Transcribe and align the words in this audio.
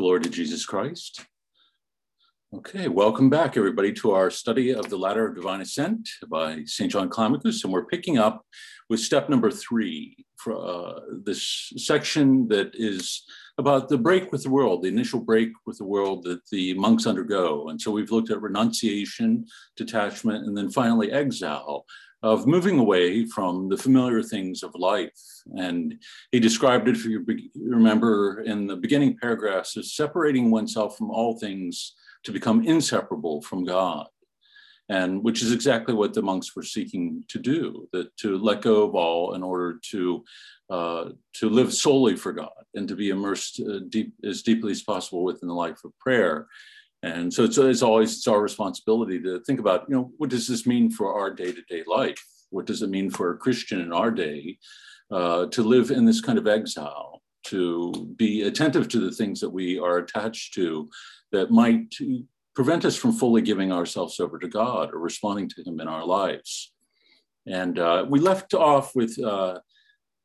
Glory 0.00 0.22
to 0.22 0.30
Jesus 0.30 0.64
Christ. 0.64 1.26
Okay, 2.54 2.88
welcome 2.88 3.28
back, 3.28 3.58
everybody, 3.58 3.92
to 3.92 4.12
our 4.12 4.30
study 4.30 4.72
of 4.72 4.88
the 4.88 4.96
Ladder 4.96 5.28
of 5.28 5.34
Divine 5.34 5.60
Ascent 5.60 6.08
by 6.30 6.62
St. 6.64 6.90
John 6.90 7.10
Climacus. 7.10 7.64
And 7.64 7.70
we're 7.70 7.84
picking 7.84 8.16
up 8.16 8.46
with 8.88 9.00
step 9.00 9.28
number 9.28 9.50
three 9.50 10.24
for 10.38 10.56
uh, 10.56 11.00
this 11.22 11.70
section 11.76 12.48
that 12.48 12.70
is 12.72 13.24
about 13.58 13.90
the 13.90 13.98
break 13.98 14.32
with 14.32 14.42
the 14.42 14.48
world, 14.48 14.80
the 14.80 14.88
initial 14.88 15.20
break 15.20 15.50
with 15.66 15.76
the 15.76 15.84
world 15.84 16.24
that 16.24 16.40
the 16.50 16.72
monks 16.72 17.06
undergo. 17.06 17.68
And 17.68 17.78
so 17.78 17.90
we've 17.90 18.10
looked 18.10 18.30
at 18.30 18.40
renunciation, 18.40 19.44
detachment, 19.76 20.46
and 20.46 20.56
then 20.56 20.70
finally 20.70 21.12
exile, 21.12 21.84
of 22.22 22.46
moving 22.46 22.78
away 22.78 23.24
from 23.24 23.68
the 23.68 23.76
familiar 23.76 24.22
things 24.22 24.62
of 24.62 24.74
life. 24.74 25.18
And 25.56 25.94
he 26.32 26.40
described 26.40 26.88
it, 26.88 26.96
if 26.96 27.04
you 27.04 27.24
remember 27.56 28.40
in 28.42 28.66
the 28.66 28.76
beginning 28.76 29.16
paragraphs, 29.16 29.76
as 29.76 29.94
separating 29.94 30.50
oneself 30.50 30.96
from 30.96 31.10
all 31.10 31.38
things 31.38 31.94
to 32.24 32.32
become 32.32 32.66
inseparable 32.66 33.40
from 33.42 33.64
God. 33.64 34.06
And 34.90 35.22
which 35.22 35.40
is 35.40 35.52
exactly 35.52 35.94
what 35.94 36.14
the 36.14 36.20
monks 36.20 36.56
were 36.56 36.64
seeking 36.64 37.24
to 37.28 37.38
do, 37.38 37.88
that 37.92 38.14
to 38.18 38.36
let 38.36 38.60
go 38.60 38.82
of 38.82 38.96
all 38.96 39.34
in 39.34 39.42
order 39.42 39.78
to 39.90 40.24
uh, 40.68 41.10
to 41.34 41.48
live 41.48 41.72
solely 41.72 42.16
for 42.16 42.32
God 42.32 42.50
and 42.74 42.86
to 42.86 42.94
be 42.94 43.10
immersed 43.10 43.60
uh, 43.60 43.80
deep, 43.88 44.12
as 44.24 44.42
deeply 44.42 44.70
as 44.70 44.82
possible 44.82 45.24
within 45.24 45.48
the 45.48 45.54
life 45.54 45.84
of 45.84 45.98
prayer. 45.98 46.46
And 47.02 47.32
so 47.32 47.44
it's, 47.44 47.56
it's 47.56 47.82
always 47.82 48.16
it's 48.16 48.28
our 48.28 48.42
responsibility 48.42 49.20
to 49.22 49.40
think 49.40 49.58
about, 49.58 49.86
you 49.88 49.96
know, 49.96 50.12
what 50.18 50.30
does 50.30 50.46
this 50.46 50.66
mean 50.66 50.90
for 50.90 51.14
our 51.14 51.30
day-to-day 51.30 51.84
life? 51.86 52.22
What 52.50 52.66
does 52.66 52.82
it 52.82 52.90
mean 52.90 53.10
for 53.10 53.30
a 53.30 53.38
Christian 53.38 53.80
in 53.80 53.92
our 53.92 54.10
day 54.10 54.58
uh, 55.10 55.46
to 55.46 55.62
live 55.62 55.90
in 55.90 56.04
this 56.04 56.20
kind 56.20 56.38
of 56.38 56.46
exile, 56.46 57.22
to 57.44 58.12
be 58.16 58.42
attentive 58.42 58.88
to 58.88 59.00
the 59.00 59.12
things 59.12 59.40
that 59.40 59.50
we 59.50 59.78
are 59.78 59.98
attached 59.98 60.54
to 60.54 60.90
that 61.32 61.50
might 61.50 61.94
prevent 62.54 62.84
us 62.84 62.96
from 62.96 63.12
fully 63.12 63.40
giving 63.40 63.72
ourselves 63.72 64.20
over 64.20 64.38
to 64.38 64.48
God 64.48 64.92
or 64.92 64.98
responding 64.98 65.48
to 65.50 65.62
Him 65.62 65.80
in 65.80 65.88
our 65.88 66.04
lives. 66.04 66.72
And 67.46 67.78
uh, 67.78 68.04
we 68.08 68.20
left 68.20 68.52
off 68.52 68.94
with 68.94 69.18
uh, 69.22 69.60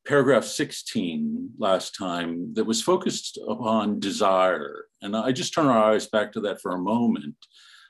paragraph 0.06 0.44
16 0.44 1.52
last 1.58 1.96
time 1.98 2.54
that 2.54 2.66
was 2.66 2.82
focused 2.82 3.40
upon 3.48 4.00
desire. 4.00 4.86
And 5.06 5.16
I 5.16 5.32
just 5.32 5.54
turn 5.54 5.68
our 5.68 5.94
eyes 5.94 6.08
back 6.08 6.32
to 6.34 6.42
that 6.42 6.60
for 6.62 6.72
a 6.72 6.80
moment, 6.80 7.36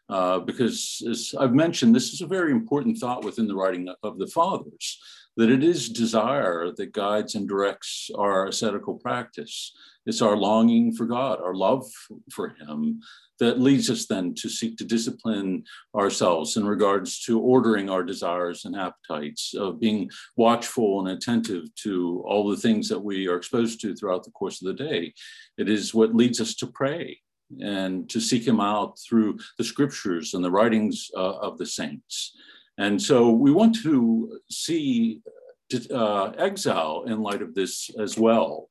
uh, 0.09 0.39
because 0.39 1.01
as 1.09 1.33
I've 1.39 1.53
mentioned, 1.53 1.95
this 1.95 2.13
is 2.13 2.21
a 2.21 2.27
very 2.27 2.51
important 2.51 2.97
thought 2.97 3.23
within 3.23 3.47
the 3.47 3.55
writing 3.55 3.87
of 4.03 4.19
the 4.19 4.27
fathers, 4.27 4.99
that 5.37 5.49
it 5.49 5.63
is 5.63 5.89
desire 5.89 6.71
that 6.77 6.93
guides 6.93 7.35
and 7.35 7.47
directs 7.47 8.09
our 8.15 8.47
ascetical 8.47 8.95
practice. 8.95 9.73
It's 10.05 10.21
our 10.21 10.37
longing 10.37 10.93
for 10.93 11.05
God, 11.05 11.39
our 11.41 11.55
love 11.55 11.85
for 12.31 12.49
Him, 12.49 13.01
that 13.39 13.59
leads 13.59 13.89
us 13.89 14.05
then 14.05 14.33
to 14.35 14.49
seek 14.49 14.77
to 14.77 14.85
discipline 14.85 15.63
ourselves 15.95 16.55
in 16.55 16.65
regards 16.65 17.19
to 17.21 17.39
ordering 17.39 17.89
our 17.89 18.03
desires 18.03 18.65
and 18.65 18.75
appetites, 18.75 19.53
of 19.53 19.79
being 19.79 20.09
watchful 20.37 20.99
and 20.99 21.09
attentive 21.09 21.63
to 21.83 22.23
all 22.25 22.49
the 22.49 22.57
things 22.57 22.87
that 22.87 22.99
we 22.99 23.27
are 23.27 23.35
exposed 23.35 23.81
to 23.81 23.95
throughout 23.95 24.23
the 24.23 24.31
course 24.31 24.61
of 24.61 24.67
the 24.67 24.83
day. 24.83 25.13
It 25.57 25.67
is 25.67 25.93
what 25.93 26.15
leads 26.15 26.39
us 26.39 26.55
to 26.55 26.67
pray 26.67 27.19
and 27.59 28.09
to 28.09 28.21
seek 28.21 28.47
Him 28.47 28.59
out 28.59 28.97
through 28.99 29.39
the 29.57 29.63
scriptures 29.63 30.33
and 30.33 30.43
the 30.43 30.51
writings 30.51 31.09
uh, 31.15 31.37
of 31.39 31.57
the 31.57 31.65
saints. 31.65 32.33
And 32.77 33.01
so 33.01 33.29
we 33.29 33.51
want 33.51 33.75
to 33.83 34.39
see 34.49 35.21
uh, 35.91 36.31
exile 36.37 37.05
in 37.07 37.21
light 37.21 37.41
of 37.41 37.55
this 37.55 37.89
as 37.99 38.17
well 38.17 38.69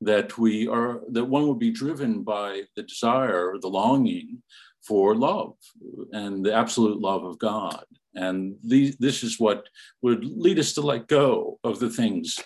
that 0.00 0.36
we 0.36 0.68
are 0.68 1.00
that 1.12 1.24
one 1.24 1.46
would 1.48 1.58
be 1.58 1.70
driven 1.70 2.22
by 2.22 2.62
the 2.76 2.82
desire 2.82 3.54
the 3.60 3.68
longing 3.68 4.42
for 4.82 5.14
love 5.14 5.54
and 6.12 6.44
the 6.44 6.52
absolute 6.52 7.00
love 7.00 7.24
of 7.24 7.38
god. 7.38 7.84
And 8.14 8.56
these, 8.62 8.96
this 8.96 9.22
is 9.22 9.40
what 9.40 9.66
would 10.02 10.24
lead 10.24 10.58
us 10.58 10.72
to 10.74 10.82
let 10.82 11.08
go 11.08 11.58
of 11.64 11.78
the 11.78 11.90
things 11.90 12.38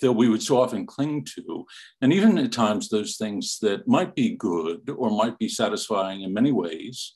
that 0.00 0.12
we 0.12 0.28
would 0.28 0.42
so 0.42 0.60
often 0.60 0.84
cling 0.84 1.26
to. 1.36 1.64
And 2.02 2.12
even 2.12 2.36
at 2.38 2.52
times 2.52 2.88
those 2.88 3.16
things 3.16 3.58
that 3.60 3.86
might 3.88 4.14
be 4.14 4.36
good 4.36 4.90
or 4.90 5.10
might 5.10 5.38
be 5.38 5.48
satisfying 5.48 6.22
in 6.22 6.34
many 6.34 6.52
ways 6.52 7.14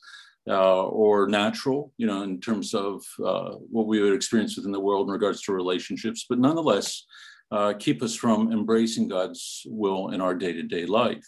uh, 0.48 0.84
or 0.84 1.28
natural, 1.28 1.92
you 1.98 2.06
know, 2.06 2.22
in 2.22 2.41
terms 2.41 2.75
of 2.75 3.04
uh, 3.25 3.50
what 3.70 3.86
we 3.86 4.00
would 4.00 4.14
experience 4.14 4.56
within 4.56 4.72
the 4.72 4.81
world 4.81 5.09
in 5.09 5.12
regards 5.12 5.42
to 5.42 5.53
relationships, 5.53 6.26
but 6.28 6.38
nonetheless 6.38 7.04
uh, 7.50 7.75
keep 7.78 8.03
us 8.03 8.14
from 8.14 8.53
embracing 8.53 9.08
God's 9.08 9.62
will 9.66 10.10
in 10.10 10.20
our 10.20 10.34
day 10.34 10.53
to 10.53 10.62
day 10.62 10.87
life. 10.87 11.26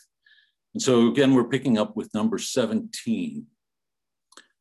And 0.75 0.83
so, 0.83 1.09
again, 1.09 1.35
we're 1.35 1.49
picking 1.49 1.79
up 1.79 1.97
with 1.97 2.15
number 2.15 2.39
17. 2.39 3.47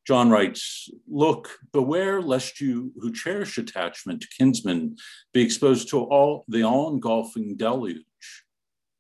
John 0.08 0.30
writes, 0.32 0.90
Look, 1.08 1.60
beware 1.72 2.22
lest 2.22 2.60
you 2.60 2.92
who 3.00 3.14
cherish 3.14 3.58
attachment 3.58 4.22
to 4.22 4.28
kinsmen 4.36 4.98
be 5.34 5.42
exposed 5.42 5.90
to 5.90 6.00
all 6.00 6.46
the 6.48 6.64
all 6.64 6.92
engulfing 6.92 7.56
deluge, 7.56 8.04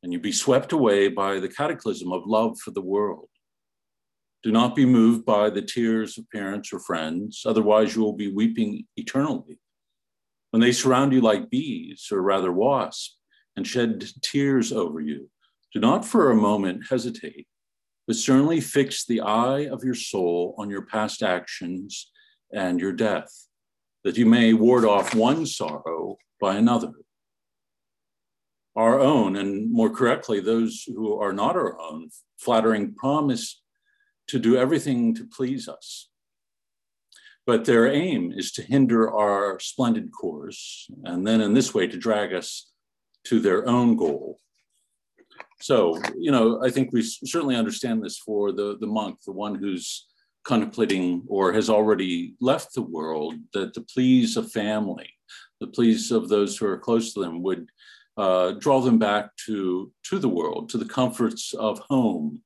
and 0.03 0.13
you 0.13 0.19
be 0.19 0.31
swept 0.31 0.71
away 0.71 1.07
by 1.07 1.39
the 1.39 1.49
cataclysm 1.49 2.11
of 2.11 2.27
love 2.27 2.59
for 2.59 2.71
the 2.71 2.81
world. 2.81 3.29
Do 4.43 4.51
not 4.51 4.75
be 4.75 4.85
moved 4.85 5.25
by 5.25 5.49
the 5.49 5.61
tears 5.61 6.17
of 6.17 6.29
parents 6.31 6.71
or 6.71 6.79
friends, 6.79 7.43
otherwise, 7.45 7.95
you 7.95 8.01
will 8.01 8.13
be 8.13 8.31
weeping 8.31 8.85
eternally 8.95 9.59
when 10.51 10.61
they 10.61 10.71
surround 10.71 11.13
you 11.13 11.21
like 11.21 11.49
bees, 11.49 12.07
or 12.11 12.21
rather 12.21 12.51
wasps, 12.51 13.17
and 13.55 13.67
shed 13.67 14.09
tears 14.21 14.71
over 14.71 14.99
you, 14.99 15.29
do 15.73 15.79
not 15.79 16.05
for 16.05 16.31
a 16.31 16.35
moment 16.35 16.87
hesitate, 16.89 17.47
but 18.07 18.15
certainly 18.15 18.59
fix 18.59 19.05
the 19.05 19.21
eye 19.21 19.67
of 19.67 19.83
your 19.83 19.95
soul 19.95 20.55
on 20.57 20.69
your 20.69 20.83
past 20.83 21.21
actions 21.21 22.11
and 22.51 22.79
your 22.79 22.93
death, 22.93 23.47
that 24.03 24.17
you 24.17 24.25
may 24.25 24.53
ward 24.53 24.85
off 24.85 25.13
one 25.13 25.45
sorrow 25.45 26.17
by 26.41 26.55
another. 26.55 26.93
Our 28.75 28.99
own, 28.99 29.35
and 29.35 29.71
more 29.71 29.89
correctly, 29.89 30.39
those 30.39 30.83
who 30.87 31.19
are 31.19 31.33
not 31.33 31.55
our 31.55 31.79
own, 31.79 32.09
flattering 32.39 32.95
promise 32.95 33.61
to 34.29 34.39
do 34.39 34.57
everything 34.57 35.13
to 35.15 35.25
please 35.25 35.67
us 35.67 36.09
but 37.49 37.65
their 37.65 37.87
aim 37.91 38.31
is 38.31 38.51
to 38.51 38.61
hinder 38.61 39.11
our 39.11 39.59
splendid 39.59 40.11
course, 40.11 40.87
and 41.05 41.25
then 41.25 41.41
in 41.41 41.51
this 41.51 41.73
way 41.73 41.87
to 41.87 41.97
drag 41.97 42.31
us 42.31 42.71
to 43.23 43.39
their 43.39 43.67
own 43.67 43.95
goal. 43.95 44.37
So, 45.59 45.99
you 46.15 46.29
know, 46.29 46.63
I 46.63 46.69
think 46.69 46.91
we 46.91 47.01
certainly 47.01 47.55
understand 47.55 48.03
this 48.03 48.19
for 48.19 48.51
the, 48.51 48.77
the 48.79 48.85
monk, 48.85 49.17
the 49.25 49.31
one 49.31 49.55
who's 49.55 50.05
contemplating 50.43 51.23
or 51.27 51.51
has 51.51 51.71
already 51.71 52.35
left 52.39 52.75
the 52.75 52.83
world, 52.83 53.33
that 53.53 53.73
the 53.73 53.81
pleas 53.81 54.37
of 54.37 54.51
family, 54.51 55.09
the 55.59 55.65
pleas 55.65 56.11
of 56.11 56.29
those 56.29 56.55
who 56.55 56.67
are 56.67 56.77
close 56.77 57.15
to 57.15 57.19
them 57.19 57.41
would 57.41 57.67
uh, 58.15 58.51
draw 58.59 58.79
them 58.79 58.99
back 58.99 59.35
to, 59.47 59.91
to 60.03 60.19
the 60.19 60.29
world, 60.29 60.69
to 60.69 60.77
the 60.77 60.85
comforts 60.85 61.55
of 61.55 61.79
home, 61.89 62.43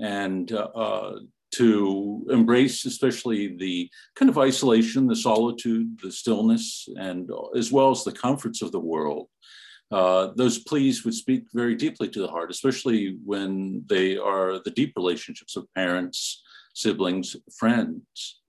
and 0.00 0.52
uh, 0.52 0.68
uh 0.74 1.18
to 1.52 2.26
embrace 2.30 2.84
especially 2.84 3.56
the 3.56 3.88
kind 4.16 4.28
of 4.28 4.38
isolation, 4.38 5.06
the 5.06 5.14
solitude, 5.14 5.98
the 6.02 6.10
stillness, 6.10 6.88
and 6.96 7.30
as 7.56 7.70
well 7.70 7.92
as 7.92 8.02
the 8.02 8.12
comforts 8.12 8.60
of 8.60 8.72
the 8.72 8.80
world. 8.80 9.28
Uh, 9.92 10.32
those 10.34 10.58
pleas 10.58 11.04
would 11.04 11.14
speak 11.14 11.44
very 11.54 11.76
deeply 11.76 12.08
to 12.08 12.20
the 12.20 12.28
heart, 12.28 12.50
especially 12.50 13.18
when 13.24 13.84
they 13.88 14.16
are 14.16 14.58
the 14.64 14.70
deep 14.70 14.92
relationships 14.96 15.54
of 15.54 15.72
parents, 15.74 16.42
siblings, 16.74 17.36
friends. 17.56 18.40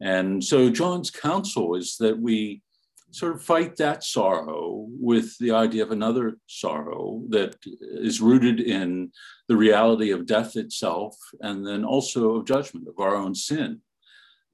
And 0.00 0.42
so 0.42 0.70
John's 0.70 1.10
counsel 1.10 1.74
is 1.74 1.96
that 1.98 2.18
we 2.18 2.62
sort 3.12 3.34
of 3.34 3.42
fight 3.42 3.76
that 3.76 4.02
sorrow 4.02 4.86
with 4.88 5.36
the 5.38 5.52
idea 5.52 5.82
of 5.82 5.92
another 5.92 6.38
sorrow 6.46 7.22
that 7.28 7.54
is 7.80 8.20
rooted 8.20 8.58
in 8.58 9.12
the 9.48 9.56
reality 9.56 10.10
of 10.10 10.26
death 10.26 10.56
itself 10.56 11.14
and 11.40 11.66
then 11.66 11.84
also 11.84 12.36
of 12.36 12.46
judgment 12.46 12.88
of 12.88 12.98
our 12.98 13.14
own 13.14 13.34
sin. 13.34 13.80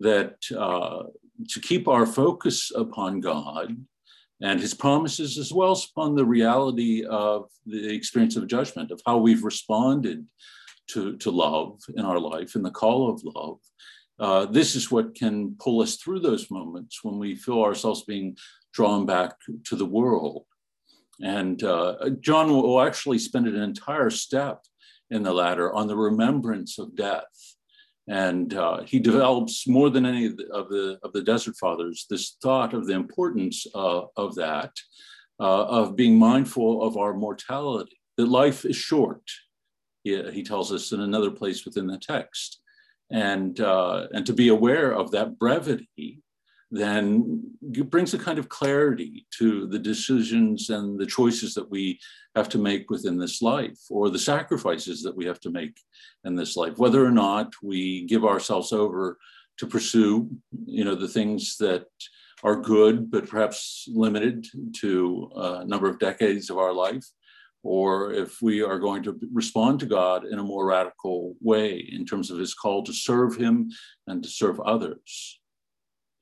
That 0.00 0.36
uh, 0.56 1.04
to 1.48 1.60
keep 1.60 1.86
our 1.88 2.04
focus 2.04 2.72
upon 2.74 3.20
God 3.20 3.76
and 4.40 4.60
his 4.60 4.74
promises, 4.74 5.38
as 5.38 5.52
well 5.52 5.72
as 5.72 5.86
upon 5.90 6.14
the 6.14 6.24
reality 6.24 7.04
of 7.04 7.48
the 7.66 7.92
experience 7.92 8.36
of 8.36 8.46
judgment, 8.46 8.90
of 8.90 9.00
how 9.06 9.18
we've 9.18 9.42
responded 9.42 10.24
to, 10.88 11.16
to 11.18 11.30
love 11.30 11.80
in 11.96 12.04
our 12.04 12.18
life 12.18 12.54
and 12.54 12.64
the 12.64 12.70
call 12.70 13.10
of 13.10 13.22
love, 13.24 13.58
uh, 14.20 14.46
this 14.46 14.74
is 14.74 14.90
what 14.90 15.14
can 15.14 15.54
pull 15.58 15.80
us 15.80 15.96
through 15.96 16.20
those 16.20 16.50
moments 16.50 17.04
when 17.04 17.18
we 17.18 17.36
feel 17.36 17.62
ourselves 17.62 18.04
being 18.04 18.36
drawn 18.72 19.06
back 19.06 19.34
to 19.64 19.76
the 19.76 19.86
world. 19.86 20.44
And 21.20 21.62
uh, 21.62 22.10
John 22.20 22.50
will 22.50 22.80
actually 22.80 23.18
spend 23.18 23.46
an 23.46 23.60
entire 23.60 24.10
step 24.10 24.62
in 25.10 25.22
the 25.22 25.32
ladder 25.32 25.72
on 25.72 25.86
the 25.86 25.96
remembrance 25.96 26.78
of 26.78 26.96
death. 26.96 27.56
And 28.08 28.54
uh, 28.54 28.84
he 28.84 28.98
develops 28.98 29.66
more 29.66 29.90
than 29.90 30.06
any 30.06 30.26
of 30.26 30.36
the, 30.36 30.48
of 30.48 30.68
the, 30.68 30.98
of 31.02 31.12
the 31.12 31.22
Desert 31.22 31.56
Fathers 31.56 32.06
this 32.08 32.36
thought 32.42 32.72
of 32.72 32.86
the 32.86 32.94
importance 32.94 33.66
uh, 33.74 34.02
of 34.16 34.34
that, 34.36 34.72
uh, 35.40 35.64
of 35.64 35.96
being 35.96 36.18
mindful 36.18 36.82
of 36.82 36.96
our 36.96 37.14
mortality, 37.14 37.98
that 38.16 38.28
life 38.28 38.64
is 38.64 38.76
short, 38.76 39.22
he, 40.04 40.22
he 40.30 40.42
tells 40.42 40.72
us 40.72 40.92
in 40.92 41.00
another 41.00 41.30
place 41.30 41.64
within 41.64 41.86
the 41.86 41.98
text. 41.98 42.60
And, 43.10 43.58
uh, 43.60 44.08
and 44.12 44.26
to 44.26 44.32
be 44.32 44.48
aware 44.48 44.92
of 44.92 45.10
that 45.12 45.38
brevity 45.38 46.22
then 46.70 47.50
brings 47.62 48.12
a 48.12 48.18
kind 48.18 48.38
of 48.38 48.48
clarity 48.48 49.26
to 49.38 49.66
the 49.68 49.78
decisions 49.78 50.68
and 50.68 50.98
the 50.98 51.06
choices 51.06 51.54
that 51.54 51.70
we 51.70 51.98
have 52.36 52.48
to 52.50 52.58
make 52.58 52.90
within 52.90 53.18
this 53.18 53.40
life 53.40 53.78
or 53.90 54.10
the 54.10 54.18
sacrifices 54.18 55.02
that 55.02 55.16
we 55.16 55.24
have 55.24 55.40
to 55.40 55.50
make 55.50 55.78
in 56.24 56.34
this 56.34 56.56
life 56.56 56.76
whether 56.76 57.04
or 57.04 57.10
not 57.10 57.52
we 57.62 58.04
give 58.06 58.24
ourselves 58.24 58.72
over 58.72 59.16
to 59.56 59.66
pursue 59.66 60.28
you 60.66 60.84
know 60.84 60.94
the 60.94 61.08
things 61.08 61.56
that 61.56 61.86
are 62.44 62.60
good 62.60 63.10
but 63.10 63.26
perhaps 63.26 63.88
limited 63.90 64.46
to 64.74 65.30
a 65.36 65.64
number 65.64 65.88
of 65.88 65.98
decades 65.98 66.50
of 66.50 66.58
our 66.58 66.72
life 66.72 67.04
or 67.62 68.12
if 68.12 68.40
we 68.40 68.62
are 68.62 68.78
going 68.78 69.02
to 69.02 69.18
respond 69.32 69.80
to 69.80 69.86
God 69.86 70.24
in 70.24 70.38
a 70.38 70.44
more 70.44 70.66
radical 70.66 71.34
way 71.40 71.88
in 71.92 72.04
terms 72.04 72.30
of 72.30 72.38
his 72.38 72.54
call 72.54 72.82
to 72.84 72.92
serve 72.92 73.36
him 73.36 73.70
and 74.06 74.22
to 74.22 74.28
serve 74.28 74.60
others. 74.60 75.40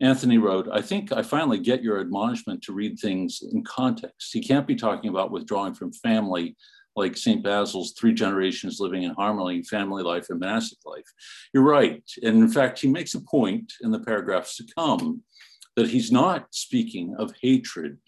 Anthony 0.00 0.36
wrote, 0.38 0.68
I 0.70 0.82
think 0.82 1.12
I 1.12 1.22
finally 1.22 1.58
get 1.58 1.82
your 1.82 2.00
admonishment 2.00 2.62
to 2.62 2.72
read 2.72 2.98
things 2.98 3.42
in 3.52 3.64
context. 3.64 4.30
He 4.32 4.42
can't 4.42 4.66
be 4.66 4.74
talking 4.74 5.08
about 5.08 5.30
withdrawing 5.30 5.74
from 5.74 5.92
family 5.92 6.56
like 6.96 7.16
St. 7.16 7.42
Basil's 7.42 7.92
three 7.92 8.14
generations 8.14 8.80
living 8.80 9.04
in 9.04 9.12
harmony, 9.12 9.62
family 9.62 10.02
life 10.02 10.26
and 10.30 10.40
monastic 10.40 10.78
life. 10.84 11.04
You're 11.52 11.62
right. 11.62 12.02
And 12.22 12.38
in 12.38 12.48
fact, 12.48 12.78
he 12.80 12.88
makes 12.88 13.14
a 13.14 13.20
point 13.20 13.72
in 13.82 13.90
the 13.90 14.00
paragraphs 14.00 14.56
to 14.56 14.64
come 14.74 15.22
that 15.76 15.90
he's 15.90 16.10
not 16.10 16.46
speaking 16.54 17.14
of 17.18 17.34
hatred 17.40 17.98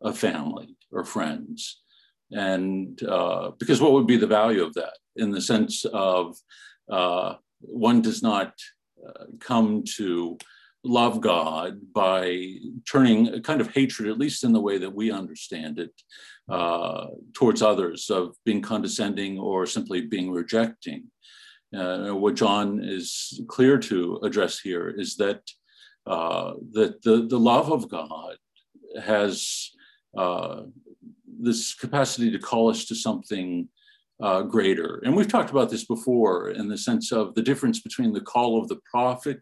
of 0.00 0.18
family 0.18 0.76
or 0.90 1.04
friends. 1.04 1.82
And 2.32 3.02
uh, 3.02 3.52
because 3.58 3.80
what 3.80 3.92
would 3.92 4.06
be 4.06 4.16
the 4.16 4.26
value 4.26 4.62
of 4.62 4.74
that 4.74 4.98
in 5.16 5.30
the 5.30 5.40
sense 5.40 5.84
of 5.86 6.36
uh, 6.90 7.34
one 7.60 8.02
does 8.02 8.22
not 8.22 8.54
uh, 9.06 9.24
come 9.40 9.82
to 9.96 10.38
love 10.84 11.20
God 11.20 11.80
by 11.92 12.54
turning 12.90 13.28
a 13.28 13.40
kind 13.40 13.60
of 13.60 13.72
hatred, 13.72 14.08
at 14.08 14.18
least 14.18 14.44
in 14.44 14.52
the 14.52 14.60
way 14.60 14.78
that 14.78 14.94
we 14.94 15.10
understand 15.10 15.78
it, 15.78 15.92
uh, 16.48 17.06
towards 17.34 17.62
others, 17.62 18.10
of 18.10 18.36
being 18.44 18.62
condescending 18.62 19.38
or 19.38 19.66
simply 19.66 20.02
being 20.02 20.30
rejecting. 20.30 21.04
Uh, 21.76 22.10
what 22.10 22.34
John 22.34 22.82
is 22.82 23.40
clear 23.48 23.78
to 23.78 24.20
address 24.22 24.60
here 24.60 24.88
is 24.88 25.16
that 25.16 25.42
uh, 26.06 26.54
that 26.72 27.02
the, 27.02 27.26
the 27.26 27.38
love 27.38 27.70
of 27.70 27.90
God 27.90 28.36
has 29.02 29.70
uh, 30.16 30.62
this 31.40 31.74
capacity 31.74 32.30
to 32.30 32.38
call 32.38 32.70
us 32.70 32.84
to 32.86 32.94
something 32.94 33.68
uh, 34.22 34.42
greater. 34.42 35.00
And 35.04 35.14
we've 35.14 35.28
talked 35.28 35.50
about 35.50 35.70
this 35.70 35.84
before 35.84 36.50
in 36.50 36.68
the 36.68 36.78
sense 36.78 37.12
of 37.12 37.34
the 37.34 37.42
difference 37.42 37.80
between 37.80 38.12
the 38.12 38.20
call 38.20 38.60
of 38.60 38.68
the 38.68 38.80
prophet 38.90 39.40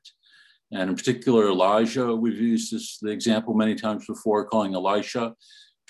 and 0.73 0.91
in 0.91 0.97
particular 0.97 1.49
Elijah. 1.49 2.15
We've 2.15 2.41
used 2.41 2.73
this 2.73 2.99
the 2.99 3.11
example 3.11 3.55
many 3.55 3.75
times 3.75 4.07
before, 4.07 4.45
calling 4.45 4.75
Elisha, 4.75 5.35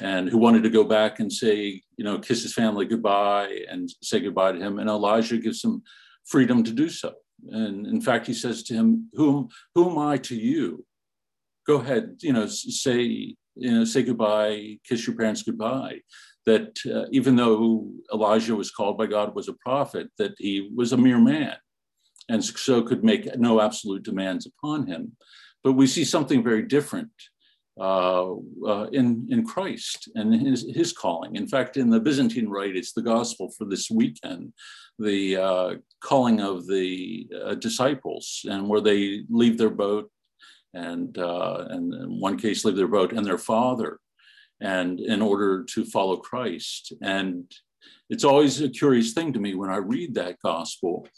and 0.01 0.29
who 0.29 0.39
wanted 0.39 0.63
to 0.63 0.71
go 0.71 0.85
back 0.85 1.21
and 1.21 1.33
say, 1.33 1.83
you 1.97 2.05
know, 2.05 2.19
kiss 2.19 2.43
his 2.43 2.53
family 2.53 2.85
goodbye 2.85 3.65
and 3.71 3.91
say 4.03 4.21
goodbye 4.21 4.53
to 4.53 4.61
him. 4.61 4.79
And 4.79 4.89
Elijah 4.89 5.39
gives 5.39 5.65
him 5.65 5.83
freedom 6.27 6.63
to 6.65 6.73
do 6.73 6.89
so. 6.89 7.15
And 7.49 7.87
in 7.87 8.01
fact, 8.01 8.27
he 8.27 8.35
says 8.35 8.63
to 8.65 8.75
him, 8.75 9.09
"Whom 9.15 9.49
who 9.75 9.91
am 9.91 9.99
I 9.99 10.19
to 10.19 10.37
you? 10.37 10.85
Go 11.67 11.77
ahead, 11.77 12.17
you 12.21 12.33
know, 12.33 12.47
say 12.47 13.37
you 13.57 13.73
know, 13.73 13.85
say 13.85 14.03
goodbye, 14.03 14.79
kiss 14.87 15.07
your 15.07 15.17
parents 15.17 15.43
goodbye." 15.43 16.01
That 16.45 16.79
uh, 16.87 17.07
even 17.11 17.35
though 17.35 17.91
Elijah 18.13 18.55
was 18.55 18.71
called 18.71 18.97
by 18.97 19.07
God 19.07 19.35
was 19.35 19.49
a 19.49 19.55
prophet, 19.55 20.09
that 20.19 20.35
he 20.39 20.71
was 20.75 20.93
a 20.93 20.97
mere 20.97 21.19
man 21.19 21.57
and 22.29 22.45
so 22.45 22.83
could 22.83 23.05
make 23.05 23.39
no 23.39 23.61
absolute 23.61 24.03
demands 24.03 24.47
upon 24.47 24.87
him. 24.87 25.17
But 25.63 25.73
we 25.73 25.87
see 25.87 26.05
something 26.05 26.43
very 26.43 26.63
different 26.63 27.11
uh, 27.79 28.33
uh, 28.67 28.87
in, 28.93 29.27
in 29.31 29.45
Christ 29.45 30.09
and 30.15 30.35
his, 30.35 30.67
his 30.75 30.93
calling. 30.93 31.37
In 31.37 31.47
fact, 31.47 31.77
in 31.77 31.91
the 31.91 32.01
Byzantine 32.01 32.49
Rite, 32.49 32.77
it's 32.77 32.93
the 32.93 33.03
gospel 33.03 33.53
for 33.57 33.65
this 33.65 33.91
weekend, 33.91 34.53
the 34.99 35.37
uh, 35.37 35.75
calling 36.01 36.41
of 36.41 36.67
the 36.67 37.29
uh, 37.45 37.55
disciples, 37.55 38.41
and 38.45 38.69
where 38.69 38.81
they 38.81 39.25
leave 39.29 39.59
their 39.59 39.71
boat, 39.71 40.11
and, 40.75 41.17
uh, 41.19 41.67
and 41.71 41.95
in 41.95 42.21
one 42.21 42.39
case, 42.39 42.65
leave 42.65 42.77
their 42.77 42.89
boat 42.89 43.13
and 43.13 43.25
their 43.25 43.39
father, 43.39 43.99
and 44.61 45.01
in 45.01 45.23
order 45.23 45.65
to 45.65 45.85
follow 45.85 46.17
Christ. 46.17 46.93
And 47.03 47.51
it's 48.09 48.25
always 48.25 48.61
a 48.61 48.69
curious 48.69 49.13
thing 49.13 49.33
to 49.33 49.41
me 49.41 49.55
when 49.55 49.71
I 49.71 49.77
read 49.77 50.15
that 50.15 50.41
gospel 50.43 51.09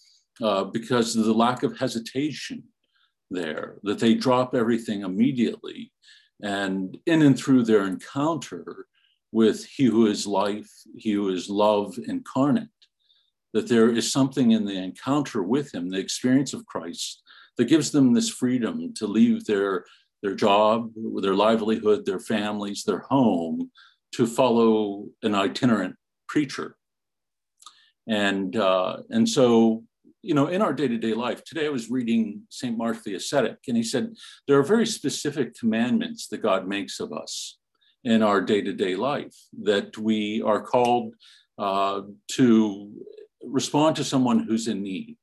uh, 0.43 0.65
because 0.65 1.17
of 1.17 1.25
the 1.25 1.35
lack 1.35 1.63
of 1.63 1.79
hesitation 1.79 2.65
there, 3.31 3.77
that 3.83 3.99
they 3.99 4.15
drop 4.15 4.55
everything 4.55 5.03
immediately. 5.03 5.93
And 6.43 6.97
in 7.07 7.23
and 7.23 7.37
through 7.37 7.65
their 7.65 7.85
encounter 7.85 8.87
with 9.33 9.67
He 9.67 9.85
who 9.85 10.07
is 10.07 10.27
life, 10.27 10.71
He 10.97 11.13
who 11.13 11.29
is 11.31 11.51
love 11.51 11.99
incarnate, 12.07 12.69
that 13.53 13.69
there 13.69 13.91
is 13.91 14.11
something 14.11 14.53
in 14.53 14.65
the 14.65 14.77
encounter 14.77 15.43
with 15.43 15.75
Him, 15.75 15.91
the 15.91 15.99
experience 15.99 16.53
of 16.55 16.67
Christ, 16.67 17.23
that 17.59 17.67
gives 17.67 17.91
them 17.91 18.15
this 18.15 18.31
freedom 18.31 18.95
to 18.95 19.07
leave 19.07 19.45
their, 19.45 19.85
their 20.23 20.35
job, 20.35 20.91
their 21.21 21.35
livelihood, 21.35 22.07
their 22.07 22.21
families, 22.21 22.85
their 22.85 23.01
home, 23.01 23.71
to 24.15 24.27
follow 24.27 25.07
an 25.23 25.35
itinerant 25.35 25.97
preacher. 26.29 26.77
And, 28.07 28.57
uh, 28.57 28.99
and 29.11 29.29
so 29.29 29.85
you 30.23 30.35
know, 30.35 30.49
in 30.49 30.63
our 30.63 30.73
day-to-day 30.73 31.15
life, 31.15 31.45
today 31.45 31.67
I 31.67 31.71
was 31.71 31.91
reading 31.91 32.43
St. 32.49 32.77
Mark 32.77 33.03
the 33.05 33.15
Ascetic, 33.15 33.59
and 33.69 33.77
he 33.77 33.83
said 33.83 34.15
there 34.47 34.59
are 34.59 34.65
very 34.65 34.87
specific 34.87 35.55
commandments 35.55 36.27
that 36.29 36.43
God 36.43 36.67
makes 36.67 37.01
of 37.01 37.13
us 37.13 37.59
in 38.05 38.23
our 38.23 38.41
day-to-day 38.41 38.97
life 38.97 39.35
that 39.63 39.97
we 39.97 40.43
are 40.43 40.61
called 40.61 41.15
uh, 41.59 42.03
to 42.33 42.93
respond 43.43 43.97
to 43.97 44.05
someone 44.05 44.41
who's 44.41 44.69
in 44.69 44.83
need. 44.83 45.17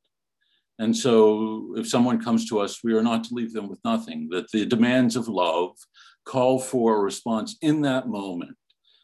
And 0.80 0.96
so 0.96 1.74
if 1.78 1.88
someone 1.88 2.22
comes 2.22 2.48
to 2.50 2.60
us, 2.60 2.84
we 2.84 2.94
are 2.94 3.04
not 3.04 3.24
to 3.26 3.34
leave 3.34 3.54
them 3.54 3.70
with 3.70 3.80
nothing, 3.86 4.28
that 4.32 4.52
the 4.52 4.66
demands 4.66 5.16
of 5.16 5.28
love 5.28 5.72
call 6.26 6.60
for 6.60 6.98
a 6.98 7.00
response 7.00 7.56
in 7.62 7.82
that 7.82 8.08
moment 8.08 8.58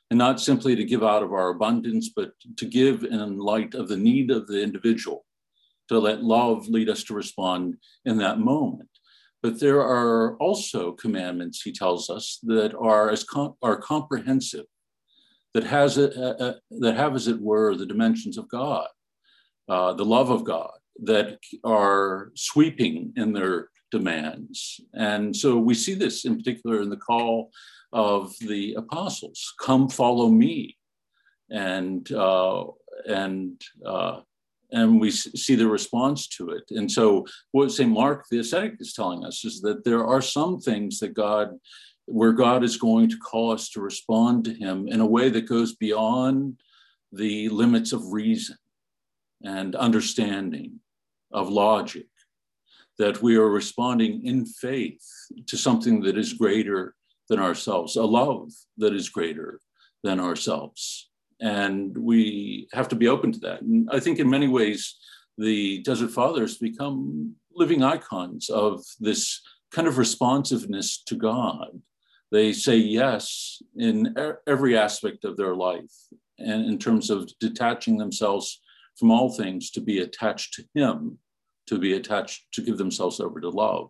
and 0.10 0.18
not 0.18 0.42
simply 0.42 0.76
to 0.76 0.84
give 0.84 1.04
out 1.04 1.24
of 1.24 1.32
our 1.32 1.50
abundance, 1.50 2.10
but 2.14 2.34
to 2.58 2.66
give 2.66 3.06
in 3.06 3.38
light 3.38 3.74
of 3.74 3.88
the 3.88 3.96
need 3.98 4.30
of 4.30 4.48
the 4.48 4.62
individual 4.62 5.26
to 5.88 6.00
let 6.00 6.24
love 6.24 6.68
lead 6.68 6.90
us 6.90 7.04
to 7.04 7.14
respond 7.14 7.78
in 8.06 8.18
that 8.18 8.40
moment. 8.40 8.90
But 9.42 9.60
there 9.60 9.82
are 9.82 10.36
also 10.38 10.92
commandments, 10.92 11.62
he 11.62 11.72
tells 11.72 12.10
us, 12.10 12.40
that 12.44 12.76
are 12.76 13.10
as 13.10 13.24
com- 13.24 13.56
are 13.62 13.78
comprehensive, 13.78 14.66
that 15.54 15.64
has 15.64 15.98
a, 15.98 16.10
a, 16.10 16.46
a, 16.46 16.56
that 16.82 16.96
have, 16.96 17.16
as 17.16 17.28
it 17.28 17.42
were, 17.42 17.76
the 17.76 17.86
dimensions 17.86 18.38
of 18.38 18.48
God, 18.50 18.88
uh, 19.68 19.94
the 19.94 20.06
love 20.06 20.30
of 20.30 20.44
God, 20.44 20.72
that 21.04 21.40
are 21.64 22.32
sweeping 22.36 23.14
in 23.16 23.34
their 23.34 23.70
demands. 23.92 24.80
And 24.94 25.36
so 25.36 25.58
we 25.58 25.74
see 25.74 25.94
this 25.94 26.26
in 26.26 26.38
particular 26.38 26.82
in 26.82 26.90
the 26.90 26.98
call 26.98 27.52
of 27.92 28.34
the 28.40 28.76
apostles: 28.76 29.54
"Come, 29.60 29.90
follow 29.90 30.30
me," 30.30 30.78
and 31.50 32.10
uh, 32.12 32.66
and 33.08 33.62
uh, 33.86 34.22
and 34.72 35.00
we 35.00 35.12
see 35.12 35.56
the 35.56 35.68
response 35.68 36.28
to 36.28 36.50
it. 36.50 36.64
And 36.72 36.90
so, 36.90 37.26
what 37.52 37.72
St. 37.72 37.92
Mark 37.92 38.26
the 38.30 38.40
ascetic 38.40 38.76
is 38.80 38.94
telling 38.94 39.26
us 39.26 39.44
is 39.44 39.62
that 39.62 39.84
there 39.84 40.06
are 40.06 40.22
some 40.22 40.60
things 40.60 41.00
that 41.00 41.14
God, 41.14 41.50
where 42.06 42.32
God 42.32 42.64
is 42.64 42.78
going 42.78 43.10
to 43.10 43.18
call 43.18 43.52
us 43.52 43.70
to 43.72 43.82
respond 43.82 44.46
to 44.46 44.54
Him 44.54 44.88
in 44.88 45.02
a 45.02 45.06
way 45.06 45.30
that 45.30 45.50
goes 45.50 45.76
beyond 45.76 46.60
the 47.12 47.50
limits 47.50 47.92
of 47.92 48.14
reason 48.14 48.56
and 49.44 49.76
understanding, 49.76 50.80
of 51.32 51.50
logic, 51.50 52.08
that 52.98 53.22
we 53.22 53.38
are 53.38 53.50
responding 53.50 54.26
in 54.26 54.46
faith 54.46 55.06
to 55.48 55.58
something 55.58 56.02
that 56.02 56.18
is 56.18 56.34
greater 56.34 56.94
than 57.30 57.40
ourselves, 57.40 57.96
a 57.96 58.04
love 58.04 58.52
that 58.78 58.94
is 58.94 59.10
greater 59.10 59.60
than 60.04 60.20
ourselves 60.20 61.12
and 61.42 61.98
we 61.98 62.68
have 62.72 62.88
to 62.90 62.96
be 62.96 63.08
open 63.08 63.32
to 63.32 63.40
that. 63.40 63.62
And 63.62 63.90
I 63.92 64.00
think 64.00 64.20
in 64.20 64.30
many 64.30 64.48
ways, 64.48 64.96
the 65.38 65.82
Desert 65.82 66.12
Fathers 66.12 66.58
become 66.58 67.36
living 67.54 67.84
icons 67.84 68.50
of 68.50 68.84
this 69.00 69.42
kind 69.72 69.88
of 69.88 69.98
responsiveness 69.98 71.02
to 71.06 71.16
God. 71.16 71.82
They 72.32 72.54
say 72.54 72.78
yes 72.78 73.62
in 73.76 74.16
every 74.48 74.78
aspect 74.78 75.26
of 75.26 75.36
their 75.36 75.56
life, 75.56 75.92
and 76.38 76.66
in 76.66 76.78
terms 76.78 77.10
of 77.10 77.30
detaching 77.40 77.98
themselves 77.98 78.61
from 78.98 79.12
all 79.12 79.32
things 79.32 79.72
to 79.72 79.82
be 79.82 80.00
attached 80.00 80.54
to 80.54 80.64
Him, 80.74 81.18
to 81.68 81.80
be 81.80 81.94
attached, 81.94 82.52
to 82.54 82.62
give 82.62 82.78
themselves 82.78 83.20
over 83.20 83.40
to 83.40 83.50
love. 83.50 83.90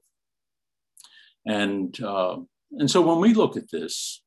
And, 1.45 1.99
uh, 2.01 2.37
and 2.71 2.89
so 2.89 3.01
when 3.01 3.19
we 3.19 3.33
look 3.33 3.57
at 3.57 3.71
this, 3.71 4.23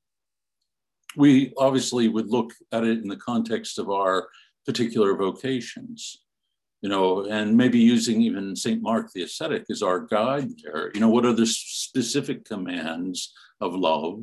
we 1.16 1.52
obviously 1.56 2.08
would 2.08 2.28
look 2.28 2.52
at 2.72 2.84
it 2.84 2.98
in 2.98 3.08
the 3.08 3.16
context 3.16 3.78
of 3.78 3.88
our 3.88 4.28
particular 4.66 5.14
vocations. 5.16 6.24
you 6.84 6.90
know, 6.90 7.24
and 7.24 7.56
maybe 7.56 7.78
using 7.78 8.20
even 8.20 8.54
St. 8.54 8.82
Mark 8.82 9.10
the 9.10 9.22
ascetic 9.22 9.64
as 9.70 9.80
our 9.82 10.00
guide 10.00 10.50
there. 10.62 10.90
You 10.92 11.00
know, 11.00 11.08
what 11.08 11.24
are 11.24 11.32
the 11.32 11.46
specific 11.46 12.44
commands 12.44 13.32
of 13.62 13.74
love 13.74 14.20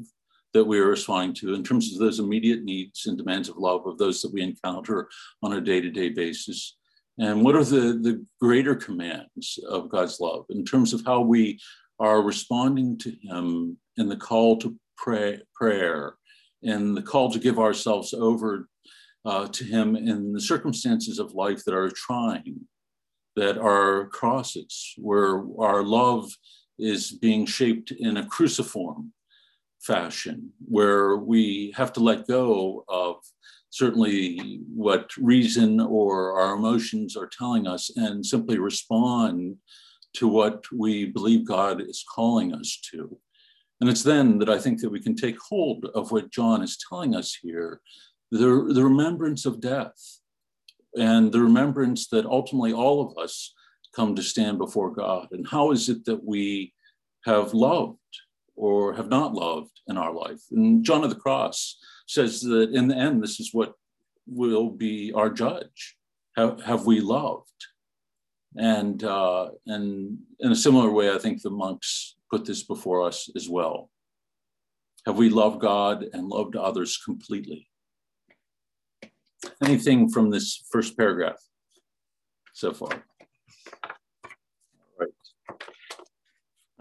that 0.53 0.65
we 0.65 0.79
are 0.79 0.87
responding 0.87 1.33
to 1.35 1.53
in 1.53 1.63
terms 1.63 1.93
of 1.93 1.99
those 1.99 2.19
immediate 2.19 2.63
needs 2.63 3.05
and 3.07 3.17
demands 3.17 3.49
of 3.49 3.57
love 3.57 3.85
of 3.85 3.97
those 3.97 4.21
that 4.21 4.33
we 4.33 4.41
encounter 4.41 5.09
on 5.43 5.53
a 5.53 5.61
day 5.61 5.81
to 5.81 5.89
day 5.89 6.09
basis? 6.09 6.77
And 7.17 7.43
what 7.43 7.55
are 7.55 7.63
the, 7.63 7.99
the 8.01 8.25
greater 8.39 8.75
commands 8.75 9.59
of 9.67 9.89
God's 9.89 10.19
love 10.19 10.45
in 10.49 10.65
terms 10.65 10.93
of 10.93 11.03
how 11.05 11.21
we 11.21 11.59
are 11.99 12.21
responding 12.21 12.97
to 12.99 13.11
Him 13.21 13.77
in 13.97 14.09
the 14.09 14.15
call 14.15 14.57
to 14.57 14.75
pray, 14.97 15.39
prayer, 15.53 16.15
and 16.63 16.95
the 16.95 17.01
call 17.01 17.31
to 17.31 17.39
give 17.39 17.59
ourselves 17.59 18.13
over 18.13 18.67
uh, 19.25 19.47
to 19.47 19.63
Him 19.63 19.95
in 19.95 20.33
the 20.33 20.41
circumstances 20.41 21.19
of 21.19 21.33
life 21.33 21.63
that 21.65 21.75
are 21.75 21.91
trying, 21.91 22.61
that 23.35 23.57
are 23.57 24.07
crosses, 24.07 24.93
where 24.97 25.43
our 25.59 25.83
love 25.83 26.31
is 26.79 27.11
being 27.11 27.45
shaped 27.45 27.91
in 27.91 28.17
a 28.17 28.25
cruciform 28.25 29.13
fashion, 29.81 30.51
where 30.65 31.17
we 31.17 31.73
have 31.75 31.91
to 31.93 31.99
let 31.99 32.27
go 32.27 32.83
of 32.87 33.17
certainly 33.69 34.61
what 34.73 35.15
reason 35.17 35.79
or 35.79 36.39
our 36.39 36.55
emotions 36.55 37.15
are 37.15 37.27
telling 37.27 37.67
us 37.67 37.89
and 37.95 38.25
simply 38.25 38.57
respond 38.57 39.55
to 40.13 40.27
what 40.27 40.63
we 40.77 41.05
believe 41.05 41.47
God 41.47 41.81
is 41.81 42.03
calling 42.13 42.53
us 42.53 42.79
to. 42.91 43.17
And 43.79 43.89
it's 43.89 44.03
then 44.03 44.37
that 44.39 44.49
I 44.49 44.59
think 44.59 44.81
that 44.81 44.91
we 44.91 44.99
can 45.01 45.15
take 45.15 45.37
hold 45.41 45.85
of 45.95 46.11
what 46.11 46.31
John 46.31 46.61
is 46.61 46.77
telling 46.89 47.15
us 47.15 47.33
here 47.41 47.81
the, 48.29 48.71
the 48.73 48.83
remembrance 48.83 49.45
of 49.45 49.59
death 49.59 50.19
and 50.97 51.31
the 51.31 51.41
remembrance 51.41 52.07
that 52.09 52.25
ultimately 52.25 52.73
all 52.73 53.01
of 53.01 53.17
us 53.17 53.53
come 53.95 54.15
to 54.15 54.21
stand 54.21 54.57
before 54.57 54.91
God. 54.91 55.27
And 55.31 55.47
how 55.47 55.71
is 55.71 55.89
it 55.89 56.05
that 56.05 56.23
we 56.23 56.73
have 57.25 57.53
loved 57.53 57.97
or 58.55 58.93
have 58.93 59.09
not 59.09 59.33
loved 59.33 59.81
in 59.87 59.97
our 59.97 60.13
life? 60.13 60.41
And 60.51 60.83
John 60.83 61.03
of 61.03 61.09
the 61.09 61.15
Cross 61.15 61.77
says 62.07 62.41
that 62.41 62.71
in 62.71 62.87
the 62.87 62.95
end, 62.95 63.23
this 63.23 63.39
is 63.39 63.53
what 63.53 63.73
will 64.27 64.69
be 64.69 65.11
our 65.13 65.29
judge. 65.29 65.97
Have, 66.37 66.61
have 66.61 66.85
we 66.85 67.01
loved? 67.01 67.47
And, 68.55 69.03
uh, 69.03 69.49
and 69.65 70.17
in 70.39 70.51
a 70.51 70.55
similar 70.55 70.91
way, 70.91 71.13
I 71.13 71.17
think 71.17 71.41
the 71.41 71.49
monks 71.49 72.15
put 72.29 72.45
this 72.45 72.63
before 72.63 73.05
us 73.05 73.29
as 73.35 73.49
well. 73.49 73.89
Have 75.05 75.17
we 75.17 75.29
loved 75.29 75.59
God 75.59 76.05
and 76.13 76.27
loved 76.27 76.55
others 76.55 76.97
completely? 76.97 77.67
Anything 79.63 80.09
from 80.09 80.29
this 80.29 80.63
first 80.71 80.95
paragraph 80.97 81.41
so 82.53 82.73
far? 82.73 83.03
All 83.83 84.95
right. 84.99 85.09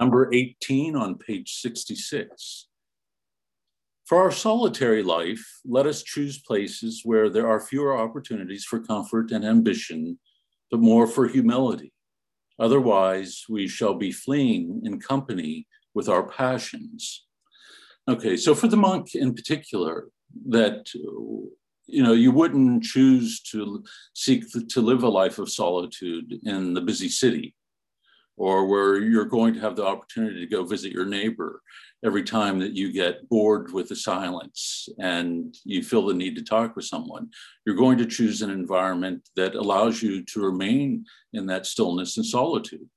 Number 0.00 0.32
18 0.32 0.96
on 0.96 1.16
page 1.16 1.56
66. 1.60 2.68
For 4.06 4.22
our 4.22 4.32
solitary 4.32 5.02
life, 5.02 5.44
let 5.66 5.86
us 5.86 6.02
choose 6.02 6.40
places 6.40 7.02
where 7.04 7.28
there 7.28 7.46
are 7.46 7.60
fewer 7.60 7.96
opportunities 7.96 8.64
for 8.64 8.80
comfort 8.80 9.30
and 9.30 9.44
ambition, 9.44 10.18
but 10.70 10.80
more 10.80 11.06
for 11.06 11.28
humility. 11.28 11.92
Otherwise, 12.58 13.44
we 13.50 13.68
shall 13.68 13.92
be 13.92 14.10
fleeing 14.10 14.80
in 14.84 15.00
company 15.00 15.66
with 15.92 16.08
our 16.08 16.26
passions. 16.26 17.26
Okay, 18.08 18.38
so 18.38 18.54
for 18.54 18.68
the 18.68 18.78
monk 18.78 19.14
in 19.14 19.34
particular, 19.34 20.08
that 20.48 20.86
you 20.94 22.02
know 22.02 22.12
you 22.14 22.32
wouldn't 22.32 22.84
choose 22.84 23.40
to 23.42 23.84
seek 24.14 24.44
to 24.70 24.80
live 24.80 25.02
a 25.02 25.08
life 25.08 25.38
of 25.38 25.50
solitude 25.50 26.38
in 26.44 26.72
the 26.72 26.80
busy 26.80 27.08
city 27.08 27.54
or 28.40 28.64
where 28.64 28.98
you're 28.98 29.26
going 29.26 29.52
to 29.52 29.60
have 29.60 29.76
the 29.76 29.84
opportunity 29.84 30.40
to 30.40 30.46
go 30.46 30.64
visit 30.64 30.90
your 30.90 31.04
neighbor 31.04 31.60
every 32.06 32.22
time 32.22 32.58
that 32.58 32.72
you 32.72 32.90
get 32.90 33.28
bored 33.28 33.70
with 33.70 33.86
the 33.86 33.94
silence 33.94 34.88
and 34.98 35.54
you 35.62 35.82
feel 35.82 36.06
the 36.06 36.14
need 36.14 36.34
to 36.34 36.42
talk 36.42 36.74
with 36.74 36.86
someone. 36.86 37.28
You're 37.66 37.76
going 37.76 37.98
to 37.98 38.06
choose 38.06 38.40
an 38.40 38.48
environment 38.48 39.28
that 39.36 39.54
allows 39.54 40.02
you 40.02 40.24
to 40.24 40.40
remain 40.40 41.04
in 41.34 41.44
that 41.48 41.66
stillness 41.66 42.16
and 42.16 42.24
solitude, 42.24 42.88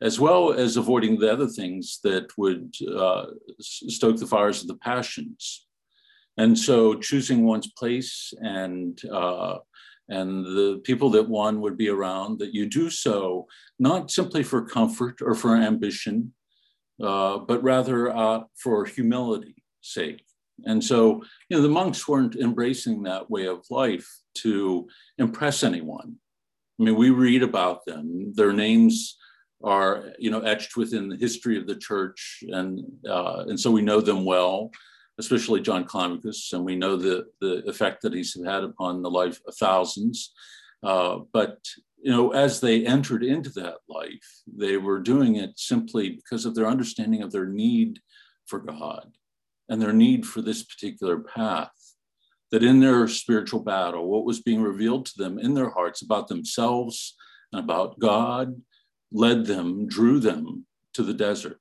as 0.00 0.18
well 0.18 0.54
as 0.54 0.78
avoiding 0.78 1.20
the 1.20 1.30
other 1.30 1.48
things 1.48 2.00
that 2.02 2.28
would 2.38 2.74
uh, 2.96 3.26
stoke 3.60 4.16
the 4.16 4.26
fires 4.26 4.62
of 4.62 4.68
the 4.68 4.76
passions. 4.76 5.66
And 6.38 6.58
so 6.58 6.94
choosing 6.94 7.44
one's 7.44 7.70
place 7.70 8.32
and 8.40 8.98
uh, 9.12 9.58
and 10.08 10.44
the 10.44 10.80
people 10.84 11.10
that 11.10 11.28
one 11.28 11.60
would 11.60 11.76
be 11.76 11.88
around, 11.88 12.38
that 12.38 12.54
you 12.54 12.66
do 12.66 12.90
so 12.90 13.46
not 13.78 14.10
simply 14.10 14.42
for 14.42 14.64
comfort 14.64 15.20
or 15.20 15.34
for 15.34 15.56
ambition, 15.56 16.32
uh, 17.02 17.38
but 17.38 17.62
rather 17.62 18.14
uh, 18.14 18.40
for 18.54 18.84
humility 18.84 19.56
sake. 19.80 20.24
And 20.64 20.82
so, 20.82 21.22
you 21.48 21.56
know, 21.56 21.62
the 21.62 21.68
monks 21.68 22.08
weren't 22.08 22.36
embracing 22.36 23.02
that 23.02 23.30
way 23.30 23.46
of 23.46 23.64
life 23.70 24.08
to 24.38 24.88
impress 25.18 25.62
anyone. 25.62 26.16
I 26.78 26.84
mean, 26.84 26.96
we 26.96 27.10
read 27.10 27.42
about 27.42 27.84
them; 27.84 28.32
their 28.34 28.52
names 28.52 29.16
are, 29.62 30.12
you 30.18 30.30
know, 30.30 30.40
etched 30.40 30.76
within 30.76 31.08
the 31.08 31.16
history 31.16 31.58
of 31.58 31.66
the 31.66 31.76
church, 31.76 32.42
and 32.48 32.80
uh, 33.08 33.44
and 33.48 33.58
so 33.58 33.70
we 33.70 33.82
know 33.82 34.00
them 34.00 34.24
well 34.24 34.70
especially 35.18 35.60
John 35.60 35.84
Climacus, 35.84 36.52
and 36.52 36.64
we 36.64 36.76
know 36.76 36.96
the, 36.96 37.26
the 37.40 37.64
effect 37.68 38.02
that 38.02 38.12
he's 38.12 38.36
had 38.44 38.64
upon 38.64 39.02
the 39.02 39.10
life 39.10 39.40
of 39.46 39.54
thousands. 39.54 40.32
Uh, 40.82 41.20
but 41.32 41.58
you 42.02 42.12
know, 42.12 42.30
as 42.32 42.60
they 42.60 42.86
entered 42.86 43.24
into 43.24 43.50
that 43.50 43.78
life, 43.88 44.42
they 44.46 44.76
were 44.76 45.00
doing 45.00 45.36
it 45.36 45.58
simply 45.58 46.10
because 46.10 46.44
of 46.44 46.54
their 46.54 46.66
understanding 46.66 47.22
of 47.22 47.32
their 47.32 47.46
need 47.46 47.98
for 48.46 48.60
God 48.60 49.10
and 49.68 49.80
their 49.80 49.92
need 49.92 50.26
for 50.26 50.42
this 50.42 50.62
particular 50.62 51.18
path. 51.18 51.70
That 52.52 52.62
in 52.62 52.78
their 52.78 53.08
spiritual 53.08 53.60
battle, 53.60 54.08
what 54.08 54.24
was 54.24 54.40
being 54.40 54.62
revealed 54.62 55.06
to 55.06 55.18
them 55.18 55.38
in 55.40 55.54
their 55.54 55.70
hearts 55.70 56.02
about 56.02 56.28
themselves 56.28 57.16
and 57.52 57.60
about 57.60 57.98
God 57.98 58.62
led 59.10 59.46
them, 59.46 59.88
drew 59.88 60.20
them 60.20 60.64
to 60.94 61.02
the 61.02 61.14
desert. 61.14 61.58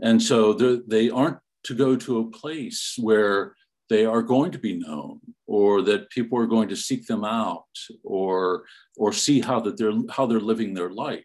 And 0.00 0.22
so 0.22 0.52
they 0.52 1.10
aren't 1.10 1.38
to 1.64 1.74
go 1.74 1.96
to 1.96 2.20
a 2.20 2.30
place 2.30 2.94
where 2.98 3.54
they 3.88 4.04
are 4.04 4.22
going 4.22 4.52
to 4.52 4.58
be 4.58 4.78
known 4.78 5.20
or 5.46 5.82
that 5.82 6.10
people 6.10 6.38
are 6.38 6.46
going 6.46 6.68
to 6.68 6.76
seek 6.76 7.06
them 7.06 7.24
out 7.24 7.66
or 8.04 8.64
or 8.96 9.12
see 9.12 9.40
how 9.40 9.60
that 9.60 9.76
they're 9.76 9.92
how 10.10 10.26
they're 10.26 10.40
living 10.40 10.74
their 10.74 10.90
life. 10.90 11.24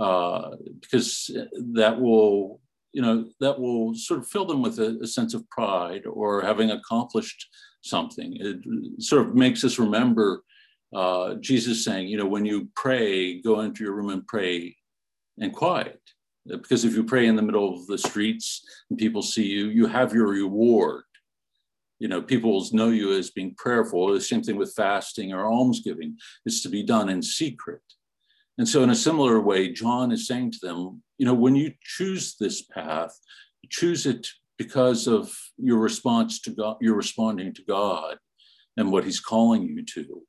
Uh, 0.00 0.50
because 0.80 1.30
that 1.74 2.00
will 2.00 2.60
you 2.92 3.02
know 3.02 3.26
that 3.40 3.58
will 3.60 3.94
sort 3.94 4.20
of 4.20 4.26
fill 4.26 4.44
them 4.44 4.62
with 4.62 4.78
a, 4.80 4.98
a, 5.02 5.06
sense 5.06 5.34
of 5.34 5.48
pride 5.50 6.04
or 6.06 6.42
having 6.42 6.72
accomplished 6.72 7.48
something. 7.82 8.36
It 8.40 8.56
sort 8.98 9.28
of 9.28 9.34
makes 9.36 9.62
us 9.62 9.78
remember 9.78 10.42
uh, 10.94 11.34
jesus 11.40 11.84
saying 11.84 12.06
you 12.06 12.16
know 12.16 12.26
when 12.26 12.44
you 12.44 12.68
pray 12.76 13.40
go 13.40 13.60
into 13.60 13.82
your 13.82 13.94
room 13.94 14.10
and 14.10 14.26
pray 14.26 14.76
in 15.38 15.50
quiet 15.50 16.00
because 16.46 16.84
if 16.84 16.94
you 16.94 17.04
pray 17.04 17.26
in 17.26 17.36
the 17.36 17.42
middle 17.42 17.74
of 17.74 17.86
the 17.86 17.98
streets 17.98 18.62
and 18.90 18.98
people 18.98 19.22
see 19.22 19.46
you, 19.46 19.68
you 19.68 19.86
have 19.86 20.12
your 20.12 20.28
reward. 20.28 21.04
You 21.98 22.08
know, 22.08 22.20
people 22.20 22.66
know 22.72 22.88
you 22.90 23.16
as 23.16 23.30
being 23.30 23.54
prayerful. 23.56 24.12
The 24.12 24.20
same 24.20 24.42
thing 24.42 24.56
with 24.56 24.74
fasting 24.74 25.32
or 25.32 25.46
almsgiving 25.46 26.18
is 26.44 26.62
to 26.62 26.68
be 26.68 26.82
done 26.82 27.08
in 27.08 27.22
secret. 27.22 27.80
And 28.58 28.68
so, 28.68 28.82
in 28.82 28.90
a 28.90 28.94
similar 28.94 29.40
way, 29.40 29.72
John 29.72 30.12
is 30.12 30.26
saying 30.26 30.52
to 30.52 30.58
them, 30.62 31.02
you 31.18 31.26
know, 31.26 31.34
when 31.34 31.56
you 31.56 31.72
choose 31.82 32.36
this 32.36 32.62
path, 32.62 33.18
choose 33.70 34.06
it 34.06 34.28
because 34.58 35.06
of 35.06 35.32
your 35.56 35.78
response 35.78 36.40
to 36.42 36.50
God, 36.50 36.76
you're 36.80 36.94
responding 36.94 37.52
to 37.54 37.62
God 37.62 38.18
and 38.76 38.92
what 38.92 39.04
He's 39.04 39.20
calling 39.20 39.62
you 39.62 39.84
to, 39.84 40.22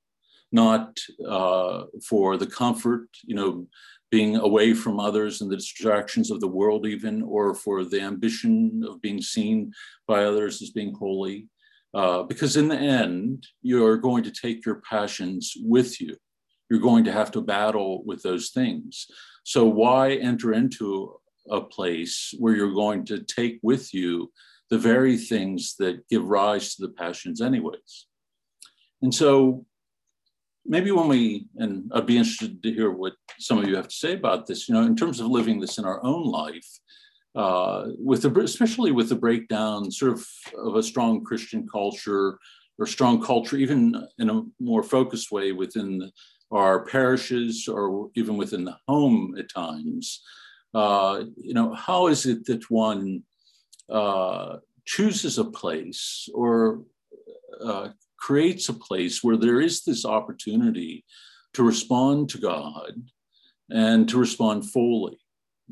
not 0.51 0.97
uh, 1.27 1.83
for 2.07 2.37
the 2.37 2.47
comfort, 2.47 3.07
you 3.23 3.35
know, 3.35 3.67
being 4.15 4.37
away 4.37 4.73
from 4.73 4.97
others 4.97 5.41
and 5.41 5.51
the 5.51 5.57
distractions 5.57 6.31
of 6.31 6.39
the 6.39 6.47
world, 6.47 6.87
even, 6.87 7.21
or 7.21 7.53
for 7.53 7.83
the 7.83 7.99
ambition 7.99 8.81
of 8.87 9.01
being 9.01 9.21
seen 9.21 9.73
by 10.07 10.23
others 10.23 10.61
as 10.61 10.69
being 10.69 10.93
holy. 10.93 11.49
Uh, 11.93 12.23
because 12.23 12.55
in 12.55 12.69
the 12.69 12.77
end, 12.77 13.45
you're 13.61 13.97
going 13.97 14.23
to 14.23 14.31
take 14.31 14.65
your 14.65 14.81
passions 14.89 15.51
with 15.59 15.99
you. 15.99 16.15
You're 16.69 16.79
going 16.79 17.03
to 17.03 17.11
have 17.11 17.29
to 17.31 17.41
battle 17.41 18.05
with 18.05 18.23
those 18.23 18.51
things. 18.51 19.05
So, 19.43 19.65
why 19.65 20.13
enter 20.13 20.53
into 20.53 21.19
a 21.51 21.59
place 21.59 22.33
where 22.39 22.55
you're 22.55 22.81
going 22.85 23.03
to 23.07 23.17
take 23.21 23.59
with 23.63 23.93
you 23.93 24.31
the 24.69 24.77
very 24.77 25.17
things 25.17 25.75
that 25.79 26.07
give 26.07 26.23
rise 26.23 26.75
to 26.75 26.83
the 26.83 26.93
passions, 26.93 27.41
anyways? 27.41 28.07
And 29.01 29.13
so, 29.13 29.65
maybe 30.65 30.91
when 30.91 31.07
we, 31.07 31.47
and 31.57 31.91
I'd 31.93 32.05
be 32.05 32.17
interested 32.17 32.61
to 32.63 32.71
hear 32.71 32.91
what 32.91 33.13
some 33.39 33.57
of 33.57 33.67
you 33.67 33.75
have 33.75 33.87
to 33.87 33.95
say 33.95 34.13
about 34.13 34.47
this, 34.47 34.67
you 34.67 34.75
know, 34.75 34.83
in 34.83 34.95
terms 34.95 35.19
of 35.19 35.27
living 35.27 35.59
this 35.59 35.77
in 35.77 35.85
our 35.85 36.03
own 36.03 36.25
life, 36.25 36.67
uh, 37.35 37.87
with 37.97 38.21
the, 38.23 38.31
especially 38.39 38.91
with 38.91 39.09
the 39.09 39.15
breakdown 39.15 39.91
sort 39.91 40.13
of 40.13 40.25
of 40.57 40.75
a 40.75 40.83
strong 40.83 41.23
Christian 41.23 41.67
culture 41.67 42.39
or 42.79 42.85
strong 42.85 43.21
culture, 43.21 43.57
even 43.57 44.07
in 44.19 44.29
a 44.29 44.43
more 44.59 44.83
focused 44.83 45.31
way 45.31 45.51
within 45.51 46.11
our 46.51 46.85
parishes 46.85 47.67
or 47.67 48.09
even 48.15 48.37
within 48.37 48.65
the 48.65 48.77
home 48.87 49.35
at 49.37 49.49
times. 49.49 50.21
Uh, 50.73 51.23
you 51.37 51.53
know, 51.53 51.73
how 51.73 52.07
is 52.07 52.25
it 52.25 52.45
that 52.45 52.69
one 52.69 53.23
uh, 53.89 54.57
chooses 54.85 55.37
a 55.37 55.45
place 55.45 56.27
or 56.33 56.83
uh, 57.63 57.89
creates 58.17 58.69
a 58.69 58.73
place 58.73 59.23
where 59.23 59.37
there 59.37 59.61
is 59.61 59.83
this 59.83 60.05
opportunity 60.05 61.03
to 61.53 61.63
respond 61.63 62.29
to 62.29 62.37
God 62.37 62.93
and 63.69 64.07
to 64.09 64.17
respond 64.17 64.69
fully? 64.69 65.17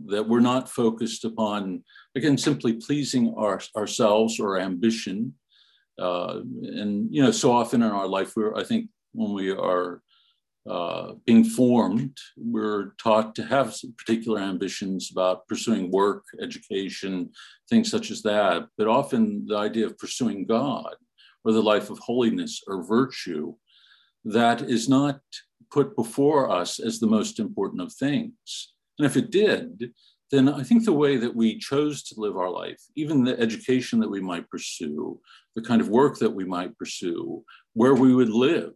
That 0.05 0.27
we're 0.27 0.39
not 0.39 0.69
focused 0.69 1.23
upon, 1.23 1.83
again, 2.15 2.37
simply 2.37 2.73
pleasing 2.73 3.33
our, 3.37 3.61
ourselves 3.75 4.39
or 4.39 4.59
ambition. 4.59 5.35
Uh, 5.99 6.39
and, 6.63 7.13
you 7.13 7.21
know, 7.21 7.31
so 7.31 7.51
often 7.51 7.83
in 7.83 7.91
our 7.91 8.07
life, 8.07 8.35
we're, 8.35 8.55
I 8.55 8.63
think, 8.63 8.89
when 9.13 9.33
we 9.33 9.51
are 9.51 10.01
uh, 10.67 11.13
being 11.25 11.43
formed, 11.43 12.17
we're 12.37 12.93
taught 12.97 13.35
to 13.35 13.43
have 13.43 13.75
particular 13.97 14.39
ambitions 14.39 15.11
about 15.11 15.47
pursuing 15.47 15.91
work, 15.91 16.23
education, 16.41 17.29
things 17.69 17.91
such 17.91 18.11
as 18.11 18.21
that. 18.23 18.67
But 18.77 18.87
often 18.87 19.45
the 19.45 19.57
idea 19.57 19.85
of 19.85 19.97
pursuing 19.97 20.45
God 20.45 20.95
or 21.43 21.51
the 21.51 21.61
life 21.61 21.89
of 21.89 21.99
holiness 21.99 22.61
or 22.67 22.83
virtue, 22.83 23.53
that 24.25 24.61
is 24.61 24.87
not 24.87 25.19
put 25.71 25.95
before 25.95 26.49
us 26.49 26.79
as 26.79 26.99
the 26.99 27.07
most 27.07 27.39
important 27.39 27.81
of 27.81 27.91
things. 27.93 28.73
And 28.97 29.05
if 29.05 29.17
it 29.17 29.31
did, 29.31 29.91
then 30.31 30.49
I 30.49 30.63
think 30.63 30.85
the 30.85 30.93
way 30.93 31.17
that 31.17 31.35
we 31.35 31.57
chose 31.57 32.03
to 32.03 32.19
live 32.19 32.37
our 32.37 32.49
life, 32.49 32.81
even 32.95 33.23
the 33.23 33.39
education 33.39 33.99
that 33.99 34.09
we 34.09 34.21
might 34.21 34.49
pursue, 34.49 35.19
the 35.55 35.61
kind 35.61 35.81
of 35.81 35.89
work 35.89 36.17
that 36.19 36.33
we 36.33 36.45
might 36.45 36.77
pursue, 36.77 37.43
where 37.73 37.93
we 37.93 38.15
would 38.15 38.29
live, 38.29 38.73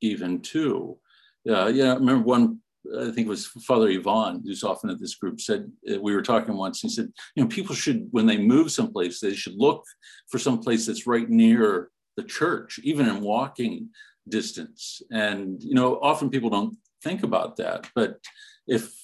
even 0.00 0.40
too, 0.40 0.98
yeah, 1.44 1.68
yeah. 1.68 1.92
I 1.92 1.94
remember 1.94 2.24
one. 2.24 2.60
I 2.98 3.04
think 3.04 3.26
it 3.26 3.28
was 3.28 3.46
Father 3.46 3.88
Yvonne, 3.88 4.42
who's 4.44 4.62
often 4.62 4.90
at 4.90 5.00
this 5.00 5.14
group, 5.14 5.40
said 5.40 5.70
uh, 5.90 6.00
we 6.00 6.14
were 6.14 6.22
talking 6.22 6.54
once. 6.54 6.80
He 6.80 6.90
said, 6.90 7.10
you 7.34 7.42
know, 7.42 7.48
people 7.48 7.74
should, 7.74 8.08
when 8.10 8.26
they 8.26 8.36
move 8.36 8.70
someplace, 8.70 9.20
they 9.20 9.34
should 9.34 9.54
look 9.56 9.84
for 10.30 10.38
someplace 10.38 10.86
that's 10.86 11.06
right 11.06 11.28
near 11.28 11.90
the 12.16 12.24
church, 12.24 12.78
even 12.82 13.08
in 13.08 13.20
walking 13.20 13.90
distance. 14.28 15.02
And 15.10 15.62
you 15.62 15.74
know, 15.74 15.98
often 16.00 16.30
people 16.30 16.50
don't 16.50 16.76
think 17.02 17.22
about 17.22 17.56
that, 17.56 17.88
but 17.94 18.18
if 18.66 18.94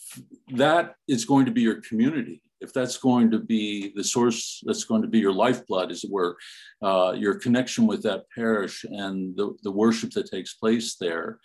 that 0.54 0.94
is 1.06 1.24
going 1.24 1.46
to 1.46 1.52
be 1.52 1.60
your 1.62 1.80
community, 1.82 2.42
if 2.60 2.72
that's 2.72 2.98
going 2.98 3.30
to 3.30 3.38
be 3.38 3.92
the 3.94 4.04
source, 4.04 4.62
that's 4.64 4.84
going 4.84 5.02
to 5.02 5.08
be 5.08 5.18
your 5.18 5.32
lifeblood, 5.32 5.90
as 5.90 6.04
it 6.04 6.10
were, 6.10 6.36
uh, 6.82 7.14
your 7.16 7.34
connection 7.34 7.86
with 7.86 8.02
that 8.02 8.24
parish 8.34 8.84
and 8.84 9.36
the, 9.36 9.54
the 9.62 9.70
worship 9.70 10.10
that 10.10 10.30
takes 10.30 10.54
place 10.54 10.96
there, 10.96 11.38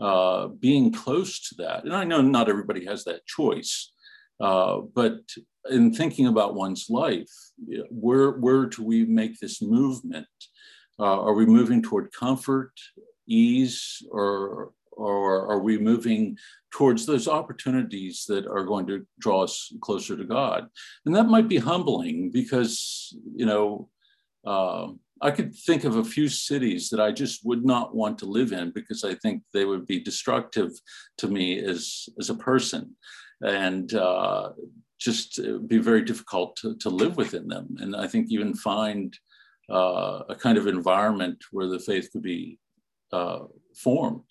uh, 0.00 0.48
being 0.48 0.92
close 0.92 1.48
to 1.48 1.54
that. 1.56 1.84
And 1.84 1.94
I 1.94 2.04
know 2.04 2.20
not 2.20 2.48
everybody 2.48 2.84
has 2.84 3.04
that 3.04 3.26
choice, 3.26 3.92
uh, 4.40 4.80
but 4.94 5.20
in 5.70 5.92
thinking 5.92 6.26
about 6.26 6.54
one's 6.54 6.86
life, 6.88 7.30
where, 7.90 8.32
where 8.32 8.66
do 8.66 8.84
we 8.84 9.04
make 9.04 9.38
this 9.38 9.60
movement? 9.62 10.26
Uh, 10.98 11.20
are 11.20 11.34
we 11.34 11.46
moving 11.46 11.82
toward 11.82 12.12
comfort, 12.12 12.72
ease, 13.26 14.02
or, 14.10 14.72
or 14.92 15.46
are 15.50 15.60
we 15.60 15.78
moving 15.78 16.36
towards 16.72 17.06
those 17.06 17.28
opportunities 17.28 18.24
that 18.26 18.46
are 18.46 18.64
going 18.64 18.86
to 18.86 19.06
draw 19.20 19.44
us 19.44 19.72
closer 19.80 20.16
to 20.16 20.24
God? 20.24 20.68
And 21.06 21.14
that 21.14 21.28
might 21.28 21.48
be 21.48 21.58
humbling 21.58 22.30
because, 22.32 23.16
you 23.34 23.46
know, 23.46 23.88
uh, 24.46 24.88
I 25.20 25.30
could 25.30 25.54
think 25.54 25.84
of 25.84 25.96
a 25.96 26.04
few 26.04 26.28
cities 26.28 26.90
that 26.90 27.00
I 27.00 27.12
just 27.12 27.44
would 27.44 27.64
not 27.64 27.94
want 27.94 28.18
to 28.18 28.26
live 28.26 28.52
in 28.52 28.70
because 28.70 29.04
I 29.04 29.14
think 29.14 29.42
they 29.52 29.64
would 29.64 29.86
be 29.86 30.00
destructive 30.00 30.70
to 31.18 31.28
me 31.28 31.58
as, 31.58 32.08
as 32.20 32.30
a 32.30 32.36
person 32.36 32.94
and 33.40 33.92
uh, 33.94 34.50
just 34.98 35.40
be 35.66 35.78
very 35.78 36.02
difficult 36.02 36.56
to, 36.56 36.76
to 36.76 36.88
live 36.88 37.16
within 37.16 37.48
them. 37.48 37.76
And 37.78 37.96
I 37.96 38.06
think 38.06 38.28
even 38.30 38.54
find 38.54 39.16
uh, 39.70 40.22
a 40.28 40.34
kind 40.34 40.58
of 40.58 40.66
environment 40.66 41.44
where 41.50 41.66
the 41.66 41.78
faith 41.78 42.10
could 42.12 42.22
be 42.22 42.58
uh, 43.12 43.40
formed. 43.74 44.24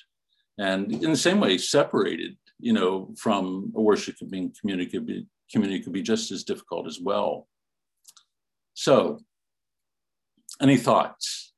And 0.58 0.92
in 0.92 1.12
the 1.12 1.18
same 1.18 1.40
way, 1.40 1.58
separated, 1.58 2.38
you 2.60 2.74
know, 2.74 3.14
from 3.18 3.72
a 3.76 3.82
worshiping 3.82 4.54
community 4.60 4.90
could 4.90 5.06
be, 5.06 5.28
community 5.52 5.84
could 5.84 5.94
be 5.94 6.02
just 6.02 6.32
as 6.32 6.44
difficult 6.44 6.88
as 6.88 7.00
well. 7.00 7.48
So 8.74 9.20
any 10.62 10.78
thoughts 10.78 11.54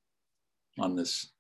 on 0.77 0.95
this? 0.95 1.31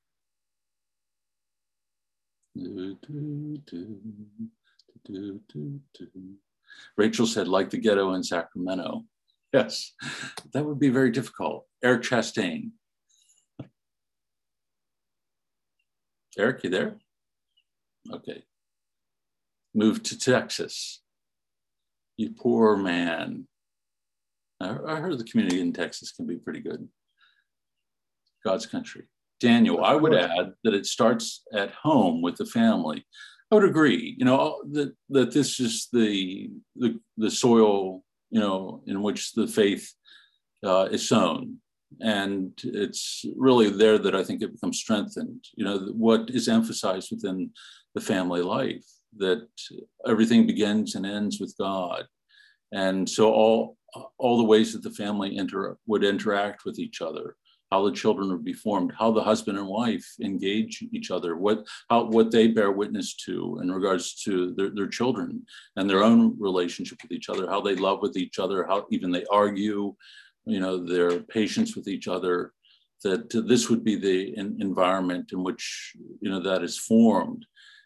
Rachel 6.97 7.25
said, 7.25 7.47
like 7.47 7.69
the 7.69 7.77
ghetto 7.77 8.13
in 8.13 8.23
Sacramento. 8.23 9.03
Yes, 9.53 9.93
that 10.53 10.63
would 10.63 10.79
be 10.79 10.89
very 10.89 11.09
difficult. 11.09 11.65
Eric 11.83 12.03
Chastain. 12.03 12.69
Eric, 16.37 16.63
you 16.63 16.69
there? 16.69 16.99
Okay. 18.13 18.43
Moved 19.73 20.05
to 20.05 20.19
Texas. 20.19 21.01
You 22.17 22.29
poor 22.39 22.77
man. 22.77 23.47
I 24.61 24.97
heard 24.97 25.17
the 25.17 25.23
community 25.23 25.61
in 25.61 25.73
Texas 25.73 26.11
can 26.11 26.27
be 26.27 26.35
pretty 26.35 26.59
good. 26.59 26.87
God's 28.45 28.65
country. 28.65 29.05
Daniel, 29.39 29.83
I 29.83 29.95
would 29.95 30.13
add 30.13 30.53
that 30.63 30.73
it 30.73 30.85
starts 30.85 31.43
at 31.53 31.71
home 31.71 32.21
with 32.21 32.35
the 32.35 32.45
family. 32.45 33.05
I 33.51 33.55
would 33.55 33.63
agree, 33.63 34.15
you 34.17 34.25
know, 34.25 34.61
that, 34.73 34.93
that 35.09 35.31
this 35.31 35.59
is 35.59 35.87
the, 35.91 36.51
the, 36.75 36.99
the 37.17 37.31
soil, 37.31 38.03
you 38.29 38.39
know, 38.39 38.83
in 38.85 39.01
which 39.01 39.33
the 39.33 39.47
faith 39.47 39.91
uh, 40.63 40.87
is 40.91 41.07
sown. 41.07 41.57
And 42.01 42.51
it's 42.63 43.25
really 43.35 43.69
there 43.69 43.97
that 43.97 44.15
I 44.15 44.23
think 44.23 44.41
it 44.41 44.53
becomes 44.53 44.77
strengthened. 44.77 45.43
You 45.55 45.65
know, 45.65 45.77
what 45.93 46.29
is 46.29 46.47
emphasized 46.47 47.09
within 47.11 47.51
the 47.95 48.01
family 48.01 48.41
life, 48.41 48.85
that 49.17 49.47
everything 50.07 50.45
begins 50.45 50.95
and 50.95 51.05
ends 51.05 51.39
with 51.39 51.55
God. 51.59 52.05
And 52.71 53.09
so 53.09 53.33
all, 53.33 53.77
all 54.19 54.37
the 54.37 54.43
ways 54.43 54.73
that 54.73 54.83
the 54.83 54.91
family 54.91 55.35
inter- 55.35 55.77
would 55.87 56.03
interact 56.03 56.65
with 56.65 56.77
each 56.77 57.01
other, 57.01 57.35
how 57.71 57.85
the 57.85 57.91
children 57.91 58.29
would 58.29 58.43
be 58.43 58.53
formed, 58.53 58.93
how 58.97 59.11
the 59.11 59.23
husband 59.23 59.57
and 59.57 59.67
wife 59.67 60.07
engage 60.21 60.83
each 60.91 61.11
other, 61.11 61.35
what 61.37 61.67
how 61.89 62.05
what 62.05 62.31
they 62.31 62.47
bear 62.47 62.71
witness 62.71 63.15
to 63.25 63.59
in 63.61 63.71
regards 63.71 64.15
to 64.23 64.53
their, 64.55 64.69
their 64.69 64.87
children 64.87 65.45
and 65.75 65.89
their 65.89 66.03
own 66.03 66.35
relationship 66.39 66.99
with 67.01 67.11
each 67.11 67.29
other, 67.29 67.47
how 67.47 67.61
they 67.61 67.75
love 67.75 67.99
with 68.01 68.17
each 68.17 68.39
other, 68.39 68.65
how 68.65 68.85
even 68.91 69.11
they 69.11 69.25
argue, 69.31 69.93
you 70.45 70.59
know, 70.59 70.83
their 70.83 71.19
patience 71.19 71.75
with 71.75 71.87
each 71.87 72.07
other. 72.07 72.53
That 73.03 73.29
this 73.47 73.69
would 73.69 73.85
be 73.85 73.95
the 73.95 74.35
environment 74.37 75.31
in 75.31 75.41
which 75.41 75.95
you 76.19 76.29
know 76.29 76.41
that 76.41 76.63
is 76.63 76.77
formed. 76.77 77.45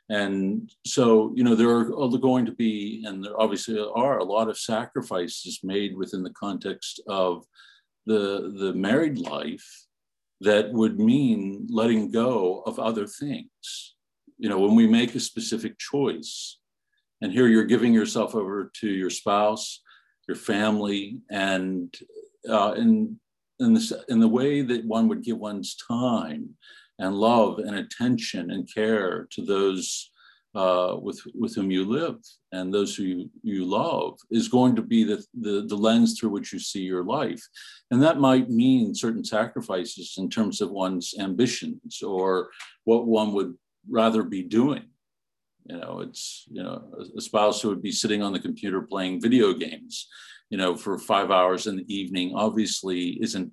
And 0.09 0.71
so, 0.85 1.31
you 1.35 1.43
know, 1.43 1.55
there 1.55 1.69
are 1.69 2.17
going 2.17 2.45
to 2.45 2.51
be, 2.51 3.03
and 3.05 3.23
there 3.23 3.39
obviously 3.39 3.79
are 3.95 4.17
a 4.17 4.23
lot 4.23 4.49
of 4.49 4.57
sacrifices 4.57 5.59
made 5.63 5.95
within 5.95 6.23
the 6.23 6.33
context 6.33 7.01
of 7.07 7.45
the, 8.05 8.53
the 8.57 8.73
married 8.73 9.17
life 9.17 9.85
that 10.41 10.71
would 10.73 10.99
mean 10.99 11.67
letting 11.69 12.11
go 12.11 12.63
of 12.65 12.79
other 12.79 13.07
things. 13.07 13.95
You 14.37 14.49
know, 14.49 14.59
when 14.59 14.75
we 14.75 14.87
make 14.87 15.15
a 15.15 15.19
specific 15.19 15.77
choice, 15.77 16.59
and 17.21 17.31
here 17.31 17.47
you're 17.47 17.63
giving 17.63 17.93
yourself 17.93 18.35
over 18.35 18.69
to 18.81 18.89
your 18.89 19.09
spouse, 19.09 19.81
your 20.27 20.35
family, 20.35 21.19
and 21.31 21.93
uh, 22.49 22.73
in, 22.73 23.19
in, 23.59 23.73
this, 23.73 23.93
in 24.09 24.19
the 24.19 24.27
way 24.27 24.61
that 24.61 24.85
one 24.85 25.07
would 25.07 25.23
give 25.23 25.37
one's 25.37 25.75
time 25.75 26.49
and 26.99 27.15
love 27.15 27.59
and 27.59 27.75
attention 27.75 28.51
and 28.51 28.71
care 28.71 29.27
to 29.31 29.45
those 29.45 30.11
uh, 30.55 30.95
with, 31.01 31.19
with 31.33 31.55
whom 31.55 31.71
you 31.71 31.83
live 31.83 32.17
and 32.51 32.71
those 32.71 32.95
who 32.95 33.03
you, 33.03 33.29
you 33.41 33.65
love 33.65 34.19
is 34.29 34.47
going 34.47 34.75
to 34.75 34.81
be 34.81 35.03
the, 35.03 35.23
the, 35.39 35.65
the 35.67 35.75
lens 35.75 36.19
through 36.19 36.29
which 36.29 36.53
you 36.53 36.59
see 36.59 36.81
your 36.81 37.03
life. 37.03 37.41
And 37.89 38.01
that 38.03 38.19
might 38.19 38.49
mean 38.49 38.93
certain 38.93 39.23
sacrifices 39.23 40.15
in 40.17 40.29
terms 40.29 40.61
of 40.61 40.71
one's 40.71 41.15
ambitions 41.19 42.01
or 42.03 42.49
what 42.83 43.07
one 43.07 43.33
would 43.33 43.55
rather 43.89 44.23
be 44.23 44.43
doing. 44.43 44.83
You 45.65 45.77
know, 45.77 46.01
it's, 46.01 46.45
you 46.51 46.61
know, 46.61 46.83
a 47.17 47.21
spouse 47.21 47.61
who 47.61 47.69
would 47.69 47.81
be 47.81 47.91
sitting 47.91 48.21
on 48.21 48.33
the 48.33 48.39
computer 48.39 48.81
playing 48.81 49.21
video 49.21 49.53
games, 49.53 50.07
you 50.49 50.57
know, 50.57 50.75
for 50.75 50.99
five 50.99 51.31
hours 51.31 51.67
in 51.67 51.77
the 51.77 51.93
evening 51.93 52.33
obviously 52.35 53.17
isn't 53.23 53.51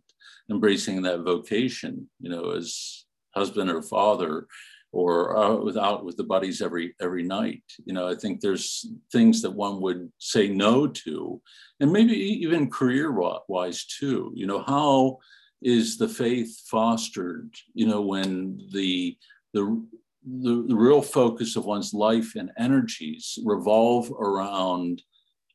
embracing 0.50 1.02
that 1.02 1.20
vocation, 1.20 2.10
you 2.20 2.28
know, 2.28 2.50
as 2.50 3.06
husband 3.34 3.70
or 3.70 3.80
father 3.80 4.46
or 4.92 5.36
uh, 5.36 5.54
without 5.56 6.04
with 6.04 6.16
the 6.16 6.24
buddies 6.24 6.60
every 6.60 6.94
every 7.00 7.22
night. 7.22 7.62
You 7.84 7.94
know, 7.94 8.08
I 8.08 8.14
think 8.14 8.40
there's 8.40 8.86
things 9.12 9.42
that 9.42 9.50
one 9.52 9.80
would 9.80 10.10
say 10.18 10.48
no 10.48 10.86
to, 10.86 11.40
and 11.80 11.92
maybe 11.92 12.14
even 12.14 12.70
career 12.70 13.12
wise 13.48 13.84
too. 13.86 14.32
You 14.34 14.46
know, 14.46 14.62
how 14.62 15.18
is 15.62 15.98
the 15.98 16.08
faith 16.08 16.62
fostered? 16.68 17.54
You 17.74 17.86
know, 17.86 18.00
when 18.02 18.58
the 18.72 19.16
the 19.54 19.82
the, 20.26 20.64
the 20.68 20.76
real 20.76 21.02
focus 21.02 21.56
of 21.56 21.64
one's 21.64 21.94
life 21.94 22.34
and 22.36 22.50
energies 22.58 23.38
revolve 23.44 24.10
around 24.10 25.02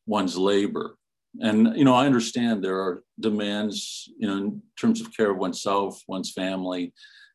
one's 0.08 0.38
labor. 0.38 0.98
And, 1.42 1.78
you 1.78 1.84
know, 1.84 1.94
I 1.94 2.06
understand 2.06 2.64
there 2.64 2.80
are 2.80 3.04
demands, 3.20 4.10
you 4.18 4.28
know, 4.28 4.38
in 4.38 4.62
terms 4.80 5.02
of 5.02 5.16
care 5.16 5.32
of 5.32 5.38
oneself, 5.38 6.02
one's 6.08 6.32
family, 6.32 6.94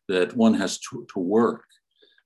that 0.08 0.36
one 0.36 0.54
has 0.54 0.78
to, 0.80 1.06
to 1.12 1.20
work. 1.20 1.64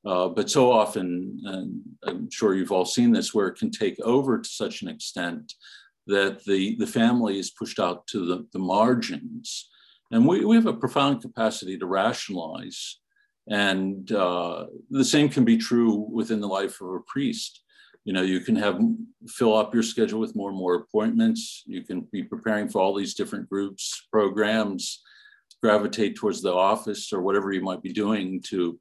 Uh, 0.04 0.28
but 0.28 0.50
so 0.50 0.70
often, 0.70 1.40
and 1.44 1.80
I'm 2.06 2.30
sure 2.30 2.54
you've 2.54 2.72
all 2.72 2.84
seen 2.84 3.12
this, 3.12 3.32
where 3.32 3.48
it 3.48 3.58
can 3.58 3.70
take 3.70 3.98
over 4.00 4.38
to 4.38 4.48
such 4.48 4.82
an 4.82 4.88
extent 4.88 5.52
that 6.06 6.44
the, 6.44 6.76
the 6.76 6.86
family 6.86 7.38
is 7.38 7.50
pushed 7.50 7.80
out 7.80 8.06
to 8.08 8.26
the, 8.26 8.46
the 8.52 8.58
margins. 8.58 9.70
And 10.10 10.26
we, 10.28 10.44
we 10.44 10.56
have 10.56 10.66
a 10.66 10.74
profound 10.74 11.22
capacity 11.22 11.78
to 11.78 11.86
rationalize. 11.86 12.98
And 13.48 14.10
uh, 14.12 14.66
the 14.90 15.04
same 15.04 15.28
can 15.28 15.44
be 15.44 15.56
true 15.56 16.06
within 16.12 16.40
the 16.40 16.46
life 16.46 16.80
of 16.80 16.88
a 16.88 17.00
priest. 17.06 17.62
You 18.04 18.12
know, 18.12 18.22
you 18.22 18.40
can 18.40 18.56
have 18.56 18.78
fill 19.28 19.56
up 19.56 19.72
your 19.72 19.82
schedule 19.82 20.20
with 20.20 20.36
more 20.36 20.50
and 20.50 20.58
more 20.58 20.74
appointments. 20.74 21.62
You 21.64 21.82
can 21.82 22.06
be 22.12 22.22
preparing 22.22 22.68
for 22.68 22.82
all 22.82 22.94
these 22.94 23.14
different 23.14 23.48
groups, 23.48 24.06
programs, 24.12 25.02
gravitate 25.62 26.14
towards 26.14 26.42
the 26.42 26.52
office 26.52 27.10
or 27.10 27.22
whatever 27.22 27.50
you 27.50 27.62
might 27.62 27.80
be 27.80 27.92
doing 27.92 28.42
to 28.48 28.78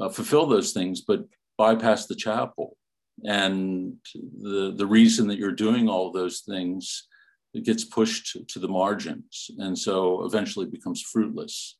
uh, 0.00 0.08
fulfill 0.08 0.46
those 0.46 0.72
things, 0.72 1.00
but 1.00 1.26
bypass 1.58 2.06
the 2.06 2.14
chapel. 2.14 2.76
And 3.24 3.96
the, 4.14 4.74
the 4.76 4.86
reason 4.86 5.26
that 5.28 5.38
you're 5.38 5.52
doing 5.52 5.88
all 5.88 6.12
those 6.12 6.40
things 6.40 7.08
it 7.56 7.64
gets 7.64 7.84
pushed 7.84 8.36
to 8.48 8.58
the 8.58 8.68
margins 8.68 9.50
and 9.58 9.78
so 9.78 10.24
eventually 10.26 10.66
becomes 10.66 11.00
fruitless. 11.00 11.78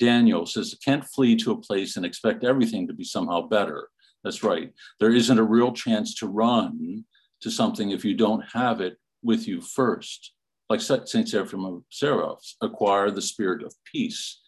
Daniel 0.00 0.46
says, 0.46 0.76
can't 0.84 1.04
flee 1.04 1.36
to 1.36 1.52
a 1.52 1.60
place 1.60 1.96
and 1.96 2.04
expect 2.04 2.42
everything 2.42 2.88
to 2.88 2.92
be 2.92 3.04
somehow 3.04 3.42
better. 3.42 3.88
That's 4.24 4.42
right. 4.42 4.72
There 4.98 5.12
isn't 5.12 5.38
a 5.38 5.44
real 5.44 5.72
chance 5.72 6.16
to 6.16 6.26
run 6.26 7.04
to 7.40 7.50
something 7.52 7.90
if 7.90 8.04
you 8.04 8.14
don't 8.14 8.44
have 8.52 8.80
it 8.80 8.96
with 9.22 9.46
you 9.46 9.60
first. 9.60 10.32
Like 10.68 10.80
St. 10.80 11.28
Seraphim 11.28 11.64
of 11.64 11.84
Sarov, 11.92 12.38
acquire 12.60 13.10
the 13.12 13.22
spirit 13.22 13.62
of 13.62 13.74
peace 13.84 14.40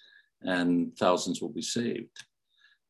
and 0.44 0.96
thousands 0.98 1.40
will 1.40 1.52
be 1.52 1.62
saved. 1.62 2.24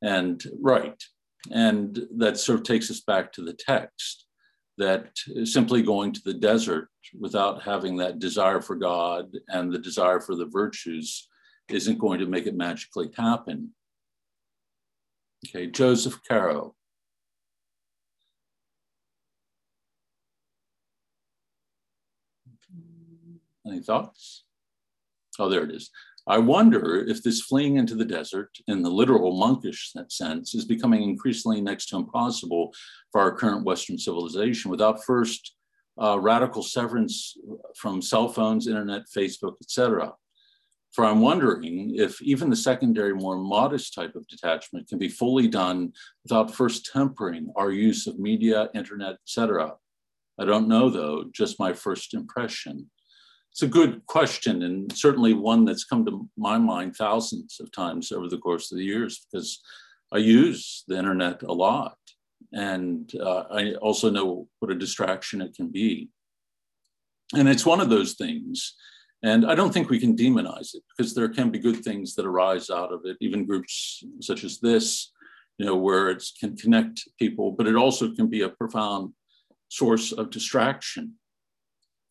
And 0.02 0.42
right. 0.60 1.02
And 1.50 2.06
that 2.16 2.38
sort 2.38 2.60
of 2.60 2.64
takes 2.64 2.90
us 2.90 3.00
back 3.00 3.32
to 3.32 3.42
the 3.42 3.54
text 3.54 4.26
that 4.78 5.10
simply 5.44 5.82
going 5.82 6.12
to 6.12 6.20
the 6.24 6.34
desert 6.34 6.88
without 7.18 7.62
having 7.62 7.96
that 7.96 8.18
desire 8.18 8.60
for 8.60 8.74
God 8.74 9.30
and 9.48 9.72
the 9.72 9.78
desire 9.78 10.20
for 10.20 10.34
the 10.34 10.46
virtues 10.46 11.28
isn't 11.68 11.98
going 11.98 12.18
to 12.18 12.26
make 12.26 12.46
it 12.46 12.56
magically 12.56 13.10
happen. 13.16 13.72
Okay, 15.46 15.66
Joseph 15.66 16.20
Caro. 16.28 16.74
Any 23.66 23.80
thoughts? 23.80 24.44
Oh, 25.38 25.48
there 25.48 25.64
it 25.64 25.70
is. 25.70 25.90
I 26.26 26.38
wonder 26.38 27.04
if 27.06 27.22
this 27.22 27.42
fleeing 27.42 27.76
into 27.76 27.94
the 27.94 28.04
desert, 28.04 28.56
in 28.66 28.82
the 28.82 28.90
literal 28.90 29.36
monkish 29.38 29.92
sense, 30.08 30.54
is 30.54 30.64
becoming 30.64 31.02
increasingly 31.02 31.60
next 31.60 31.86
to 31.86 31.96
impossible 31.96 32.72
for 33.12 33.20
our 33.20 33.36
current 33.36 33.66
Western 33.66 33.98
civilization 33.98 34.70
without 34.70 35.04
first 35.04 35.54
uh, 36.00 36.18
radical 36.18 36.62
severance 36.62 37.36
from 37.76 38.00
cell 38.00 38.28
phones, 38.28 38.66
internet, 38.66 39.02
Facebook, 39.14 39.56
etc. 39.60 40.14
For 40.92 41.04
I'm 41.04 41.20
wondering 41.20 41.94
if 41.96 42.22
even 42.22 42.48
the 42.48 42.56
secondary, 42.56 43.12
more 43.12 43.36
modest 43.36 43.94
type 43.94 44.14
of 44.14 44.26
detachment 44.26 44.88
can 44.88 44.98
be 44.98 45.08
fully 45.08 45.46
done 45.46 45.92
without 46.22 46.54
first 46.54 46.90
tempering 46.90 47.52
our 47.56 47.70
use 47.70 48.06
of 48.06 48.18
media, 48.18 48.70
internet, 48.74 49.16
etc. 49.26 49.74
I 50.38 50.44
don't 50.46 50.68
know 50.68 50.88
though, 50.88 51.24
just 51.32 51.60
my 51.60 51.72
first 51.72 52.14
impression 52.14 52.90
it's 53.54 53.62
a 53.62 53.68
good 53.68 54.04
question 54.06 54.64
and 54.64 54.92
certainly 54.92 55.32
one 55.32 55.64
that's 55.64 55.84
come 55.84 56.04
to 56.04 56.28
my 56.36 56.58
mind 56.58 56.96
thousands 56.96 57.60
of 57.60 57.70
times 57.70 58.10
over 58.10 58.26
the 58.26 58.38
course 58.38 58.72
of 58.72 58.78
the 58.78 58.84
years 58.84 59.24
because 59.30 59.62
I 60.12 60.18
use 60.18 60.82
the 60.88 60.98
internet 60.98 61.44
a 61.44 61.52
lot. 61.52 61.96
And 62.52 63.08
uh, 63.14 63.44
I 63.52 63.74
also 63.74 64.10
know 64.10 64.48
what 64.58 64.72
a 64.72 64.74
distraction 64.74 65.40
it 65.40 65.54
can 65.54 65.68
be. 65.68 66.08
And 67.32 67.48
it's 67.48 67.64
one 67.64 67.78
of 67.78 67.90
those 67.90 68.14
things. 68.14 68.74
And 69.22 69.46
I 69.46 69.54
don't 69.54 69.72
think 69.72 69.88
we 69.88 70.00
can 70.00 70.16
demonize 70.16 70.74
it 70.74 70.82
because 70.90 71.14
there 71.14 71.28
can 71.28 71.50
be 71.50 71.60
good 71.60 71.84
things 71.84 72.16
that 72.16 72.26
arise 72.26 72.70
out 72.70 72.92
of 72.92 73.02
it, 73.04 73.16
even 73.20 73.46
groups 73.46 74.02
such 74.20 74.42
as 74.42 74.58
this, 74.58 75.12
you 75.58 75.66
know, 75.66 75.76
where 75.76 76.10
it 76.10 76.24
can 76.40 76.56
connect 76.56 77.08
people, 77.20 77.52
but 77.52 77.68
it 77.68 77.76
also 77.76 78.12
can 78.16 78.26
be 78.26 78.42
a 78.42 78.48
profound 78.48 79.12
source 79.68 80.10
of 80.10 80.30
distraction 80.30 81.14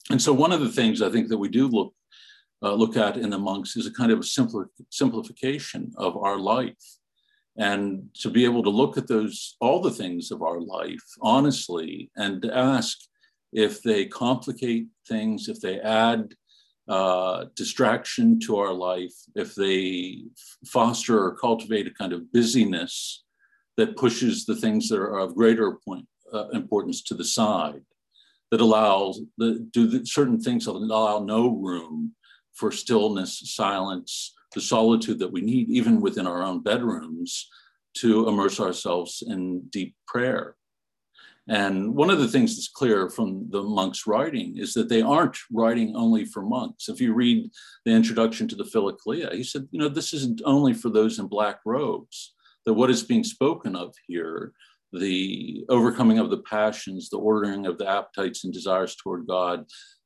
and 0.10 0.22
so 0.22 0.34
one 0.34 0.52
of 0.52 0.60
the 0.60 0.70
things 0.72 1.02
I 1.02 1.10
think 1.10 1.30
that 1.30 1.38
we 1.38 1.50
do 1.50 1.68
look 1.68 1.94
uh, 2.62 2.74
look 2.74 2.96
at 2.96 3.18
in 3.18 3.30
the 3.30 3.38
monks 3.38 3.76
is 3.76 3.86
a 3.86 3.94
kind 3.94 4.12
of 4.12 4.20
a 4.20 4.24
simpler 4.24 4.70
simplification 4.90 5.92
of 5.98 6.16
our 6.16 6.38
life. 6.38 6.84
And 7.58 8.10
to 8.22 8.30
be 8.30 8.46
able 8.46 8.64
to 8.64 8.70
look 8.70 8.98
at 8.98 9.08
those 9.08 9.56
all 9.60 9.82
the 9.82 9.92
things 9.92 10.32
of 10.32 10.42
our 10.42 10.60
life 10.60 11.04
honestly 11.22 12.10
and 12.16 12.44
ask 12.46 12.98
if 13.52 13.84
they 13.84 14.06
complicate 14.06 14.88
things 15.08 15.48
if 15.48 15.60
they 15.60 15.80
add 15.80 16.34
uh, 16.88 17.46
distraction 17.56 18.40
to 18.40 18.58
our 18.58 18.74
life 18.74 19.14
if 19.36 19.54
they 19.54 20.24
foster 20.66 21.24
or 21.24 21.36
cultivate 21.36 21.86
a 21.86 21.94
kind 21.94 22.12
of 22.12 22.32
busyness 22.32 23.24
that 23.78 23.98
pushes 23.98 24.46
the 24.46 24.56
things 24.56 24.90
that 24.90 25.00
are 25.00 25.20
of 25.20 25.36
greater 25.36 25.78
point, 25.88 26.08
uh, 26.34 26.50
importance 26.50 27.04
to 27.04 27.14
the 27.14 27.24
side 27.24 27.84
that 28.54 28.62
allows 28.62 29.20
the, 29.40 29.68
do 29.72 29.88
the, 29.88 30.06
certain 30.06 30.40
things 30.40 30.66
that 30.66 30.74
allow 30.74 31.18
no 31.18 31.50
room 31.50 32.14
for 32.54 32.72
stillness, 32.72 33.42
silence, 33.46 34.32
the 34.54 34.62
solitude 34.62 35.18
that 35.18 35.32
we 35.32 35.42
need, 35.42 35.72
even 35.72 36.00
within 36.00 36.28
our 36.28 36.44
own 36.44 36.62
bedrooms, 36.62 37.50
to 37.96 38.28
immerse 38.28 38.60
ourselves 38.60 39.24
in 39.26 39.62
deep 39.72 39.96
prayer. 40.06 40.56
And 41.48 41.96
one 41.96 42.12
of 42.12 42.20
the 42.20 42.28
things 42.28 42.56
that's 42.56 42.68
clear 42.68 43.10
from 43.10 43.48
the 43.50 43.64
monks' 43.64 44.06
writing 44.06 44.56
is 44.60 44.76
that 44.76 44.88
they 44.88 45.02
aren't 45.02 45.40
writing 45.52 45.96
only 45.96 46.24
for 46.24 46.44
monks. 46.44 46.90
If 46.90 47.02
you 47.02 47.16
read 47.16 47.50
the 47.86 47.92
introduction 47.92 48.48
to 48.50 48.56
the 48.56 48.66
Philokalia, 48.66 49.34
he 49.34 49.44
said, 49.44 49.68
you 49.72 49.80
know, 49.80 49.90
this 49.90 50.14
isn't 50.14 50.44
only 50.46 50.76
for 50.76 50.90
those 50.90 51.18
in 51.18 51.26
black 51.26 51.58
robes, 51.66 52.36
that 52.68 52.76
what 52.76 52.92
is 52.92 53.02
being 53.02 53.24
spoken 53.24 53.76
of 53.76 53.96
here 54.06 54.54
the 54.94 55.66
overcoming 55.70 56.20
of 56.20 56.30
the 56.30 56.44
passions, 56.44 57.10
the 57.10 57.18
ordering 57.18 57.66
of 57.66 57.78
the 57.78 57.90
appetites 57.90 58.44
and 58.44 58.54
desires 58.54 58.96
toward 58.96 59.28
God, 59.28 59.66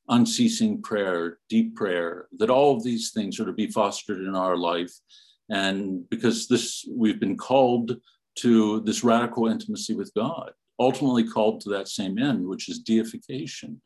unceasing 0.10 0.82
prayer, 0.82 1.40
deep 1.50 1.76
prayer, 1.76 2.28
that 2.40 2.50
all 2.50 2.76
of 2.76 2.84
these 2.84 3.12
things 3.12 3.40
are 3.40 3.46
to 3.46 3.54
be 3.54 3.68
fostered 3.68 4.22
in 4.22 4.36
our 4.36 4.56
life. 4.56 4.94
And 5.50 6.10
because 6.10 6.48
this, 6.48 6.88
we've 6.90 7.20
been 7.20 7.38
called 7.38 7.98
to 8.40 8.82
this 8.82 9.04
radical 9.04 9.48
intimacy 9.48 9.94
with 9.94 10.14
God, 10.14 10.52
ultimately 10.80 11.28
called 11.28 11.62
to 11.62 11.70
that 11.72 11.88
same 11.88 12.18
end, 12.18 12.48
which 12.48 12.70
is 12.70 12.80
deification, 12.80 13.82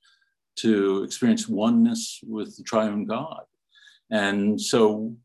to 0.57 1.03
experience 1.03 1.47
oneness 1.47 2.19
with 2.23 2.55
the 2.57 2.63
triune 2.63 3.05
God. 3.05 3.43
And 4.11 4.59
so, 4.59 5.15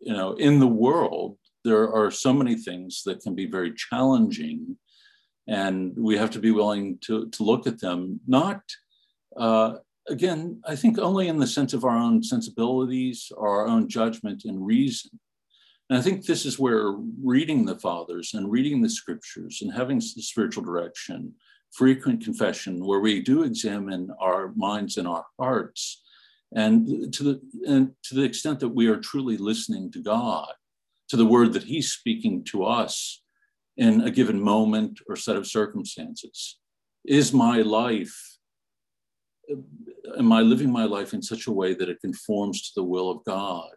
you 0.00 0.12
know, 0.12 0.34
in 0.34 0.60
the 0.60 0.66
world, 0.66 1.38
there 1.64 1.92
are 1.92 2.10
so 2.10 2.32
many 2.32 2.54
things 2.54 3.02
that 3.06 3.20
can 3.20 3.34
be 3.34 3.46
very 3.46 3.72
challenging 3.74 4.76
and 5.48 5.96
we 5.96 6.16
have 6.16 6.30
to 6.32 6.38
be 6.38 6.50
willing 6.50 6.98
to, 7.02 7.28
to 7.30 7.42
look 7.42 7.66
at 7.66 7.80
them, 7.80 8.20
not, 8.26 8.60
uh, 9.36 9.76
again, 10.08 10.60
I 10.66 10.76
think 10.76 10.98
only 10.98 11.28
in 11.28 11.38
the 11.38 11.46
sense 11.46 11.72
of 11.72 11.84
our 11.84 11.96
own 11.96 12.22
sensibilities 12.22 13.30
our 13.38 13.66
own 13.66 13.88
judgment 13.88 14.44
and 14.44 14.64
reason. 14.64 15.10
And 15.88 15.98
I 15.98 16.02
think 16.02 16.24
this 16.24 16.44
is 16.44 16.58
where 16.58 16.92
reading 17.22 17.64
the 17.64 17.78
fathers 17.78 18.34
and 18.34 18.50
reading 18.50 18.82
the 18.82 18.90
scriptures 18.90 19.60
and 19.62 19.72
having 19.72 20.00
spiritual 20.00 20.64
direction, 20.64 21.34
frequent 21.72 22.24
confession, 22.24 22.84
where 22.84 23.00
we 23.00 23.22
do 23.22 23.44
examine 23.44 24.10
our 24.20 24.52
minds 24.56 24.96
and 24.96 25.06
our 25.06 25.24
hearts, 25.38 26.02
and 26.54 27.12
to 27.12 27.22
the 27.22 27.40
and 27.68 27.92
to 28.04 28.14
the 28.14 28.22
extent 28.22 28.60
that 28.60 28.68
we 28.68 28.88
are 28.88 28.96
truly 28.96 29.36
listening 29.36 29.92
to 29.92 30.02
God, 30.02 30.52
to 31.08 31.16
the 31.16 31.26
word 31.26 31.52
that 31.52 31.64
He's 31.64 31.92
speaking 31.92 32.42
to 32.44 32.64
us, 32.64 33.22
in 33.76 34.02
a 34.02 34.10
given 34.10 34.40
moment 34.40 35.00
or 35.08 35.16
set 35.16 35.36
of 35.36 35.46
circumstances? 35.46 36.58
Is 37.04 37.32
my 37.32 37.62
life, 37.62 38.38
am 40.18 40.32
I 40.32 40.40
living 40.40 40.70
my 40.70 40.84
life 40.84 41.12
in 41.12 41.22
such 41.22 41.46
a 41.46 41.52
way 41.52 41.74
that 41.74 41.88
it 41.88 42.00
conforms 42.00 42.62
to 42.62 42.72
the 42.76 42.84
will 42.84 43.10
of 43.10 43.24
God 43.24 43.70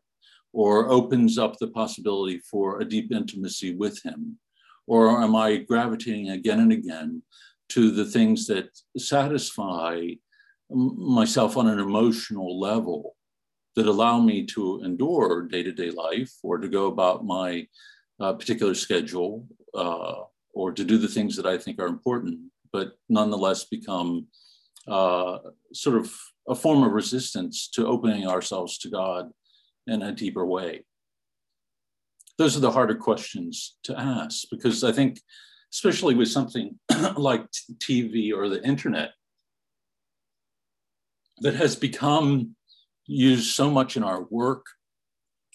or 0.51 0.89
opens 0.89 1.37
up 1.37 1.57
the 1.57 1.67
possibility 1.67 2.39
for 2.39 2.79
a 2.79 2.85
deep 2.85 3.11
intimacy 3.11 3.75
with 3.75 4.01
Him? 4.03 4.39
Or 4.87 5.21
am 5.21 5.35
I 5.35 5.57
gravitating 5.57 6.29
again 6.31 6.59
and 6.59 6.71
again 6.71 7.21
to 7.69 7.91
the 7.91 8.05
things 8.05 8.47
that 8.47 8.69
satisfy 8.97 10.07
myself 10.71 11.57
on 11.57 11.67
an 11.67 11.79
emotional 11.79 12.59
level 12.59 13.15
that 13.75 13.85
allow 13.85 14.19
me 14.19 14.45
to 14.45 14.81
endure 14.83 15.43
day 15.43 15.63
to 15.63 15.71
day 15.71 15.91
life 15.91 16.31
or 16.43 16.57
to 16.57 16.67
go 16.67 16.87
about 16.87 17.25
my 17.25 17.67
uh, 18.19 18.33
particular 18.33 18.75
schedule 18.75 19.47
uh, 19.73 20.23
or 20.53 20.71
to 20.71 20.83
do 20.83 20.97
the 20.97 21.07
things 21.07 21.35
that 21.35 21.45
I 21.45 21.57
think 21.57 21.79
are 21.79 21.87
important, 21.87 22.39
but 22.71 22.97
nonetheless 23.07 23.65
become 23.65 24.27
uh, 24.87 25.37
sort 25.73 25.97
of 25.97 26.11
a 26.47 26.55
form 26.55 26.83
of 26.83 26.91
resistance 26.91 27.69
to 27.69 27.87
opening 27.87 28.27
ourselves 28.27 28.77
to 28.79 28.89
God 28.89 29.31
in 29.87 30.01
a 30.01 30.11
deeper 30.11 30.45
way? 30.45 30.85
Those 32.37 32.55
are 32.55 32.61
the 32.61 32.71
harder 32.71 32.95
questions 32.95 33.77
to 33.83 33.99
ask 33.99 34.43
because 34.49 34.83
I 34.83 34.91
think, 34.91 35.19
especially 35.73 36.15
with 36.15 36.29
something 36.29 36.79
like 37.17 37.45
TV 37.77 38.33
or 38.33 38.47
the 38.49 38.63
internet, 38.63 39.11
that 41.41 41.55
has 41.55 41.75
become 41.75 42.55
used 43.05 43.53
so 43.53 43.69
much 43.69 43.97
in 43.97 44.03
our 44.03 44.23
work, 44.29 44.65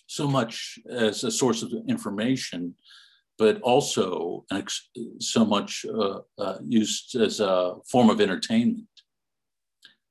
so 0.06 0.26
much 0.26 0.78
as 0.90 1.24
a 1.24 1.30
source 1.30 1.62
of 1.62 1.72
information, 1.88 2.74
but 3.38 3.60
also 3.62 4.44
so 5.18 5.44
much 5.44 5.84
uh, 5.92 6.20
uh, 6.38 6.58
used 6.64 7.16
as 7.16 7.40
a 7.40 7.74
form 7.90 8.10
of 8.10 8.20
entertainment. 8.20 8.86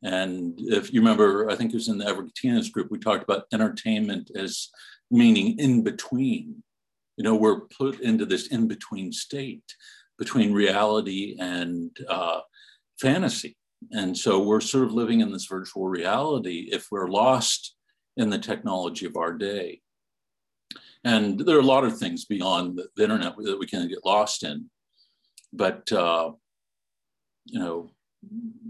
And 0.04 0.54
if 0.58 0.94
you 0.94 1.00
remember, 1.00 1.50
I 1.50 1.56
think 1.56 1.72
it 1.72 1.76
was 1.76 1.88
in 1.88 1.98
the 1.98 2.06
Evergetinos 2.06 2.72
group, 2.72 2.92
we 2.92 3.00
talked 3.00 3.24
about 3.24 3.46
entertainment 3.54 4.32
as 4.36 4.70
meaning 5.10 5.58
in 5.60 5.84
between. 5.84 6.62
You 7.16 7.24
know, 7.24 7.36
we're 7.36 7.62
put 7.62 8.02
into 8.02 8.26
this 8.26 8.48
in 8.48 8.68
between 8.68 9.14
state 9.14 9.64
between 10.18 10.54
reality 10.54 11.36
and 11.40 11.96
uh, 12.08 12.42
fantasy. 13.00 13.58
And 13.92 14.18
so 14.18 14.42
we're 14.42 14.62
sort 14.62 14.86
of 14.86 14.94
living 14.94 15.22
in 15.22 15.32
this 15.32 15.46
virtual 15.46 15.88
reality 15.88 16.70
if 16.72 16.88
we're 16.92 17.10
lost 17.10 17.76
in 18.18 18.30
the 18.30 18.38
technology 18.38 19.06
of 19.06 19.18
our 19.18 19.34
day. 19.34 19.83
And 21.04 21.40
there 21.40 21.58
are 21.58 21.62
a 21.62 21.66
lot 21.66 21.84
of 21.84 21.98
things 21.98 22.26
beyond 22.26 22.78
the, 22.78 22.88
the 22.96 23.04
internet 23.04 23.36
that 23.38 23.60
we 23.60 23.68
can 23.68 23.88
get 23.88 24.06
lost 24.06 24.44
in. 24.44 24.70
But, 25.52 25.92
uh, 25.92 26.32
you 27.46 27.60
know, 27.60 27.92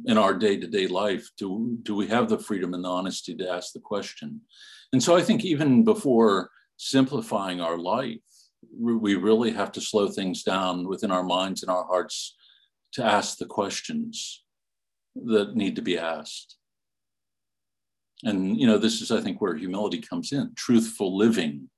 in 0.05 0.17
our 0.17 0.33
day-to-day 0.33 0.87
life, 0.87 1.29
do, 1.37 1.77
do 1.83 1.95
we 1.95 2.07
have 2.07 2.27
the 2.27 2.39
freedom 2.39 2.73
and 2.73 2.83
the 2.83 2.89
honesty 2.89 3.35
to 3.35 3.49
ask 3.49 3.71
the 3.71 3.79
question? 3.79 4.41
And 4.91 5.01
so 5.01 5.15
I 5.15 5.21
think 5.21 5.45
even 5.45 5.83
before 5.83 6.49
simplifying 6.77 7.61
our 7.61 7.77
life, 7.77 8.19
we 8.77 9.15
really 9.15 9.51
have 9.51 9.71
to 9.73 9.81
slow 9.81 10.07
things 10.07 10.41
down 10.43 10.87
within 10.87 11.11
our 11.11 11.23
minds 11.23 11.61
and 11.61 11.69
our 11.69 11.85
hearts 11.85 12.35
to 12.93 13.03
ask 13.03 13.37
the 13.37 13.45
questions 13.45 14.43
that 15.15 15.55
need 15.55 15.75
to 15.75 15.81
be 15.81 15.97
asked. 15.97 16.57
And 18.23 18.57
you 18.59 18.65
know, 18.65 18.77
this 18.77 19.01
is, 19.01 19.11
I 19.11 19.21
think, 19.21 19.39
where 19.39 19.55
humility 19.55 19.99
comes 19.99 20.31
in. 20.31 20.53
Truthful 20.55 21.15
living 21.15 21.69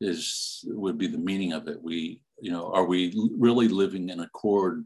is 0.00 0.64
would 0.68 0.98
be 0.98 1.06
the 1.06 1.18
meaning 1.18 1.52
of 1.52 1.68
it. 1.68 1.82
We, 1.82 2.22
you 2.40 2.52
know, 2.52 2.72
are 2.72 2.84
we 2.84 3.14
really 3.36 3.68
living 3.68 4.08
in 4.08 4.20
accord 4.20 4.84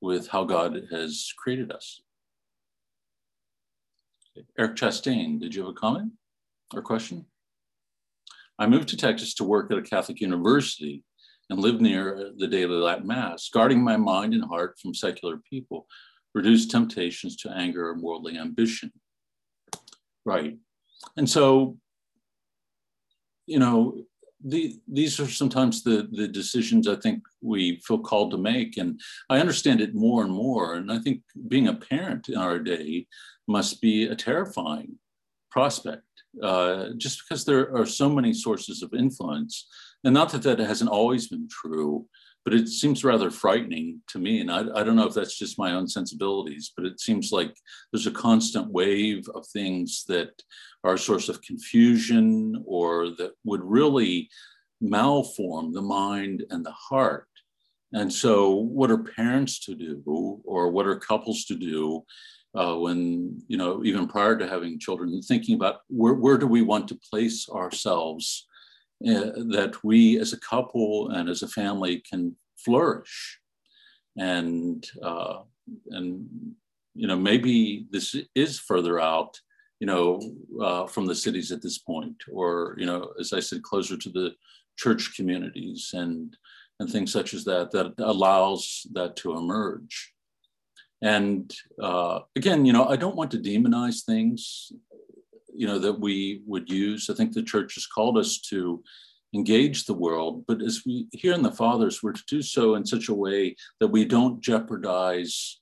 with 0.00 0.28
how 0.28 0.44
God 0.44 0.80
has 0.90 1.32
created 1.36 1.72
us? 1.72 2.00
Eric 4.58 4.76
Chastain, 4.76 5.40
did 5.40 5.54
you 5.54 5.62
have 5.62 5.70
a 5.70 5.74
comment 5.74 6.12
or 6.74 6.82
question? 6.82 7.26
I 8.58 8.66
moved 8.66 8.88
to 8.90 8.96
Texas 8.96 9.34
to 9.34 9.44
work 9.44 9.70
at 9.70 9.78
a 9.78 9.82
Catholic 9.82 10.20
university 10.20 11.02
and 11.48 11.58
live 11.58 11.80
near 11.80 12.30
the 12.36 12.46
daily 12.46 12.76
Latin 12.76 13.06
Mass, 13.06 13.48
guarding 13.52 13.82
my 13.82 13.96
mind 13.96 14.34
and 14.34 14.44
heart 14.44 14.78
from 14.78 14.94
secular 14.94 15.38
people 15.48 15.86
reduce 16.34 16.66
temptations 16.66 17.36
to 17.36 17.50
anger 17.50 17.90
and 17.90 18.02
worldly 18.02 18.38
ambition. 18.38 18.92
Right. 20.24 20.58
And 21.16 21.28
so, 21.28 21.76
you 23.46 23.58
know, 23.58 24.04
the, 24.44 24.78
these 24.88 25.20
are 25.20 25.28
sometimes 25.28 25.82
the, 25.82 26.08
the 26.12 26.28
decisions 26.28 26.88
I 26.88 26.96
think 26.96 27.22
we 27.42 27.80
feel 27.86 27.98
called 27.98 28.30
to 28.32 28.38
make. 28.38 28.76
And 28.76 29.00
I 29.28 29.38
understand 29.38 29.80
it 29.80 29.94
more 29.94 30.24
and 30.24 30.32
more. 30.32 30.74
And 30.74 30.90
I 30.90 30.98
think 30.98 31.22
being 31.48 31.68
a 31.68 31.74
parent 31.74 32.28
in 32.28 32.36
our 32.36 32.58
day 32.58 33.06
must 33.46 33.80
be 33.80 34.04
a 34.04 34.16
terrifying 34.16 34.96
prospect, 35.50 36.04
uh, 36.42 36.90
just 36.96 37.22
because 37.22 37.44
there 37.44 37.76
are 37.76 37.86
so 37.86 38.08
many 38.08 38.32
sources 38.32 38.82
of 38.82 38.94
influence. 38.94 39.66
And 40.04 40.14
not 40.14 40.30
that 40.32 40.42
that 40.42 40.58
hasn't 40.58 40.90
always 40.90 41.28
been 41.28 41.48
true, 41.48 42.06
but 42.44 42.54
it 42.54 42.68
seems 42.68 43.04
rather 43.04 43.30
frightening 43.30 44.00
to 44.08 44.18
me. 44.18 44.40
And 44.40 44.50
I, 44.50 44.60
I, 44.74 44.82
don't 44.82 44.96
know 44.96 45.06
if 45.06 45.14
that's 45.14 45.38
just 45.38 45.58
my 45.58 45.72
own 45.72 45.86
sensibilities, 45.86 46.72
but 46.74 46.86
it 46.86 47.00
seems 47.00 47.32
like 47.32 47.54
there's 47.92 48.06
a 48.06 48.12
constant 48.12 48.70
wave 48.70 49.28
of 49.34 49.46
things 49.48 50.04
that 50.08 50.30
are 50.82 50.94
a 50.94 50.98
source 50.98 51.28
of 51.28 51.42
confusion 51.42 52.62
or 52.66 53.08
that 53.18 53.32
would 53.44 53.62
really 53.62 54.30
malform 54.82 55.72
the 55.72 55.82
mind 55.82 56.44
and 56.50 56.64
the 56.64 56.72
heart. 56.72 57.26
And 57.92 58.12
so, 58.12 58.54
what 58.54 58.90
are 58.90 59.02
parents 59.02 59.58
to 59.66 59.74
do, 59.74 60.40
or 60.44 60.70
what 60.70 60.86
are 60.86 60.96
couples 60.96 61.44
to 61.46 61.56
do 61.56 62.04
uh, 62.54 62.76
when, 62.76 63.42
you 63.48 63.56
know, 63.56 63.84
even 63.84 64.06
prior 64.06 64.36
to 64.36 64.48
having 64.48 64.78
children, 64.78 65.20
thinking 65.22 65.56
about 65.56 65.80
where, 65.88 66.14
where 66.14 66.38
do 66.38 66.46
we 66.46 66.62
want 66.62 66.86
to 66.88 67.00
place 67.10 67.48
ourselves 67.48 68.46
uh, 69.06 69.32
that 69.50 69.76
we 69.82 70.18
as 70.18 70.32
a 70.32 70.40
couple 70.40 71.10
and 71.10 71.28
as 71.28 71.42
a 71.42 71.48
family 71.48 72.02
can 72.08 72.36
flourish. 72.56 73.38
And, 74.18 74.86
uh, 75.02 75.40
and 75.88 76.28
you 76.94 77.06
know, 77.06 77.16
maybe 77.16 77.86
this 77.90 78.14
is 78.34 78.58
further 78.58 79.00
out, 79.00 79.40
you 79.78 79.86
know, 79.86 80.20
uh, 80.60 80.86
from 80.86 81.06
the 81.06 81.14
cities 81.14 81.50
at 81.52 81.62
this 81.62 81.78
point, 81.78 82.16
or, 82.30 82.74
you 82.78 82.84
know, 82.84 83.12
as 83.18 83.32
I 83.32 83.40
said, 83.40 83.62
closer 83.62 83.96
to 83.96 84.10
the 84.10 84.34
church 84.76 85.16
communities 85.16 85.92
and, 85.94 86.36
and 86.78 86.90
things 86.90 87.12
such 87.12 87.32
as 87.32 87.44
that, 87.44 87.70
that 87.70 87.94
allows 87.98 88.86
that 88.92 89.16
to 89.16 89.36
emerge. 89.36 90.12
And 91.02 91.50
uh, 91.82 92.20
again, 92.36 92.66
you 92.66 92.74
know, 92.74 92.86
I 92.86 92.96
don't 92.96 93.16
want 93.16 93.30
to 93.30 93.38
demonize 93.38 94.04
things 94.04 94.72
you 95.60 95.66
know 95.66 95.78
that 95.78 96.00
we 96.00 96.40
would 96.46 96.70
use. 96.70 97.10
I 97.10 97.14
think 97.14 97.32
the 97.32 97.42
church 97.42 97.74
has 97.74 97.86
called 97.86 98.16
us 98.16 98.40
to 98.52 98.82
engage 99.34 99.84
the 99.84 100.00
world, 100.06 100.44
but 100.48 100.62
as 100.62 100.82
we 100.86 101.06
hear 101.12 101.34
in 101.34 101.42
the 101.42 101.52
fathers, 101.52 102.02
we're 102.02 102.20
to 102.20 102.24
do 102.26 102.40
so 102.40 102.76
in 102.76 102.84
such 102.86 103.08
a 103.08 103.20
way 103.26 103.54
that 103.78 103.88
we 103.88 104.06
don't 104.06 104.40
jeopardize 104.40 105.60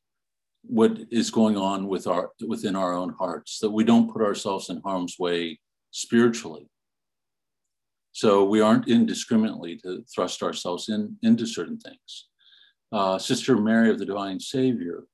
what 0.63 0.93
is 1.11 1.31
going 1.31 1.57
on 1.57 1.89
with 1.89 2.07
our 2.07 2.31
within 2.47 2.77
our 2.77 2.93
own 2.93 3.13
hearts, 3.19 3.59
that 3.59 3.73
we 3.79 3.83
don't 3.83 4.13
put 4.13 4.23
ourselves 4.23 4.71
in 4.71 4.81
harm's 4.85 5.17
way 5.19 5.59
spiritually. 5.91 6.69
So 8.13 8.45
we 8.45 8.61
aren't 8.61 8.89
indiscriminately 8.89 9.79
to 9.83 10.05
thrust 10.15 10.45
ourselves 10.45 10.89
in, 10.89 11.17
into 11.25 11.47
certain 11.47 11.79
things. 11.79 12.29
Uh, 12.93 13.19
Sister 13.19 13.57
Mary 13.57 13.91
of 13.91 13.99
the 13.99 14.07
Divine 14.13 14.39
Savior 14.39 15.05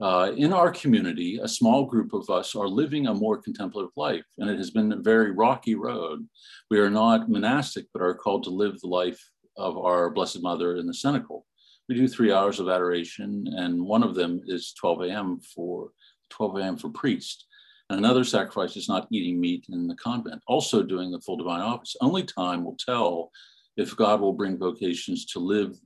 uh, 0.00 0.32
in 0.36 0.52
our 0.52 0.70
community, 0.70 1.40
a 1.42 1.48
small 1.48 1.84
group 1.84 2.12
of 2.12 2.30
us 2.30 2.54
are 2.54 2.68
living 2.68 3.06
a 3.06 3.14
more 3.14 3.36
contemplative 3.36 3.90
life, 3.96 4.24
and 4.38 4.48
it 4.48 4.56
has 4.56 4.70
been 4.70 4.92
a 4.92 4.96
very 4.96 5.32
rocky 5.32 5.74
road. 5.74 6.26
We 6.70 6.78
are 6.78 6.90
not 6.90 7.28
monastic, 7.28 7.86
but 7.92 8.02
are 8.02 8.14
called 8.14 8.44
to 8.44 8.50
live 8.50 8.78
the 8.80 8.86
life 8.86 9.20
of 9.56 9.76
our 9.76 10.10
Blessed 10.10 10.40
Mother 10.40 10.76
in 10.76 10.86
the 10.86 10.94
cenacle. 10.94 11.46
We 11.88 11.96
do 11.96 12.06
three 12.06 12.32
hours 12.32 12.60
of 12.60 12.68
adoration, 12.68 13.46
and 13.56 13.82
one 13.82 14.04
of 14.04 14.14
them 14.14 14.40
is 14.46 14.72
12 14.74 15.02
a.m. 15.02 15.40
for 15.40 15.90
12 16.30 16.58
a.m. 16.58 16.76
for 16.76 16.90
priest. 16.90 17.46
And 17.90 17.98
another 17.98 18.22
sacrifice 18.22 18.76
is 18.76 18.88
not 18.88 19.08
eating 19.10 19.40
meat 19.40 19.66
in 19.70 19.88
the 19.88 19.96
convent, 19.96 20.42
also 20.46 20.82
doing 20.82 21.10
the 21.10 21.20
full 21.22 21.38
divine 21.38 21.62
office. 21.62 21.96
Only 22.00 22.22
time 22.22 22.64
will 22.64 22.76
tell 22.76 23.30
if 23.76 23.96
God 23.96 24.20
will 24.20 24.34
bring 24.34 24.58
vocations 24.58 25.24
to 25.26 25.40
live 25.40 25.76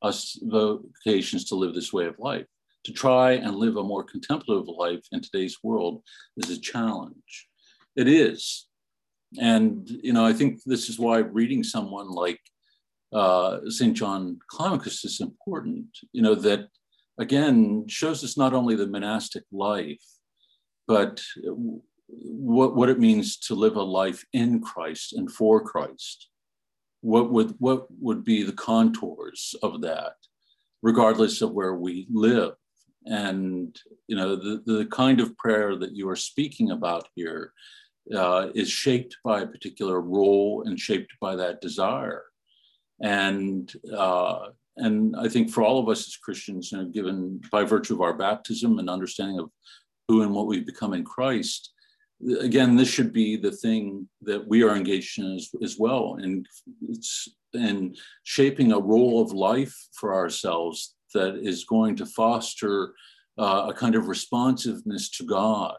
us 0.00 0.36
vocations 0.42 1.44
to 1.44 1.54
live 1.54 1.74
this 1.74 1.92
way 1.92 2.06
of 2.06 2.18
life 2.18 2.46
to 2.84 2.92
try 2.92 3.32
and 3.32 3.56
live 3.56 3.76
a 3.76 3.82
more 3.82 4.04
contemplative 4.04 4.66
life 4.68 5.04
in 5.12 5.20
today's 5.20 5.58
world 5.62 6.02
is 6.36 6.50
a 6.50 6.60
challenge. 6.60 7.48
It 7.96 8.08
is. 8.08 8.66
And, 9.40 9.88
you 10.02 10.12
know, 10.12 10.26
I 10.26 10.32
think 10.32 10.62
this 10.64 10.88
is 10.88 10.98
why 10.98 11.18
reading 11.18 11.62
someone 11.62 12.10
like 12.10 12.40
uh, 13.12 13.60
St. 13.68 13.96
John 13.96 14.38
Climacus 14.50 15.04
is 15.04 15.20
important, 15.20 15.86
you 16.12 16.22
know, 16.22 16.34
that 16.34 16.68
again 17.18 17.86
shows 17.88 18.24
us 18.24 18.36
not 18.36 18.54
only 18.54 18.74
the 18.74 18.86
monastic 18.86 19.44
life, 19.52 20.02
but 20.88 21.22
what, 22.08 22.74
what 22.74 22.88
it 22.88 22.98
means 22.98 23.38
to 23.38 23.54
live 23.54 23.76
a 23.76 23.82
life 23.82 24.24
in 24.32 24.60
Christ 24.60 25.12
and 25.12 25.30
for 25.30 25.62
Christ. 25.62 26.28
What 27.00 27.30
would, 27.32 27.54
what 27.58 27.86
would 28.00 28.24
be 28.24 28.42
the 28.42 28.52
contours 28.52 29.54
of 29.62 29.80
that, 29.82 30.14
regardless 30.82 31.42
of 31.42 31.52
where 31.52 31.74
we 31.74 32.06
live? 32.10 32.52
And 33.06 33.76
you 34.06 34.16
know 34.16 34.36
the, 34.36 34.62
the 34.64 34.86
kind 34.86 35.20
of 35.20 35.36
prayer 35.36 35.76
that 35.76 35.96
you 35.96 36.08
are 36.08 36.16
speaking 36.16 36.70
about 36.70 37.08
here 37.14 37.52
uh, 38.14 38.48
is 38.54 38.70
shaped 38.70 39.16
by 39.24 39.42
a 39.42 39.46
particular 39.46 40.00
role 40.00 40.64
and 40.66 40.78
shaped 40.78 41.12
by 41.20 41.36
that 41.36 41.60
desire. 41.60 42.24
And 43.00 43.72
uh, 43.92 44.50
and 44.76 45.14
I 45.16 45.28
think 45.28 45.50
for 45.50 45.62
all 45.62 45.78
of 45.78 45.88
us 45.88 46.06
as 46.06 46.16
Christians, 46.16 46.72
you 46.72 46.78
know, 46.78 46.84
given 46.86 47.40
by 47.50 47.64
virtue 47.64 47.94
of 47.94 48.00
our 48.00 48.14
baptism 48.14 48.78
and 48.78 48.88
understanding 48.88 49.38
of 49.38 49.50
who 50.08 50.22
and 50.22 50.32
what 50.32 50.46
we 50.46 50.60
become 50.60 50.94
in 50.94 51.04
Christ, 51.04 51.72
again, 52.40 52.76
this 52.76 52.88
should 52.88 53.12
be 53.12 53.36
the 53.36 53.50
thing 53.50 54.08
that 54.22 54.46
we 54.46 54.62
are 54.62 54.76
engaged 54.76 55.18
in 55.18 55.34
as, 55.34 55.50
as 55.62 55.78
well. 55.78 56.18
And 56.20 56.46
it's 56.88 57.28
in 57.52 57.96
shaping 58.22 58.72
a 58.72 58.78
role 58.78 59.20
of 59.20 59.32
life 59.32 59.76
for 59.92 60.14
ourselves 60.14 60.94
that 61.14 61.36
is 61.36 61.64
going 61.64 61.96
to 61.96 62.06
foster 62.06 62.94
uh, 63.38 63.66
a 63.70 63.74
kind 63.74 63.94
of 63.94 64.08
responsiveness 64.08 65.10
to 65.10 65.24
God. 65.24 65.76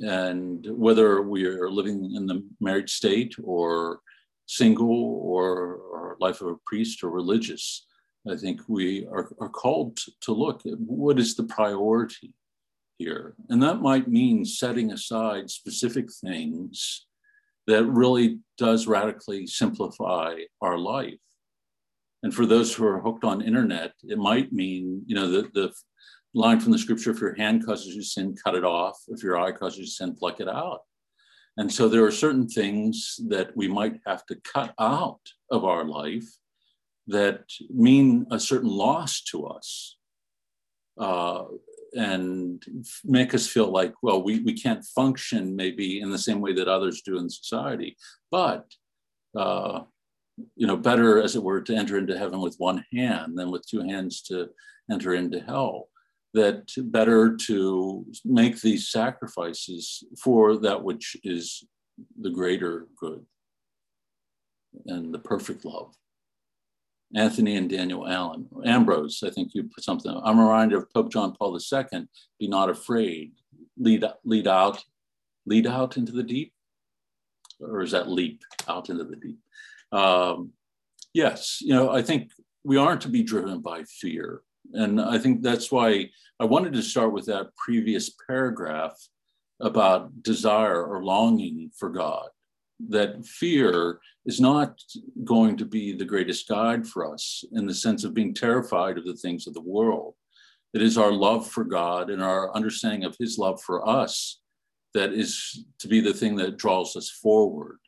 And 0.00 0.66
whether 0.70 1.22
we 1.22 1.46
are 1.46 1.70
living 1.70 2.14
in 2.14 2.26
the 2.26 2.46
married 2.60 2.88
state 2.88 3.34
or 3.42 4.00
single 4.46 5.20
or, 5.22 5.76
or 5.76 6.16
life 6.20 6.40
of 6.40 6.48
a 6.48 6.56
priest 6.66 7.02
or 7.02 7.10
religious, 7.10 7.86
I 8.30 8.36
think 8.36 8.60
we 8.68 9.06
are, 9.06 9.30
are 9.40 9.48
called 9.48 9.98
to 10.22 10.32
look 10.32 10.64
at 10.66 10.78
what 10.78 11.18
is 11.18 11.34
the 11.34 11.44
priority 11.44 12.34
here. 12.98 13.34
And 13.48 13.62
that 13.62 13.80
might 13.80 14.08
mean 14.08 14.44
setting 14.44 14.92
aside 14.92 15.50
specific 15.50 16.06
things 16.12 17.06
that 17.66 17.84
really 17.84 18.38
does 18.58 18.86
radically 18.86 19.46
simplify 19.46 20.34
our 20.60 20.78
life. 20.78 21.18
And 22.22 22.34
for 22.34 22.46
those 22.46 22.72
who 22.72 22.86
are 22.86 23.00
hooked 23.00 23.24
on 23.24 23.42
internet, 23.42 23.92
it 24.04 24.18
might 24.18 24.52
mean, 24.52 25.02
you 25.06 25.14
know, 25.14 25.30
the, 25.30 25.50
the 25.54 25.72
line 26.34 26.60
from 26.60 26.72
the 26.72 26.78
scripture, 26.78 27.10
if 27.10 27.20
your 27.20 27.34
hand 27.34 27.66
causes 27.66 27.94
you 27.94 28.02
sin, 28.02 28.36
cut 28.42 28.54
it 28.54 28.64
off. 28.64 28.98
If 29.08 29.22
your 29.22 29.38
eye 29.38 29.52
causes 29.52 29.78
you 29.78 29.86
sin, 29.86 30.14
pluck 30.14 30.40
it 30.40 30.48
out. 30.48 30.80
And 31.56 31.70
so 31.70 31.88
there 31.88 32.04
are 32.04 32.12
certain 32.12 32.48
things 32.48 33.20
that 33.28 33.54
we 33.56 33.68
might 33.68 34.00
have 34.06 34.24
to 34.26 34.36
cut 34.36 34.72
out 34.78 35.20
of 35.50 35.64
our 35.64 35.84
life 35.84 36.28
that 37.08 37.44
mean 37.68 38.26
a 38.30 38.40
certain 38.40 38.70
loss 38.70 39.22
to 39.24 39.46
us. 39.46 39.96
Uh, 40.96 41.44
and 41.94 42.62
make 43.04 43.34
us 43.34 43.46
feel 43.46 43.70
like, 43.70 43.92
well, 44.02 44.22
we, 44.22 44.40
we 44.40 44.54
can't 44.54 44.84
function 44.84 45.54
maybe 45.54 46.00
in 46.00 46.10
the 46.10 46.18
same 46.18 46.40
way 46.40 46.54
that 46.54 46.68
others 46.68 47.02
do 47.02 47.18
in 47.18 47.28
society. 47.28 47.96
But, 48.30 48.64
uh, 49.36 49.80
you 50.56 50.66
know, 50.66 50.76
better, 50.76 51.20
as 51.20 51.36
it 51.36 51.42
were, 51.42 51.60
to 51.60 51.74
enter 51.74 51.98
into 51.98 52.18
heaven 52.18 52.40
with 52.40 52.56
one 52.58 52.84
hand 52.92 53.38
than 53.38 53.50
with 53.50 53.66
two 53.66 53.80
hands 53.80 54.22
to 54.22 54.48
enter 54.90 55.14
into 55.14 55.40
hell. 55.40 55.88
That 56.34 56.70
better 56.78 57.36
to 57.48 58.06
make 58.24 58.60
these 58.60 58.88
sacrifices 58.88 60.02
for 60.22 60.56
that 60.58 60.82
which 60.82 61.16
is 61.22 61.62
the 62.18 62.30
greater 62.30 62.86
good 62.98 63.26
and 64.86 65.12
the 65.12 65.18
perfect 65.18 65.64
love. 65.64 65.94
Anthony 67.14 67.56
and 67.56 67.68
Daniel 67.68 68.08
Allen. 68.08 68.48
Ambrose, 68.64 69.22
I 69.22 69.30
think 69.30 69.50
you 69.54 69.64
put 69.64 69.84
something. 69.84 70.18
I'm 70.24 70.40
reminded 70.40 70.78
of 70.78 70.90
Pope 70.92 71.12
John 71.12 71.34
Paul 71.38 71.58
II. 71.58 72.08
Be 72.40 72.48
not 72.48 72.70
afraid. 72.70 73.32
Lead, 73.78 74.04
lead 74.24 74.48
out, 74.48 74.82
lead 75.46 75.66
out 75.66 75.96
into 75.96 76.12
the 76.12 76.22
deep, 76.22 76.52
or 77.60 77.82
is 77.82 77.90
that 77.90 78.08
leap 78.08 78.42
out 78.68 78.88
into 78.88 79.04
the 79.04 79.16
deep? 79.16 79.38
Um, 79.92 80.52
yes, 81.14 81.58
you 81.60 81.74
know, 81.74 81.90
I 81.90 82.02
think 82.02 82.32
we 82.64 82.76
aren't 82.76 83.02
to 83.02 83.08
be 83.08 83.22
driven 83.22 83.60
by 83.60 83.84
fear, 83.84 84.42
and 84.72 85.00
I 85.00 85.18
think 85.18 85.42
that's 85.42 85.70
why 85.70 86.10
I 86.40 86.44
wanted 86.44 86.72
to 86.74 86.82
start 86.82 87.12
with 87.12 87.26
that 87.26 87.54
previous 87.56 88.10
paragraph 88.26 88.96
about 89.60 90.22
desire 90.22 90.84
or 90.84 91.04
longing 91.04 91.70
for 91.78 91.90
God 91.90 92.28
that 92.88 93.24
fear 93.24 94.00
is 94.26 94.40
not 94.40 94.80
going 95.24 95.56
to 95.56 95.64
be 95.64 95.92
the 95.92 96.04
greatest 96.04 96.48
guide 96.48 96.86
for 96.86 97.12
us 97.12 97.44
in 97.52 97.66
the 97.66 97.74
sense 97.74 98.04
of 98.04 98.14
being 98.14 98.34
terrified 98.34 98.98
of 98.98 99.04
the 99.04 99.14
things 99.14 99.46
of 99.46 99.54
the 99.54 99.60
world. 99.60 100.14
It 100.74 100.82
is 100.82 100.96
our 100.98 101.12
love 101.12 101.48
for 101.48 101.64
God 101.64 102.10
and 102.10 102.22
our 102.22 102.54
understanding 102.56 103.04
of 103.04 103.16
His 103.18 103.38
love 103.38 103.60
for 103.62 103.86
us 103.88 104.40
that 104.94 105.12
is 105.12 105.64
to 105.78 105.88
be 105.88 106.00
the 106.00 106.14
thing 106.14 106.36
that 106.36 106.56
draws 106.56 106.96
us 106.96 107.08
forward 107.10 107.78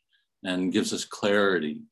and 0.45 0.73
gives 0.73 0.93
us 0.93 1.05
clarity. 1.05 1.83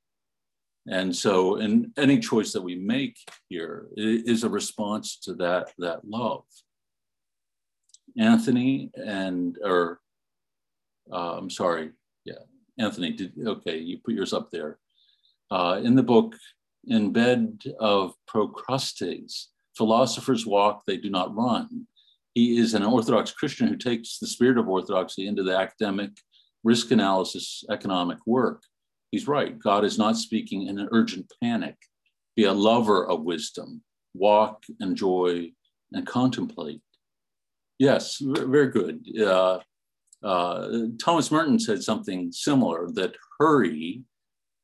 And 0.88 1.14
so, 1.14 1.56
in 1.56 1.92
any 1.96 2.18
choice 2.18 2.52
that 2.52 2.62
we 2.62 2.74
make 2.74 3.16
here 3.48 3.86
is 3.96 4.42
a 4.42 4.48
response 4.48 5.16
to 5.20 5.34
that, 5.34 5.72
that 5.78 6.04
love. 6.04 6.44
Anthony 8.18 8.90
and, 8.94 9.56
or 9.62 10.00
uh, 11.12 11.36
I'm 11.38 11.50
sorry, 11.50 11.90
yeah, 12.24 12.42
Anthony, 12.78 13.12
did, 13.12 13.32
okay, 13.46 13.78
you 13.78 13.98
put 14.04 14.14
yours 14.14 14.32
up 14.32 14.50
there. 14.50 14.78
Uh, 15.50 15.80
in 15.82 15.94
the 15.94 16.02
book, 16.02 16.34
In 16.86 17.12
Bed 17.12 17.58
of 17.78 18.14
Procrustes, 18.26 19.48
Philosophers 19.76 20.46
Walk, 20.46 20.82
They 20.86 20.96
Do 20.96 21.10
Not 21.10 21.34
Run. 21.34 21.86
He 22.34 22.58
is 22.58 22.74
an 22.74 22.82
Orthodox 22.82 23.30
Christian 23.32 23.68
who 23.68 23.76
takes 23.76 24.18
the 24.18 24.26
spirit 24.26 24.58
of 24.58 24.68
Orthodoxy 24.68 25.26
into 25.26 25.42
the 25.42 25.56
academic 25.56 26.10
risk 26.64 26.90
analysis 26.90 27.64
economic 27.70 28.18
work. 28.26 28.62
He's 29.12 29.28
right. 29.28 29.58
God 29.58 29.84
is 29.84 29.98
not 29.98 30.16
speaking 30.16 30.66
in 30.66 30.78
an 30.78 30.88
urgent 30.90 31.30
panic. 31.40 31.76
Be 32.34 32.44
a 32.44 32.52
lover 32.52 33.06
of 33.06 33.22
wisdom, 33.22 33.82
walk, 34.14 34.64
enjoy, 34.80 35.52
and 35.92 36.06
contemplate. 36.06 36.80
Yes, 37.78 38.16
very 38.20 38.68
good. 38.68 39.04
Uh, 39.20 39.58
uh, 40.22 40.68
Thomas 40.98 41.30
Merton 41.30 41.58
said 41.58 41.82
something 41.82 42.32
similar 42.32 42.88
that 42.92 43.14
hurry 43.38 44.02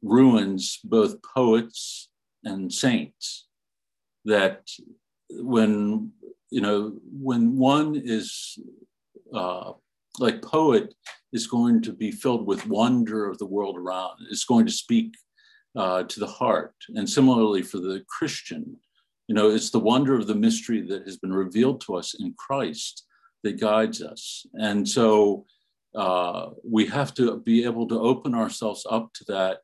ruins 0.03 0.79
both 0.83 1.21
poets 1.23 2.09
and 2.43 2.73
saints. 2.73 3.49
That 4.25 4.63
when 5.31 6.13
you 6.51 6.63
know 6.63 6.95
when 7.13 7.59
one 7.59 8.01
is 8.03 8.59
uh, 9.35 9.73
like 10.19 10.41
poet 10.41 10.95
is 11.33 11.47
going 11.47 11.83
to 11.83 11.93
be 11.93 12.11
filled 12.11 12.47
with 12.47 12.67
wonder 12.67 13.29
of 13.29 13.39
the 13.39 13.47
world 13.47 13.77
around. 13.77 14.19
It's 14.31 14.45
going 14.45 14.67
to 14.67 14.73
speak 14.73 15.15
uh, 15.77 16.05
to 16.05 16.21
the 16.21 16.27
heart. 16.27 16.75
And 16.95 17.09
similarly 17.09 17.63
for 17.63 17.79
the 17.79 18.03
Christian, 18.09 18.77
you 19.29 19.35
know, 19.35 19.51
it's 19.51 19.71
the 19.71 19.79
wonder 19.79 20.15
of 20.15 20.27
the 20.27 20.35
mystery 20.35 20.81
that 20.89 21.05
has 21.05 21.19
been 21.19 21.33
revealed 21.33 21.83
to 21.83 21.97
us 21.97 22.15
in 22.19 22.35
Christ 22.39 23.05
that 23.45 23.61
guides 23.61 24.03
us. 24.03 24.47
And 24.55 24.89
so 24.89 25.45
uh, 25.95 26.51
we 26.65 26.87
have 26.87 27.13
to 27.15 27.39
be 27.41 27.65
able 27.65 27.87
to 27.89 28.01
open 28.01 28.35
ourselves 28.35 28.87
up 28.91 29.13
to 29.15 29.25
that 29.29 29.59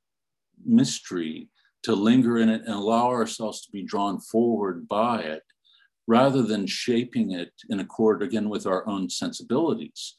mystery, 0.64 1.48
to 1.84 1.94
linger 1.94 2.38
in 2.38 2.48
it 2.48 2.62
and 2.62 2.74
allow 2.74 3.08
ourselves 3.08 3.62
to 3.62 3.72
be 3.72 3.82
drawn 3.82 4.20
forward 4.20 4.86
by 4.88 5.22
it, 5.22 5.42
rather 6.06 6.42
than 6.42 6.66
shaping 6.66 7.32
it 7.32 7.52
in 7.70 7.80
accord 7.80 8.22
again 8.22 8.48
with 8.50 8.66
our 8.66 8.86
own 8.86 9.08
sensibilities. 9.08 10.14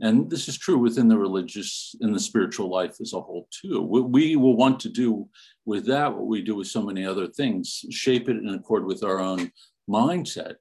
And 0.00 0.30
this 0.30 0.48
is 0.48 0.56
true 0.56 0.78
within 0.78 1.08
the 1.08 1.18
religious 1.18 1.94
and 2.00 2.14
the 2.14 2.20
spiritual 2.20 2.70
life 2.70 2.96
as 3.00 3.12
a 3.12 3.20
whole, 3.20 3.48
too. 3.50 3.82
We 3.82 4.36
will 4.36 4.56
want 4.56 4.80
to 4.80 4.88
do 4.88 5.28
with 5.66 5.86
that 5.86 6.12
what 6.14 6.26
we 6.26 6.42
do 6.42 6.54
with 6.54 6.68
so 6.68 6.82
many 6.82 7.04
other 7.04 7.26
things, 7.26 7.84
shape 7.90 8.28
it 8.28 8.36
in 8.36 8.48
accord 8.48 8.86
with 8.86 9.04
our 9.04 9.20
own 9.20 9.52
mindset, 9.88 10.54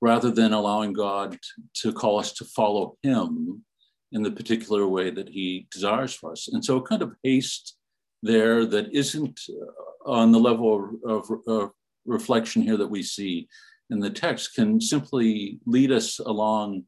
rather 0.00 0.30
than 0.30 0.52
allowing 0.52 0.92
God 0.92 1.38
to 1.74 1.92
call 1.92 2.18
us 2.18 2.32
to 2.32 2.44
follow 2.44 2.96
Him 3.02 3.64
in 4.12 4.22
the 4.22 4.30
particular 4.30 4.86
way 4.86 5.10
that 5.10 5.28
he 5.28 5.66
desires 5.70 6.14
for 6.14 6.32
us. 6.32 6.48
And 6.48 6.64
so, 6.64 6.76
a 6.76 6.82
kind 6.82 7.02
of 7.02 7.14
haste 7.22 7.76
there 8.22 8.64
that 8.66 8.94
isn't 8.94 9.40
uh, 9.48 10.10
on 10.10 10.32
the 10.32 10.38
level 10.38 10.90
of, 11.04 11.30
of, 11.30 11.40
of, 11.46 11.70
reflection 12.04 12.62
here 12.62 12.76
that 12.76 12.90
we 12.90 13.00
see 13.00 13.46
in 13.90 14.00
the 14.00 14.10
text 14.10 14.56
can 14.56 14.80
simply 14.80 15.60
lead 15.66 15.92
us 15.92 16.18
along 16.18 16.82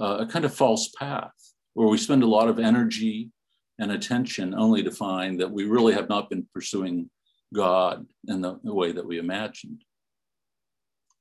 uh, 0.00 0.18
a 0.20 0.26
kind 0.26 0.44
of 0.44 0.54
false 0.54 0.88
path 0.98 1.32
where 1.74 1.88
we 1.88 1.98
spend 1.98 2.22
a 2.22 2.26
lot 2.26 2.48
of 2.48 2.58
energy 2.58 3.30
and 3.78 3.92
attention 3.92 4.54
only 4.54 4.82
to 4.82 4.90
find 4.90 5.40
that 5.40 5.50
we 5.50 5.64
really 5.64 5.92
have 5.92 6.08
not 6.08 6.30
been 6.30 6.46
pursuing 6.54 7.10
God 7.54 8.06
in 8.26 8.40
the, 8.40 8.58
the 8.64 8.72
way 8.72 8.92
that 8.92 9.06
we 9.06 9.18
imagined. 9.18 9.82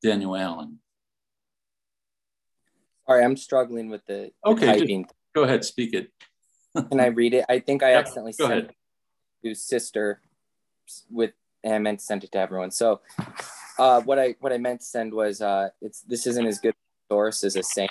Daniel 0.02 0.36
Allen. 0.36 0.80
Sorry, 3.08 3.24
I'm 3.24 3.38
struggling 3.38 3.90
with 3.90 4.06
the, 4.08 4.32
okay, 4.46 4.80
typing. 4.80 5.06
Go 5.36 5.44
ahead, 5.44 5.64
speak 5.66 5.94
it. 5.94 6.12
Can 6.90 7.00
I 7.00 7.08
read 7.08 7.34
it? 7.34 7.46
I 7.50 7.60
think 7.60 7.84
I 7.84 7.94
accidentally 7.94 8.34
sent 8.34 8.52
ahead. 8.52 8.64
it 9.44 9.50
to 9.50 9.56
sister 9.56 10.22
with 11.10 11.32
and 11.64 11.74
I 11.74 11.80
meant 11.80 12.00
to 12.00 12.06
send 12.06 12.24
it 12.24 12.32
to 12.34 12.38
everyone. 12.38 12.72
So 12.72 13.02
uh, 13.80 14.02
what 14.02 14.20
I 14.20 14.36
what 14.40 14.54
I 14.54 14.58
meant 14.58 14.82
to 14.82 14.86
send 14.86 15.14
was 15.14 15.42
uh, 15.42 15.70
it's 15.82 16.02
this 16.02 16.28
isn't 16.28 16.46
as 16.46 16.60
good 16.60 16.74
a 16.74 17.14
source 17.14 17.44
as 17.44 17.56
a 17.56 17.64
saying. 17.64 17.90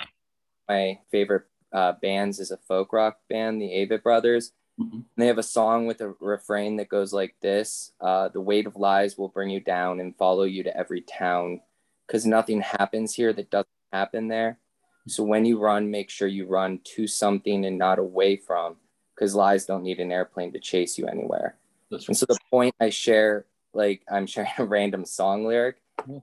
My 0.69 0.99
favorite 1.11 1.45
uh, 1.73 1.93
bands 2.01 2.39
is 2.39 2.51
a 2.51 2.57
folk 2.57 2.93
rock 2.93 3.19
band, 3.29 3.61
the 3.61 3.67
Avett 3.67 4.03
Brothers. 4.03 4.53
Mm-hmm. 4.81 5.01
They 5.17 5.27
have 5.27 5.39
a 5.39 5.43
song 5.43 5.87
with 5.87 6.01
a 6.01 6.15
refrain 6.21 6.77
that 6.77 6.89
goes 6.89 7.13
like 7.13 7.37
this: 7.41 7.93
uh, 8.01 8.29
"The 8.29 8.41
weight 8.41 8.67
of 8.67 8.77
lies 8.77 9.17
will 9.17 9.29
bring 9.29 9.51
you 9.51 9.61
down 9.61 10.01
and 10.01 10.17
follow 10.17 10.45
you 10.45 10.63
to 10.65 10.77
every 10.77 11.01
town, 11.03 11.61
because 12.07 12.27
nothing 12.27 12.61
happens 12.61 13.15
here 13.15 13.33
that 13.33 13.51
doesn't 13.51 13.69
happen 13.93 14.29
there. 14.29 14.59
So 15.07 15.23
when 15.23 15.45
you 15.45 15.61
run, 15.61 15.91
make 15.91 16.11
sure 16.11 16.29
you 16.29 16.47
run 16.47 16.81
to 16.95 17.07
something 17.07 17.65
and 17.67 17.79
not 17.79 17.99
away 17.99 18.37
from, 18.37 18.77
because 19.15 19.35
lies 19.35 19.67
don't 19.67 19.83
need 19.83 20.01
an 20.01 20.11
airplane 20.11 20.53
to 20.53 20.59
chase 20.59 20.97
you 20.99 21.07
anywhere. 21.07 21.57
And 21.91 22.17
so 22.17 22.27
the 22.27 22.39
point 22.51 22.75
I 22.81 22.91
share, 22.91 23.47
like 23.73 24.03
I'm 24.11 24.27
sharing 24.27 24.51
a 24.59 24.65
random 24.65 25.05
song 25.05 25.45
lyric. 25.45 25.77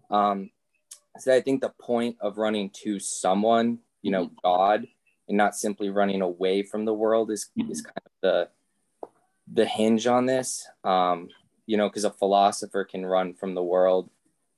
Um, 0.09 0.49
so 1.17 1.33
I 1.33 1.41
think 1.41 1.61
the 1.61 1.73
point 1.79 2.17
of 2.19 2.37
running 2.37 2.69
to 2.83 2.99
someone, 2.99 3.79
you 4.01 4.11
know, 4.11 4.25
mm-hmm. 4.25 4.35
God, 4.43 4.87
and 5.27 5.37
not 5.37 5.55
simply 5.55 5.89
running 5.89 6.21
away 6.21 6.63
from 6.63 6.85
the 6.85 6.93
world 6.93 7.31
is 7.31 7.49
mm-hmm. 7.57 7.71
is 7.71 7.81
kind 7.81 7.97
of 8.05 8.11
the 8.21 8.49
the 9.53 9.65
hinge 9.65 10.07
on 10.07 10.25
this. 10.25 10.67
Um, 10.83 11.29
you 11.65 11.77
know, 11.77 11.87
because 11.87 12.03
a 12.03 12.11
philosopher 12.11 12.83
can 12.83 13.05
run 13.05 13.33
from 13.33 13.55
the 13.55 13.63
world 13.63 14.09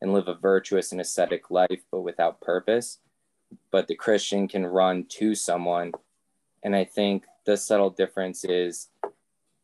and 0.01 0.13
live 0.13 0.27
a 0.27 0.33
virtuous 0.33 0.91
and 0.91 0.99
ascetic 0.99 1.51
life, 1.51 1.81
but 1.91 2.01
without 2.01 2.41
purpose. 2.41 2.99
But 3.71 3.87
the 3.87 3.95
Christian 3.95 4.47
can 4.47 4.65
run 4.65 5.05
to 5.09 5.35
someone. 5.35 5.91
And 6.63 6.75
I 6.75 6.85
think 6.85 7.25
the 7.45 7.55
subtle 7.55 7.89
difference 7.89 8.43
is, 8.43 8.89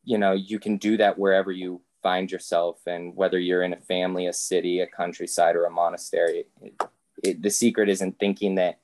you 0.03 0.17
know, 0.17 0.33
you 0.33 0.59
can 0.59 0.77
do 0.77 0.95
that 0.97 1.17
wherever 1.17 1.51
you 1.51 1.81
find 2.03 2.31
yourself. 2.31 2.79
And 2.85 3.15
whether 3.15 3.39
you're 3.39 3.63
in 3.63 3.73
a 3.73 3.81
family, 3.81 4.27
a 4.27 4.33
city, 4.33 4.79
a 4.79 4.87
countryside, 4.87 5.55
or 5.55 5.65
a 5.65 5.71
monastery, 5.71 6.45
it, 6.61 6.81
it, 7.23 7.41
the 7.41 7.49
secret 7.49 7.89
isn't 7.89 8.19
thinking 8.19 8.55
that 8.55 8.79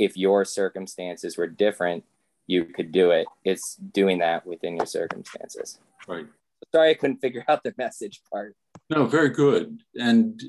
if 0.00 0.16
your 0.16 0.46
circumstances 0.46 1.36
were 1.36 1.46
different, 1.46 2.02
you 2.46 2.64
could 2.64 2.90
do 2.90 3.10
it. 3.10 3.26
It's 3.44 3.76
doing 3.76 4.18
that 4.20 4.46
within 4.46 4.76
your 4.76 4.86
circumstances. 4.86 5.78
Right. 6.08 6.26
Sorry, 6.72 6.90
I 6.90 6.94
couldn't 6.94 7.20
figure 7.20 7.44
out 7.48 7.62
the 7.62 7.74
message 7.76 8.22
part. 8.32 8.56
No, 8.88 9.04
very 9.04 9.28
good. 9.28 9.82
And, 9.96 10.42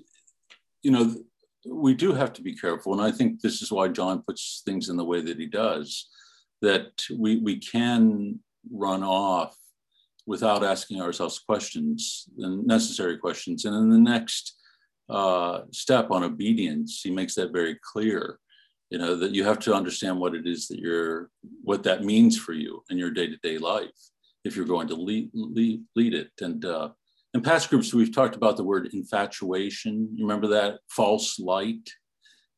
you 0.83 0.91
know, 0.91 1.15
we 1.65 1.93
do 1.93 2.13
have 2.13 2.31
to 2.33 2.41
be 2.41 2.55
careful. 2.55 2.93
And 2.93 3.01
I 3.01 3.11
think 3.11 3.41
this 3.41 3.61
is 3.61 3.71
why 3.71 3.89
John 3.89 4.23
puts 4.23 4.61
things 4.65 4.87
in 4.87 4.95
the 4.95 5.05
way 5.05 5.21
that 5.21 5.37
he 5.37 5.47
does, 5.47 6.07
that 6.61 7.03
we, 7.15 7.37
we 7.37 7.57
can 7.59 8.39
run 8.71 9.03
off 9.03 9.55
without 10.25 10.63
asking 10.63 11.01
ourselves 11.01 11.39
questions, 11.39 12.29
and 12.37 12.65
necessary 12.65 13.17
questions. 13.17 13.65
And 13.65 13.75
in 13.75 13.89
the 13.89 14.11
next 14.13 14.55
uh, 15.09 15.63
step 15.71 16.09
on 16.09 16.23
obedience, 16.23 17.01
he 17.03 17.11
makes 17.11 17.35
that 17.35 17.51
very 17.51 17.77
clear 17.91 18.39
you 18.91 18.97
know 18.97 19.15
that 19.15 19.33
you 19.33 19.43
have 19.43 19.57
to 19.59 19.73
understand 19.73 20.19
what 20.19 20.35
it 20.35 20.45
is 20.45 20.67
that 20.67 20.79
you're 20.79 21.29
what 21.63 21.81
that 21.83 22.03
means 22.03 22.37
for 22.37 22.53
you 22.53 22.83
in 22.91 22.97
your 22.97 23.09
day-to-day 23.09 23.57
life 23.57 23.89
if 24.43 24.55
you're 24.55 24.65
going 24.65 24.87
to 24.87 24.95
lead 24.95 25.29
lead, 25.33 25.81
lead 25.95 26.13
it. 26.13 26.31
And 26.41 26.63
uh, 26.65 26.89
in 27.33 27.41
past 27.41 27.69
groups 27.69 27.93
we've 27.93 28.13
talked 28.13 28.35
about 28.35 28.57
the 28.57 28.63
word 28.63 28.89
infatuation. 28.93 30.09
You 30.15 30.25
remember 30.25 30.47
that? 30.47 30.79
False 30.89 31.39
light. 31.39 31.89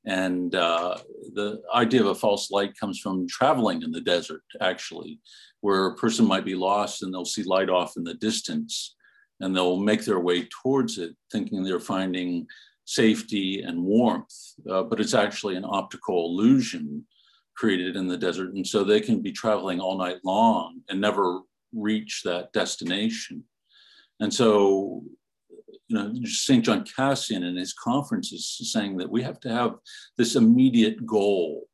And 0.06 0.54
uh, 0.54 0.98
the 1.34 1.62
idea 1.74 2.02
of 2.02 2.08
a 2.08 2.16
false 2.16 2.52
light 2.52 2.78
comes 2.78 3.00
from 3.00 3.28
traveling 3.28 3.84
in 3.84 3.92
the 3.92 4.02
desert 4.02 4.42
actually 4.60 5.20
where 5.62 5.86
a 5.86 5.96
person 5.96 6.28
might 6.28 6.44
be 6.44 6.56
lost 6.56 7.04
and 7.04 7.14
they'll 7.14 7.24
see 7.24 7.44
light 7.44 7.70
off 7.70 7.96
in 7.96 8.04
the 8.04 8.16
distance 8.16 8.96
and 9.40 9.56
they'll 9.56 9.80
make 9.80 10.04
their 10.04 10.20
way 10.20 10.48
towards 10.62 10.98
it 10.98 11.16
thinking 11.32 11.64
they're 11.64 11.80
finding 11.80 12.46
safety 12.86 13.62
and 13.62 13.84
warmth, 13.84 14.34
uh, 14.70 14.84
but 14.84 15.00
it's 15.00 15.14
actually 15.14 15.56
an 15.56 15.66
optical 15.66 16.26
illusion 16.26 17.06
created 17.56 17.96
in 17.96 18.08
the 18.08 18.18
desert. 18.18 18.54
And 18.54 18.66
so 18.66 18.84
they 18.84 19.00
can 19.00 19.22
be 19.22 19.32
traveling 19.32 19.80
all 19.80 19.98
night 19.98 20.18
long 20.24 20.82
and 20.90 21.00
never 21.00 21.42
reach 21.74 22.22
that 22.24 22.52
destination. 22.54 23.44
And 24.20 24.34
so, 24.34 25.04
you 25.88 25.96
know, 25.96 26.14
St. 26.24 26.64
John 26.64 26.84
Cassian 26.84 27.44
in 27.44 27.56
his 27.56 27.74
conferences 27.74 28.58
saying 28.72 28.98
that 28.98 29.10
we 29.10 29.22
have 29.24 29.40
to 29.42 29.50
have 29.50 29.76
this 30.18 30.36
immediate 30.36 31.06
goal 31.06 31.68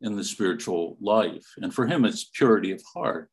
in 0.00 0.16
the 0.16 0.24
spiritual 0.24 0.96
life. 1.00 1.46
And 1.58 1.72
for 1.72 1.86
him, 1.86 2.04
it's 2.04 2.30
purity 2.34 2.72
of 2.72 2.82
heart 2.94 3.30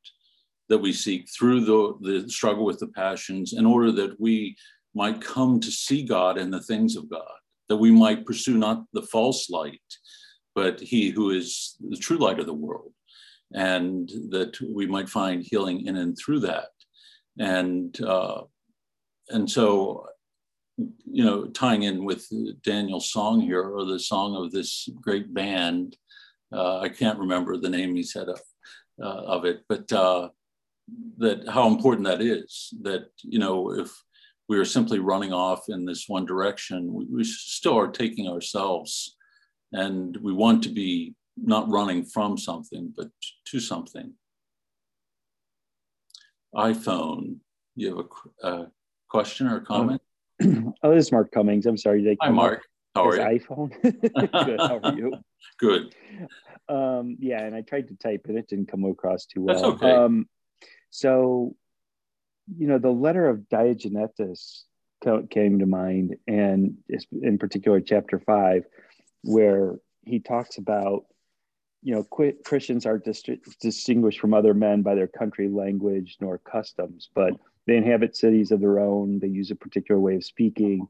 that 0.69 0.77
we 0.77 0.93
seek 0.93 1.27
through 1.29 1.61
the, 1.61 2.21
the 2.21 2.29
struggle 2.29 2.63
with 2.63 2.79
the 2.79 2.87
passions 2.87 3.53
in 3.53 3.65
order 3.65 3.91
that 3.91 4.19
we 4.19 4.55
might 4.95 5.21
come 5.21 5.59
to 5.59 5.71
see 5.71 6.03
God 6.03 6.37
and 6.37 6.53
the 6.53 6.61
things 6.61 6.95
of 6.95 7.09
God, 7.09 7.39
that 7.67 7.77
we 7.77 7.91
might 7.91 8.25
pursue 8.25 8.57
not 8.57 8.85
the 8.93 9.03
false 9.03 9.49
light, 9.49 9.81
but 10.55 10.79
He 10.79 11.09
who 11.09 11.31
is 11.31 11.75
the 11.79 11.97
true 11.97 12.17
light 12.17 12.39
of 12.39 12.45
the 12.45 12.53
world, 12.53 12.91
and 13.53 14.09
that 14.29 14.57
we 14.61 14.87
might 14.87 15.09
find 15.09 15.43
healing 15.43 15.85
in 15.85 15.95
and 15.97 16.17
through 16.17 16.39
that. 16.41 16.69
And 17.37 17.99
uh, 18.01 18.41
and 19.29 19.49
so, 19.49 20.07
you 20.77 21.23
know, 21.23 21.45
tying 21.45 21.83
in 21.83 22.03
with 22.03 22.27
Daniel's 22.63 23.11
song 23.11 23.41
here, 23.41 23.63
or 23.63 23.85
the 23.85 23.99
song 23.99 24.35
of 24.35 24.51
this 24.51 24.89
great 25.01 25.33
band, 25.33 25.95
uh, 26.51 26.79
I 26.79 26.89
can't 26.89 27.19
remember 27.19 27.57
the 27.57 27.69
name 27.69 27.95
he 27.95 28.03
said 28.03 28.27
of, 28.27 28.41
uh, 29.01 29.23
of 29.25 29.45
it, 29.45 29.61
but 29.69 29.91
uh, 29.93 30.29
that 31.17 31.47
how 31.47 31.67
important 31.67 32.07
that 32.07 32.21
is. 32.21 32.73
That 32.81 33.09
you 33.23 33.39
know, 33.39 33.71
if 33.71 33.91
we 34.49 34.57
are 34.57 34.65
simply 34.65 34.97
running 34.97 35.31
off 35.31 35.69
in 35.69 35.85
this 35.85 36.09
one 36.09 36.25
direction, 36.25 36.91
we, 36.91 37.05
we 37.05 37.23
still 37.23 37.77
are 37.77 37.87
taking 37.87 38.27
ourselves 38.27 39.15
and 39.71 40.17
we 40.17 40.33
want 40.33 40.63
to 40.63 40.69
be 40.69 41.13
not 41.37 41.69
running 41.69 42.03
from 42.03 42.35
something, 42.35 42.91
but 42.97 43.09
to 43.45 43.59
something. 43.59 44.11
iPhone, 46.55 47.37
you 47.75 47.95
have 47.95 48.05
a, 48.43 48.47
a 48.47 48.71
question 49.07 49.47
or 49.47 49.57
a 49.57 49.61
comment? 49.61 50.01
oh, 50.43 50.95
this 50.95 51.05
is 51.05 51.11
Mark 51.11 51.31
Cummings. 51.31 51.67
I'm 51.67 51.77
sorry. 51.77 52.01
Did 52.01 52.17
Hi, 52.21 52.29
Mark. 52.29 52.65
How 52.95 53.07
are 53.07 53.15
you? 53.15 53.39
iPhone. 53.39 53.71
Good. 53.83 54.59
How 54.59 54.79
are 54.83 54.95
you? 54.95 55.13
Good. 55.59 55.93
Um, 56.67 57.17
yeah, 57.19 57.43
and 57.43 57.55
I 57.55 57.61
tried 57.61 57.87
to 57.89 57.95
type 57.95 58.25
it; 58.27 58.35
it 58.35 58.47
didn't 58.47 58.67
come 58.67 58.83
across 58.85 59.27
too 59.27 59.43
well. 59.43 59.55
That's 59.55 59.67
okay. 59.75 59.91
Um, 59.91 60.27
so 60.89 61.55
you 62.57 62.67
know, 62.67 62.77
the 62.77 62.89
letter 62.89 63.27
of 63.27 63.47
Diognetus 63.51 64.63
came 65.29 65.59
to 65.59 65.65
mind, 65.65 66.15
and 66.27 66.77
in 67.21 67.37
particular, 67.37 67.79
chapter 67.81 68.19
five, 68.19 68.65
where 69.23 69.79
he 70.05 70.19
talks 70.19 70.57
about, 70.57 71.05
you 71.83 71.93
know, 71.93 72.03
Christians 72.45 72.85
are 72.85 73.01
distinguished 73.61 74.19
from 74.19 74.33
other 74.33 74.53
men 74.53 74.81
by 74.81 74.95
their 74.95 75.07
country, 75.07 75.47
language, 75.47 76.17
nor 76.19 76.37
customs, 76.37 77.09
but 77.13 77.33
they 77.67 77.77
inhabit 77.77 78.15
cities 78.15 78.51
of 78.51 78.59
their 78.59 78.79
own. 78.79 79.19
They 79.19 79.27
use 79.27 79.51
a 79.51 79.55
particular 79.55 79.99
way 79.99 80.15
of 80.15 80.25
speaking, 80.25 80.87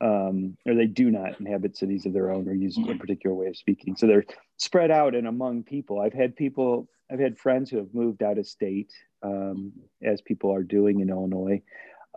um, 0.00 0.56
or 0.66 0.74
they 0.74 0.86
do 0.86 1.10
not 1.10 1.38
inhabit 1.38 1.76
cities 1.76 2.06
of 2.06 2.12
their 2.12 2.30
own 2.32 2.48
or 2.48 2.54
use 2.54 2.78
a 2.78 2.94
particular 2.94 3.34
way 3.36 3.46
of 3.46 3.56
speaking. 3.56 3.96
So 3.96 4.06
they're 4.06 4.24
spread 4.56 4.90
out 4.90 5.14
and 5.14 5.26
among 5.26 5.64
people. 5.64 6.00
I've 6.00 6.14
had 6.14 6.34
people, 6.34 6.88
I've 7.10 7.20
had 7.20 7.38
friends 7.38 7.70
who 7.70 7.78
have 7.78 7.94
moved 7.94 8.22
out 8.22 8.38
of 8.38 8.46
state 8.46 8.92
um, 9.22 9.72
as 10.02 10.20
people 10.20 10.52
are 10.52 10.62
doing 10.62 11.00
in 11.00 11.10
Illinois 11.10 11.62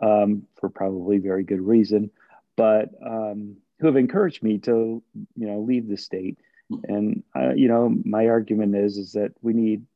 um, 0.02 0.42
for 0.58 0.68
probably 0.68 1.18
very 1.18 1.44
good 1.44 1.60
reason, 1.60 2.10
but 2.56 2.90
um, 3.04 3.56
who 3.78 3.86
have 3.86 3.96
encouraged 3.96 4.42
me 4.42 4.58
to, 4.58 5.02
you 5.36 5.46
know, 5.46 5.60
leave 5.60 5.88
the 5.88 5.96
state. 5.96 6.38
And 6.84 7.22
uh, 7.34 7.54
you 7.54 7.68
know, 7.68 7.94
my 8.04 8.28
argument 8.28 8.76
is 8.76 8.96
is 8.96 9.12
that 9.12 9.32
we 9.42 9.52
need 9.52 9.86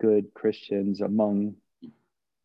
good 0.00 0.32
Christians 0.34 1.00
among 1.00 1.54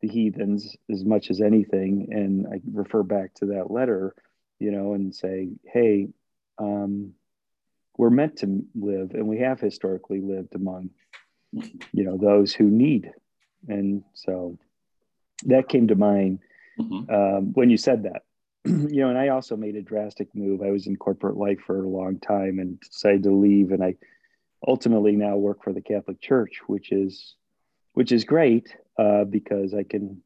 the 0.02 0.08
heathens 0.08 0.76
as 0.90 1.04
much 1.04 1.30
as 1.30 1.42
anything. 1.42 2.10
And 2.12 2.48
I 2.48 2.62
refer 2.72 3.04
back 3.04 3.34
to 3.36 3.48
that 3.48 3.72
letter, 3.72 4.16
you 4.60 4.72
know, 4.72 4.94
and 4.94 5.14
say, 5.14 5.50
hey, 5.64 6.10
um, 6.58 7.14
we're 7.98 8.10
meant 8.10 8.38
to 8.38 8.64
live, 8.76 9.12
and 9.12 9.28
we 9.28 9.40
have 9.40 9.60
historically 9.60 10.22
lived 10.22 10.56
among, 10.56 10.90
you 11.94 12.04
know, 12.04 12.18
those 12.18 12.54
who 12.54 12.66
need 12.66 13.12
and 13.68 14.04
so 14.14 14.58
that 15.46 15.70
came 15.70 15.88
to 15.88 15.96
mind 15.96 16.40
mm-hmm. 16.80 17.14
um, 17.14 17.54
when 17.54 17.70
you 17.70 17.78
said 17.78 18.04
that. 18.04 18.24
you 18.66 19.02
know, 19.02 19.10
and 19.10 19.18
I 19.18 19.30
also 19.30 19.56
made 19.56 19.76
a 19.76 19.82
drastic 19.82 20.34
move. 20.34 20.62
I 20.62 20.72
was 20.72 20.88
in 20.88 20.96
corporate 20.96 21.38
life 21.38 21.60
for 21.66 21.84
a 21.84 21.88
long 21.88 22.20
time 22.20 22.60
and 22.60 22.80
decided 22.80 23.24
to 23.24 23.32
leave, 23.32 23.72
and 23.72 23.84
I 23.84 23.96
ultimately 24.68 25.16
now 25.16 25.36
work 25.36 25.64
for 25.64 25.72
the 25.72 25.82
Catholic 25.82 26.20
Church, 26.20 26.62
which 26.68 26.92
is 26.92 27.36
which 27.94 28.12
is 28.12 28.24
great 28.24 28.76
uh, 28.98 29.24
because 29.24 29.74
I 29.74 29.84
can 29.84 30.22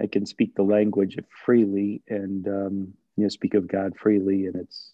I 0.00 0.06
can 0.06 0.24
speak 0.24 0.54
the 0.54 0.62
language 0.62 1.18
freely 1.44 2.02
and 2.08 2.46
um, 2.46 2.94
you 3.16 3.24
know 3.24 3.28
speak 3.28 3.54
of 3.54 3.66
God 3.66 3.94
freely, 3.98 4.46
and 4.46 4.54
it's 4.54 4.92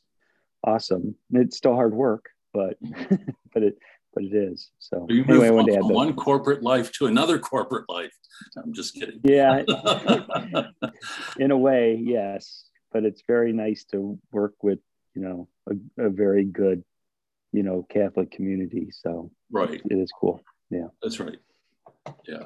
awesome. 0.65 1.15
It's 1.33 1.59
still 1.59 1.75
hard 1.75 1.93
work, 1.93 2.31
but 2.55 2.79
but 3.53 3.63
it 3.63 3.79
but 4.15 4.25
it 4.25 4.35
is. 4.35 4.71
So, 4.79 5.07
so 5.09 5.15
you 5.15 5.25
anyway, 5.29 5.51
moved 5.51 5.71
from, 5.73 5.89
one 5.89 6.15
corporate 6.15 6.63
life 6.63 6.93
to 6.93 7.07
another 7.07 7.39
corporate 7.53 7.89
life. 7.89 8.13
I'm 8.57 8.73
just 8.73 8.95
kidding. 8.95 9.21
Yeah, 9.25 9.63
in 11.39 11.51
a 11.51 11.57
way, 11.57 11.99
yes. 12.03 12.65
But 12.93 13.05
it's 13.05 13.23
very 13.27 13.53
nice 13.53 13.85
to 13.93 14.19
work 14.33 14.55
with 14.63 14.79
you 15.15 15.23
know 15.23 15.49
a, 15.69 16.07
a 16.07 16.11
very 16.11 16.45
good 16.45 16.85
you 17.53 17.63
know 17.63 17.87
Catholic 17.89 18.31
community. 18.31 18.91
So 18.93 19.31
right, 19.51 19.81
it 19.85 19.97
is 19.97 20.11
cool. 20.21 20.41
Yeah, 20.71 20.89
that's 21.03 21.21
right. 21.21 21.39
Yeah. 22.27 22.45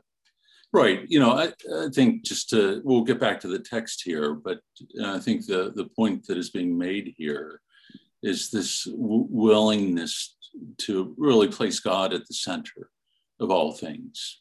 Right. 0.72 1.06
You 1.08 1.20
know, 1.20 1.30
I, 1.32 1.52
I, 1.74 1.88
think 1.94 2.22
just 2.22 2.50
to, 2.50 2.82
we'll 2.84 3.04
get 3.04 3.20
back 3.20 3.40
to 3.40 3.48
the 3.48 3.58
text 3.58 4.02
here, 4.04 4.34
but 4.34 4.58
uh, 5.00 5.14
I 5.14 5.18
think 5.20 5.46
the, 5.46 5.72
the 5.74 5.86
point 5.96 6.26
that 6.26 6.36
is 6.36 6.50
being 6.50 6.76
made 6.76 7.14
here 7.16 7.62
is 8.22 8.50
this 8.50 8.84
w- 8.84 9.26
willingness 9.30 10.35
to 10.78 11.14
really 11.18 11.48
place 11.48 11.80
God 11.80 12.12
at 12.12 12.26
the 12.26 12.34
center 12.34 12.90
of 13.40 13.50
all 13.50 13.72
things. 13.72 14.40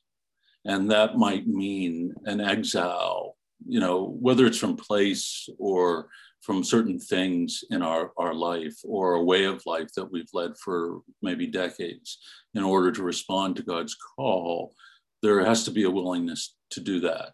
And 0.66 0.90
that 0.92 1.18
might 1.18 1.48
mean 1.48 2.14
an 2.26 2.42
exile, 2.42 3.38
you 3.68 3.80
know, 3.80 4.16
whether 4.20 4.46
it's 4.46 4.58
from 4.58 4.76
place 4.76 5.48
or 5.58 6.08
from 6.42 6.64
certain 6.64 7.00
things 7.00 7.64
in 7.72 7.82
our, 7.82 8.12
our 8.18 8.34
life 8.34 8.76
or 8.84 9.14
a 9.14 9.24
way 9.24 9.46
of 9.46 9.66
life 9.66 9.90
that 9.96 10.12
we've 10.12 10.30
led 10.34 10.52
for 10.64 11.02
maybe 11.22 11.48
decades 11.48 12.20
in 12.54 12.64
order 12.64 12.92
to 12.92 13.04
respond 13.04 13.56
to 13.56 13.64
God's 13.64 13.96
call, 14.16 14.74
there 15.22 15.44
has 15.44 15.64
to 15.66 15.72
be 15.72 15.84
a 15.84 15.90
willingness 15.90 16.56
to 16.72 16.80
do 16.82 17.00
that. 17.02 17.34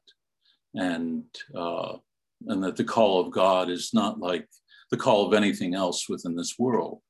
and 0.75 1.23
uh, 1.55 1.97
and 2.47 2.63
that 2.63 2.75
the 2.75 2.83
call 2.83 3.19
of 3.19 3.31
God 3.31 3.69
is 3.69 3.93
not 3.93 4.19
like 4.19 4.47
the 4.89 4.97
call 4.97 5.27
of 5.27 5.33
anything 5.33 5.75
else 5.75 6.09
within 6.09 6.35
this 6.35 6.55
world. 6.57 7.01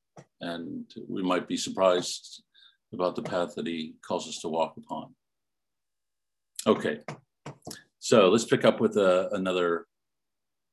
And 0.42 0.84
we 1.08 1.22
might 1.22 1.48
be 1.48 1.56
surprised 1.56 2.42
about 2.92 3.16
the 3.16 3.22
path 3.22 3.54
that 3.54 3.66
he 3.66 3.94
calls 4.06 4.28
us 4.28 4.40
to 4.40 4.48
walk 4.48 4.74
upon. 4.76 5.14
Okay, 6.66 7.00
so 7.98 8.28
let's 8.28 8.44
pick 8.44 8.64
up 8.64 8.80
with 8.80 8.96
uh, 8.96 9.28
another 9.32 9.86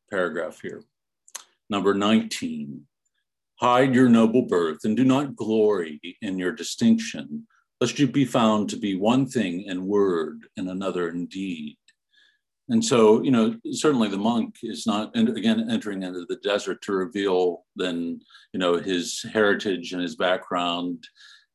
paragraph 0.09 0.59
here. 0.61 0.83
Number 1.69 1.93
19. 1.93 2.85
Hide 3.59 3.93
your 3.93 4.09
noble 4.09 4.43
birth 4.43 4.79
and 4.85 4.95
do 4.95 5.03
not 5.03 5.35
glory 5.35 5.99
in 6.21 6.39
your 6.39 6.51
distinction, 6.51 7.45
lest 7.81 7.99
you 7.99 8.07
be 8.07 8.25
found 8.25 8.69
to 8.69 8.77
be 8.77 8.95
one 8.95 9.25
thing 9.25 9.63
in 9.63 9.85
word 9.85 10.47
and 10.57 10.69
another 10.69 11.09
in 11.09 11.25
deed. 11.25 11.77
And 12.69 12.85
so, 12.85 13.23
you 13.23 13.31
know, 13.31 13.55
certainly 13.71 14.09
the 14.09 14.17
monk 14.17 14.57
is 14.61 14.85
not, 14.85 15.15
and 15.15 15.29
again, 15.35 15.69
entering 15.71 16.03
into 16.03 16.25
the 16.29 16.37
desert 16.37 16.81
to 16.83 16.93
reveal 16.93 17.65
then, 17.75 18.21
you 18.53 18.59
know, 18.59 18.77
his 18.77 19.25
heritage 19.33 19.91
and 19.91 20.01
his 20.01 20.15
background, 20.15 21.03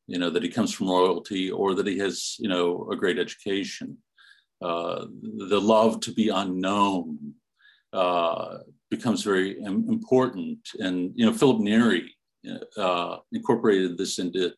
you 0.07 0.19
know, 0.19 0.29
that 0.29 0.43
he 0.43 0.49
comes 0.49 0.73
from 0.73 0.89
royalty 0.89 1.49
or 1.49 1.73
that 1.73 1.87
he 1.87 1.97
has, 1.99 2.35
you 2.37 2.49
know, 2.49 2.89
a 2.91 2.97
great 2.97 3.17
education. 3.17 3.97
Uh, 4.61 5.05
the 5.37 5.59
love 5.59 6.01
to 6.01 6.11
be 6.11 6.29
unknown 6.29 7.33
uh, 7.93 8.57
becomes 8.91 9.23
very 9.23 9.61
important. 9.63 10.59
And, 10.79 11.13
you 11.15 11.25
know, 11.25 11.33
Philip 11.33 11.59
Neri 11.61 12.13
uh, 12.77 13.17
incorporated 13.31 13.97
this 13.97 14.19
into 14.19 14.51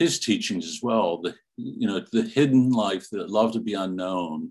his 0.00 0.18
teachings 0.18 0.66
as 0.66 0.80
well. 0.82 1.20
The, 1.22 1.34
you 1.56 1.86
know, 1.86 2.04
the 2.12 2.22
hidden 2.22 2.70
life, 2.70 3.08
the 3.10 3.26
love 3.28 3.52
to 3.52 3.60
be 3.60 3.74
unknown, 3.74 4.50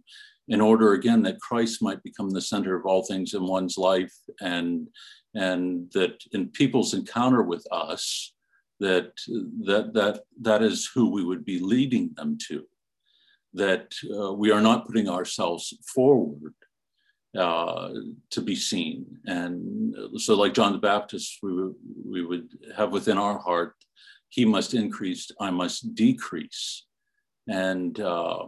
in 0.50 0.62
order 0.62 0.93
again 0.93 1.22
that 1.24 1.39
Christ 1.39 1.82
might 1.82 2.04
become 2.04 2.32
the 2.32 2.41
center 2.41 2.76
of 2.76 2.86
all 2.86 3.04
things 3.04 3.34
in 3.34 3.45
one's 3.45 3.78
life, 3.78 4.14
and 4.41 4.88
and 5.36 5.91
that 5.93 6.24
in 6.32 6.50
people's 6.50 6.93
encounter 6.93 7.43
with 7.43 7.66
us, 7.72 8.34
that 8.80 9.12
that 9.66 9.93
that 9.93 10.22
that 10.41 10.64
is 10.64 10.89
who 10.93 11.12
we 11.12 11.24
would 11.24 11.45
be 11.45 11.60
leading 11.60 12.12
them 12.16 12.38
to. 12.50 12.64
That 13.54 13.93
uh, 14.16 14.34
we 14.34 14.52
are 14.52 14.62
not 14.62 14.86
putting 14.86 15.08
ourselves 15.08 15.74
forward 15.93 16.54
uh, 17.38 17.89
to 18.32 18.41
be 18.41 18.56
seen, 18.56 19.06
and 19.26 19.95
so 20.18 20.36
like 20.36 20.56
John 20.56 20.74
the 20.74 20.80
Baptist, 20.80 21.38
we 21.43 21.54
would, 21.54 21.76
we 22.06 22.26
would 22.26 22.50
have 22.76 22.91
within 22.91 23.20
our 23.20 23.38
heart, 23.38 23.76
he 24.30 24.45
must 24.45 24.74
increase, 24.74 25.30
I 25.39 25.52
must 25.52 25.93
decrease, 25.93 26.88
and. 27.47 28.00
Uh, 28.00 28.47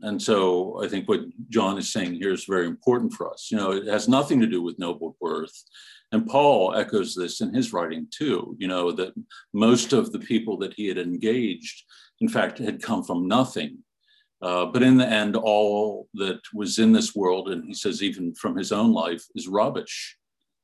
and 0.00 0.20
so 0.20 0.82
I 0.82 0.88
think 0.88 1.08
what 1.08 1.20
John 1.48 1.78
is 1.78 1.92
saying 1.92 2.14
here 2.14 2.32
is 2.32 2.44
very 2.44 2.66
important 2.66 3.12
for 3.12 3.30
us. 3.30 3.48
You 3.50 3.56
know, 3.56 3.72
it 3.72 3.86
has 3.86 4.08
nothing 4.08 4.40
to 4.40 4.46
do 4.46 4.60
with 4.62 4.78
noble 4.78 5.16
birth. 5.20 5.52
And 6.10 6.26
Paul 6.26 6.74
echoes 6.74 7.14
this 7.14 7.40
in 7.40 7.54
his 7.54 7.72
writing 7.72 8.06
too, 8.10 8.54
you 8.58 8.68
know, 8.68 8.92
that 8.92 9.14
most 9.54 9.92
of 9.92 10.12
the 10.12 10.18
people 10.18 10.58
that 10.58 10.74
he 10.74 10.86
had 10.88 10.98
engaged, 10.98 11.84
in 12.20 12.28
fact, 12.28 12.58
had 12.58 12.82
come 12.82 13.02
from 13.02 13.26
nothing. 13.26 13.78
Uh, 14.42 14.66
but 14.66 14.82
in 14.82 14.96
the 14.96 15.06
end, 15.06 15.36
all 15.36 16.08
that 16.14 16.40
was 16.52 16.78
in 16.78 16.92
this 16.92 17.14
world, 17.14 17.48
and 17.48 17.64
he 17.64 17.72
says 17.72 18.02
even 18.02 18.34
from 18.34 18.56
his 18.56 18.72
own 18.72 18.92
life, 18.92 19.24
is 19.36 19.46
rubbish, 19.46 20.18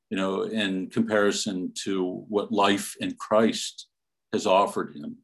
you 0.09 0.17
know, 0.17 0.43
in 0.43 0.89
comparison 0.89 1.71
to 1.83 2.25
what 2.27 2.51
life 2.51 2.93
in 2.99 3.15
Christ 3.15 3.87
has 4.33 4.45
offered 4.45 4.95
him. 4.95 5.17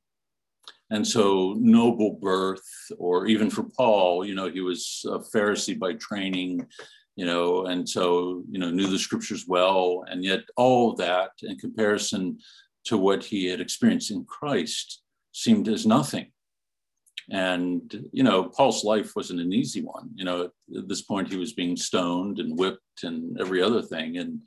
And 0.91 1.07
so, 1.07 1.55
noble 1.57 2.11
birth, 2.21 2.61
or 2.97 3.25
even 3.25 3.49
for 3.49 3.63
Paul, 3.63 4.23
you 4.25 4.35
know, 4.35 4.49
he 4.49 4.61
was 4.61 5.03
a 5.07 5.17
Pharisee 5.17 5.79
by 5.79 5.93
training, 5.93 6.65
you 7.15 7.25
know, 7.25 7.65
and 7.65 7.87
so, 7.89 8.43
you 8.49 8.59
know, 8.59 8.69
knew 8.69 8.87
the 8.87 8.99
scriptures 8.99 9.45
well. 9.47 10.03
And 10.07 10.23
yet, 10.23 10.41
all 10.57 10.91
of 10.91 10.97
that 10.97 11.31
in 11.41 11.57
comparison 11.57 12.37
to 12.85 12.97
what 12.97 13.23
he 13.23 13.45
had 13.45 13.61
experienced 13.61 14.11
in 14.11 14.25
Christ 14.25 15.01
seemed 15.31 15.67
as 15.67 15.87
nothing. 15.87 16.27
And, 17.31 18.07
you 18.11 18.21
know, 18.21 18.43
Paul's 18.43 18.83
life 18.83 19.15
wasn't 19.15 19.41
an 19.41 19.53
easy 19.53 19.81
one. 19.81 20.11
You 20.13 20.25
know, 20.25 20.51
at 20.77 20.87
this 20.87 21.01
point, 21.01 21.31
he 21.31 21.37
was 21.37 21.53
being 21.53 21.75
stoned 21.75 22.39
and 22.39 22.57
whipped 22.57 23.03
and 23.03 23.39
every 23.41 23.61
other 23.61 23.81
thing. 23.81 24.17
And, 24.17 24.41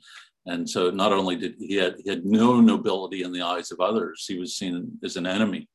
and 0.45 0.69
so 0.69 0.89
not 0.89 1.11
only 1.11 1.35
did 1.35 1.55
he 1.59 1.75
had, 1.75 1.95
he 2.01 2.09
had 2.09 2.25
no 2.25 2.61
nobility 2.61 3.23
in 3.23 3.33
the 3.33 3.41
eyes 3.41 3.71
of 3.71 3.81
others, 3.81 4.25
he 4.25 4.39
was 4.39 4.55
seen 4.55 4.97
as 5.03 5.17
an 5.17 5.27
enemy. 5.27 5.67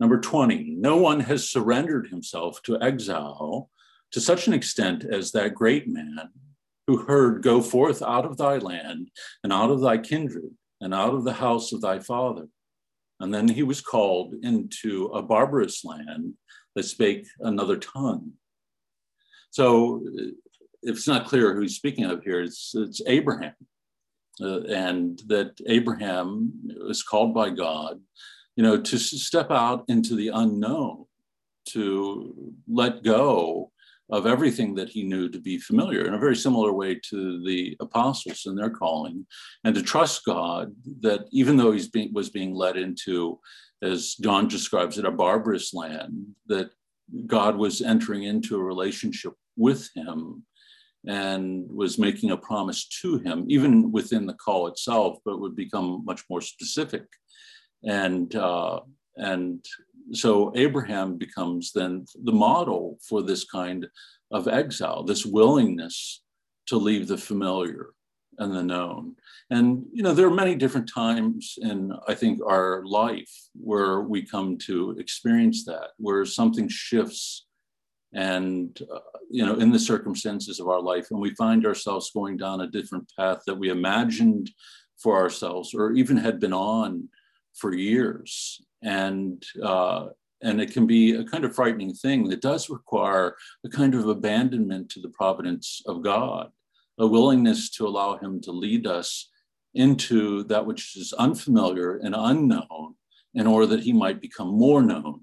Number 0.00 0.18
20, 0.18 0.76
no 0.78 0.96
one 0.96 1.20
has 1.20 1.48
surrendered 1.48 2.08
himself 2.08 2.62
to 2.62 2.80
exile 2.80 3.70
to 4.12 4.20
such 4.20 4.48
an 4.48 4.54
extent 4.54 5.04
as 5.04 5.30
that 5.32 5.54
great 5.54 5.86
man 5.86 6.30
who 6.86 7.04
heard, 7.04 7.42
Go 7.42 7.60
forth 7.60 8.02
out 8.02 8.24
of 8.24 8.38
thy 8.38 8.56
land 8.56 9.10
and 9.44 9.52
out 9.52 9.70
of 9.70 9.82
thy 9.82 9.98
kindred 9.98 10.50
and 10.80 10.94
out 10.94 11.14
of 11.14 11.24
the 11.24 11.34
house 11.34 11.72
of 11.72 11.82
thy 11.82 11.98
father. 11.98 12.48
And 13.20 13.32
then 13.32 13.46
he 13.46 13.62
was 13.62 13.82
called 13.82 14.34
into 14.42 15.06
a 15.08 15.22
barbarous 15.22 15.84
land 15.84 16.32
that 16.74 16.84
spake 16.84 17.26
another 17.40 17.76
tongue. 17.76 18.32
So 19.50 20.02
if 20.82 20.96
it's 20.96 21.06
not 21.06 21.26
clear 21.26 21.54
who 21.54 21.60
he's 21.60 21.76
speaking 21.76 22.06
of 22.06 22.24
here, 22.24 22.40
it's, 22.40 22.72
it's 22.74 23.02
Abraham. 23.06 23.54
Uh, 24.40 24.62
and 24.62 25.20
that 25.26 25.60
Abraham 25.66 26.52
was 26.82 27.02
called 27.02 27.34
by 27.34 27.50
God 27.50 28.00
you 28.60 28.66
know, 28.66 28.76
to 28.76 28.98
step 28.98 29.50
out 29.50 29.84
into 29.88 30.14
the 30.14 30.28
unknown, 30.28 31.06
to 31.64 32.52
let 32.68 33.02
go 33.02 33.72
of 34.10 34.26
everything 34.26 34.74
that 34.74 34.90
he 34.90 35.02
knew 35.02 35.30
to 35.30 35.40
be 35.40 35.56
familiar 35.56 36.04
in 36.04 36.12
a 36.12 36.18
very 36.18 36.36
similar 36.36 36.70
way 36.70 36.94
to 37.08 37.42
the 37.42 37.74
apostles 37.80 38.42
in 38.44 38.54
their 38.54 38.68
calling, 38.68 39.26
and 39.64 39.74
to 39.74 39.82
trust 39.82 40.26
God 40.26 40.74
that 41.00 41.24
even 41.32 41.56
though 41.56 41.72
he 41.72 42.10
was 42.12 42.28
being 42.28 42.54
led 42.54 42.76
into, 42.76 43.40
as 43.80 44.14
John 44.16 44.46
describes 44.46 44.98
it, 44.98 45.06
a 45.06 45.10
barbarous 45.10 45.72
land, 45.72 46.26
that 46.48 46.68
God 47.26 47.56
was 47.56 47.80
entering 47.80 48.24
into 48.24 48.56
a 48.56 48.62
relationship 48.62 49.32
with 49.56 49.88
him 49.94 50.44
and 51.06 51.66
was 51.70 51.98
making 51.98 52.30
a 52.30 52.36
promise 52.36 52.86
to 53.00 53.20
him, 53.20 53.46
even 53.48 53.90
within 53.90 54.26
the 54.26 54.34
call 54.34 54.66
itself, 54.66 55.16
but 55.24 55.40
would 55.40 55.56
become 55.56 56.04
much 56.04 56.24
more 56.28 56.42
specific 56.42 57.06
and 57.84 58.34
uh, 58.34 58.80
and 59.16 59.64
so 60.12 60.52
Abraham 60.56 61.16
becomes 61.16 61.72
then 61.72 62.04
the 62.24 62.32
model 62.32 62.98
for 63.06 63.22
this 63.22 63.44
kind 63.44 63.86
of 64.30 64.48
exile, 64.48 65.04
this 65.04 65.24
willingness 65.24 66.22
to 66.66 66.76
leave 66.76 67.08
the 67.08 67.18
familiar 67.18 67.90
and 68.38 68.54
the 68.54 68.62
known. 68.62 69.14
And 69.50 69.84
you 69.92 70.02
know, 70.02 70.14
there 70.14 70.26
are 70.26 70.34
many 70.34 70.54
different 70.54 70.90
times 70.92 71.58
in 71.60 71.92
I 72.08 72.14
think 72.14 72.40
our 72.46 72.84
life 72.84 73.32
where 73.54 74.00
we 74.00 74.22
come 74.22 74.56
to 74.58 74.96
experience 74.98 75.64
that, 75.64 75.90
where 75.98 76.24
something 76.24 76.68
shifts, 76.68 77.46
and 78.12 78.76
uh, 78.92 79.00
you 79.30 79.44
know, 79.44 79.56
in 79.56 79.70
the 79.70 79.78
circumstances 79.78 80.58
of 80.58 80.68
our 80.68 80.80
life, 80.80 81.08
and 81.10 81.20
we 81.20 81.34
find 81.34 81.66
ourselves 81.66 82.10
going 82.12 82.36
down 82.36 82.60
a 82.60 82.66
different 82.66 83.10
path 83.16 83.42
that 83.46 83.58
we 83.58 83.68
imagined 83.68 84.50
for 84.98 85.16
ourselves, 85.16 85.74
or 85.74 85.92
even 85.92 86.16
had 86.16 86.40
been 86.40 86.52
on 86.52 87.08
for 87.54 87.74
years. 87.74 88.60
And, 88.82 89.42
uh, 89.62 90.08
and 90.42 90.60
it 90.60 90.72
can 90.72 90.86
be 90.86 91.14
a 91.14 91.24
kind 91.24 91.44
of 91.44 91.54
frightening 91.54 91.92
thing 91.92 92.28
that 92.28 92.40
does 92.40 92.70
require 92.70 93.36
a 93.64 93.68
kind 93.68 93.94
of 93.94 94.08
abandonment 94.08 94.88
to 94.90 95.00
the 95.00 95.10
providence 95.10 95.82
of 95.86 96.02
God, 96.02 96.50
a 96.98 97.06
willingness 97.06 97.70
to 97.70 97.86
allow 97.86 98.16
Him 98.16 98.40
to 98.42 98.52
lead 98.52 98.86
us 98.86 99.28
into 99.74 100.44
that 100.44 100.66
which 100.66 100.96
is 100.96 101.12
unfamiliar 101.12 101.98
and 101.98 102.14
unknown 102.16 102.94
in 103.34 103.46
order 103.46 103.66
that 103.66 103.82
He 103.82 103.92
might 103.92 104.20
become 104.20 104.48
more 104.48 104.82
known 104.82 105.20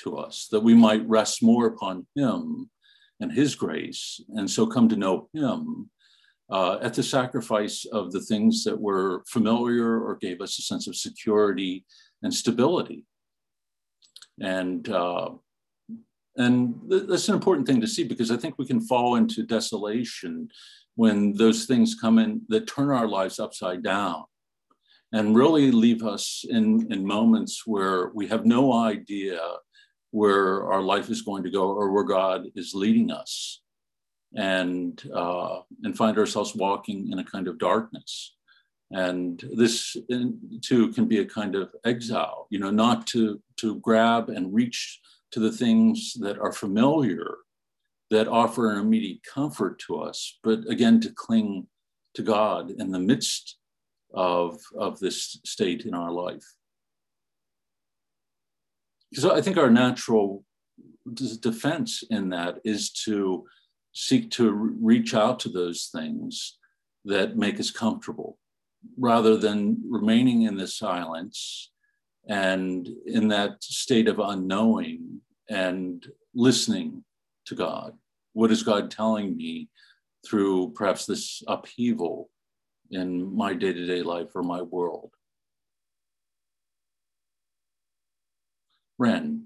to 0.00 0.16
us, 0.16 0.48
that 0.50 0.60
we 0.60 0.74
might 0.74 1.06
rest 1.08 1.42
more 1.42 1.66
upon 1.66 2.06
Him 2.16 2.70
and 3.20 3.30
His 3.30 3.54
grace, 3.54 4.20
and 4.30 4.50
so 4.50 4.66
come 4.66 4.88
to 4.88 4.96
know 4.96 5.28
Him 5.32 5.90
uh, 6.50 6.78
at 6.82 6.94
the 6.94 7.02
sacrifice 7.02 7.84
of 7.86 8.12
the 8.12 8.20
things 8.20 8.64
that 8.64 8.78
were 8.78 9.22
familiar 9.26 10.00
or 10.00 10.16
gave 10.16 10.40
us 10.40 10.58
a 10.58 10.62
sense 10.62 10.86
of 10.86 10.96
security 10.96 11.84
and 12.22 12.32
stability. 12.32 13.04
And 14.40 14.88
uh, 14.88 15.30
and 16.36 16.74
th- 16.90 17.04
that's 17.08 17.28
an 17.28 17.34
important 17.34 17.66
thing 17.66 17.80
to 17.80 17.86
see 17.86 18.04
because 18.04 18.30
I 18.30 18.36
think 18.36 18.56
we 18.58 18.66
can 18.66 18.80
fall 18.80 19.16
into 19.16 19.44
desolation 19.44 20.48
when 20.96 21.32
those 21.34 21.66
things 21.66 21.94
come 21.94 22.18
in 22.18 22.42
that 22.48 22.66
turn 22.66 22.90
our 22.90 23.06
lives 23.06 23.38
upside 23.38 23.82
down 23.82 24.24
and 25.12 25.36
really 25.36 25.70
leave 25.70 26.02
us 26.02 26.44
in, 26.48 26.92
in 26.92 27.06
moments 27.06 27.62
where 27.66 28.10
we 28.14 28.26
have 28.26 28.44
no 28.44 28.72
idea 28.72 29.38
where 30.10 30.64
our 30.70 30.82
life 30.82 31.08
is 31.10 31.22
going 31.22 31.44
to 31.44 31.50
go 31.50 31.68
or 31.68 31.92
where 31.92 32.04
God 32.04 32.46
is 32.56 32.74
leading 32.74 33.10
us 33.12 33.60
and 34.36 35.02
uh, 35.14 35.60
and 35.82 35.96
find 35.96 36.18
ourselves 36.18 36.54
walking 36.54 37.10
in 37.12 37.18
a 37.18 37.24
kind 37.24 37.48
of 37.48 37.58
darkness 37.58 38.34
and 38.90 39.44
this 39.56 39.96
too 40.60 40.92
can 40.92 41.06
be 41.06 41.18
a 41.18 41.24
kind 41.24 41.54
of 41.54 41.74
exile 41.84 42.46
you 42.50 42.58
know 42.58 42.70
not 42.70 43.06
to 43.06 43.40
to 43.56 43.76
grab 43.76 44.28
and 44.28 44.54
reach 44.54 45.00
to 45.30 45.40
the 45.40 45.52
things 45.52 46.14
that 46.20 46.38
are 46.38 46.52
familiar 46.52 47.38
that 48.10 48.28
offer 48.28 48.70
an 48.70 48.78
immediate 48.78 49.20
comfort 49.22 49.78
to 49.80 49.98
us, 49.98 50.38
but 50.42 50.60
again, 50.68 51.00
to 51.00 51.10
cling 51.10 51.66
to 52.14 52.22
God 52.22 52.70
in 52.70 52.92
the 52.92 52.98
midst 52.98 53.56
of, 54.12 54.60
of 54.78 55.00
this 55.00 55.40
state 55.44 55.84
in 55.84 55.94
our 55.94 56.12
life. 56.12 56.44
Because 59.10 59.24
I 59.24 59.40
think 59.40 59.56
our 59.56 59.70
natural 59.70 60.44
defense 61.12 62.04
in 62.10 62.30
that 62.30 62.58
is 62.64 62.90
to 63.04 63.44
seek 63.94 64.30
to 64.32 64.50
reach 64.50 65.14
out 65.14 65.38
to 65.40 65.48
those 65.48 65.88
things 65.92 66.58
that 67.04 67.36
make 67.36 67.58
us 67.60 67.70
comfortable 67.70 68.38
rather 68.98 69.36
than 69.36 69.82
remaining 69.88 70.42
in 70.42 70.56
the 70.56 70.66
silence 70.66 71.70
and 72.28 72.88
in 73.06 73.28
that 73.28 73.62
state 73.62 74.08
of 74.08 74.18
unknowing 74.18 75.20
and 75.48 76.06
listening 76.34 77.04
to 77.46 77.54
God. 77.54 77.94
What 78.32 78.50
is 78.50 78.62
God 78.62 78.90
telling 78.90 79.36
me 79.36 79.68
through 80.26 80.72
perhaps 80.72 81.06
this 81.06 81.42
upheaval 81.46 82.30
in 82.90 83.34
my 83.34 83.54
day 83.54 83.72
to 83.72 83.86
day 83.86 84.02
life 84.02 84.28
or 84.34 84.42
my 84.42 84.62
world? 84.62 85.12
Ren. 88.98 89.43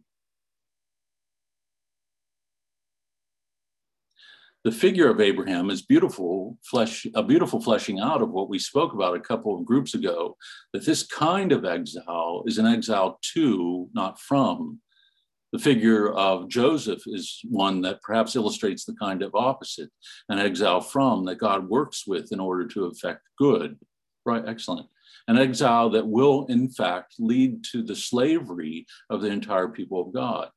The 4.64 4.72
figure 4.72 5.08
of 5.08 5.20
Abraham 5.20 5.70
is 5.70 5.82
beautiful, 5.82 6.58
flesh, 6.68 7.06
a 7.14 7.22
beautiful 7.22 7.60
fleshing 7.60 8.00
out 8.00 8.22
of 8.22 8.30
what 8.30 8.48
we 8.48 8.58
spoke 8.58 8.92
about 8.92 9.16
a 9.16 9.20
couple 9.20 9.56
of 9.56 9.64
groups 9.64 9.94
ago, 9.94 10.36
that 10.72 10.84
this 10.84 11.04
kind 11.06 11.52
of 11.52 11.64
exile 11.64 12.42
is 12.46 12.58
an 12.58 12.66
exile 12.66 13.20
to, 13.34 13.88
not 13.94 14.18
from. 14.20 14.80
The 15.52 15.60
figure 15.60 16.10
of 16.10 16.48
Joseph 16.48 17.02
is 17.06 17.40
one 17.44 17.80
that 17.82 18.02
perhaps 18.02 18.36
illustrates 18.36 18.84
the 18.84 18.96
kind 18.96 19.22
of 19.22 19.34
opposite, 19.34 19.90
an 20.28 20.38
exile 20.38 20.80
from 20.80 21.24
that 21.26 21.38
God 21.38 21.68
works 21.68 22.06
with 22.06 22.32
in 22.32 22.40
order 22.40 22.66
to 22.66 22.86
effect 22.86 23.22
good. 23.38 23.78
Right, 24.26 24.44
excellent. 24.46 24.88
An 25.28 25.38
exile 25.38 25.88
that 25.90 26.06
will, 26.06 26.46
in 26.46 26.68
fact, 26.68 27.14
lead 27.18 27.64
to 27.72 27.82
the 27.82 27.96
slavery 27.96 28.86
of 29.08 29.22
the 29.22 29.28
entire 29.28 29.68
people 29.68 30.00
of 30.02 30.12
God. 30.12 30.50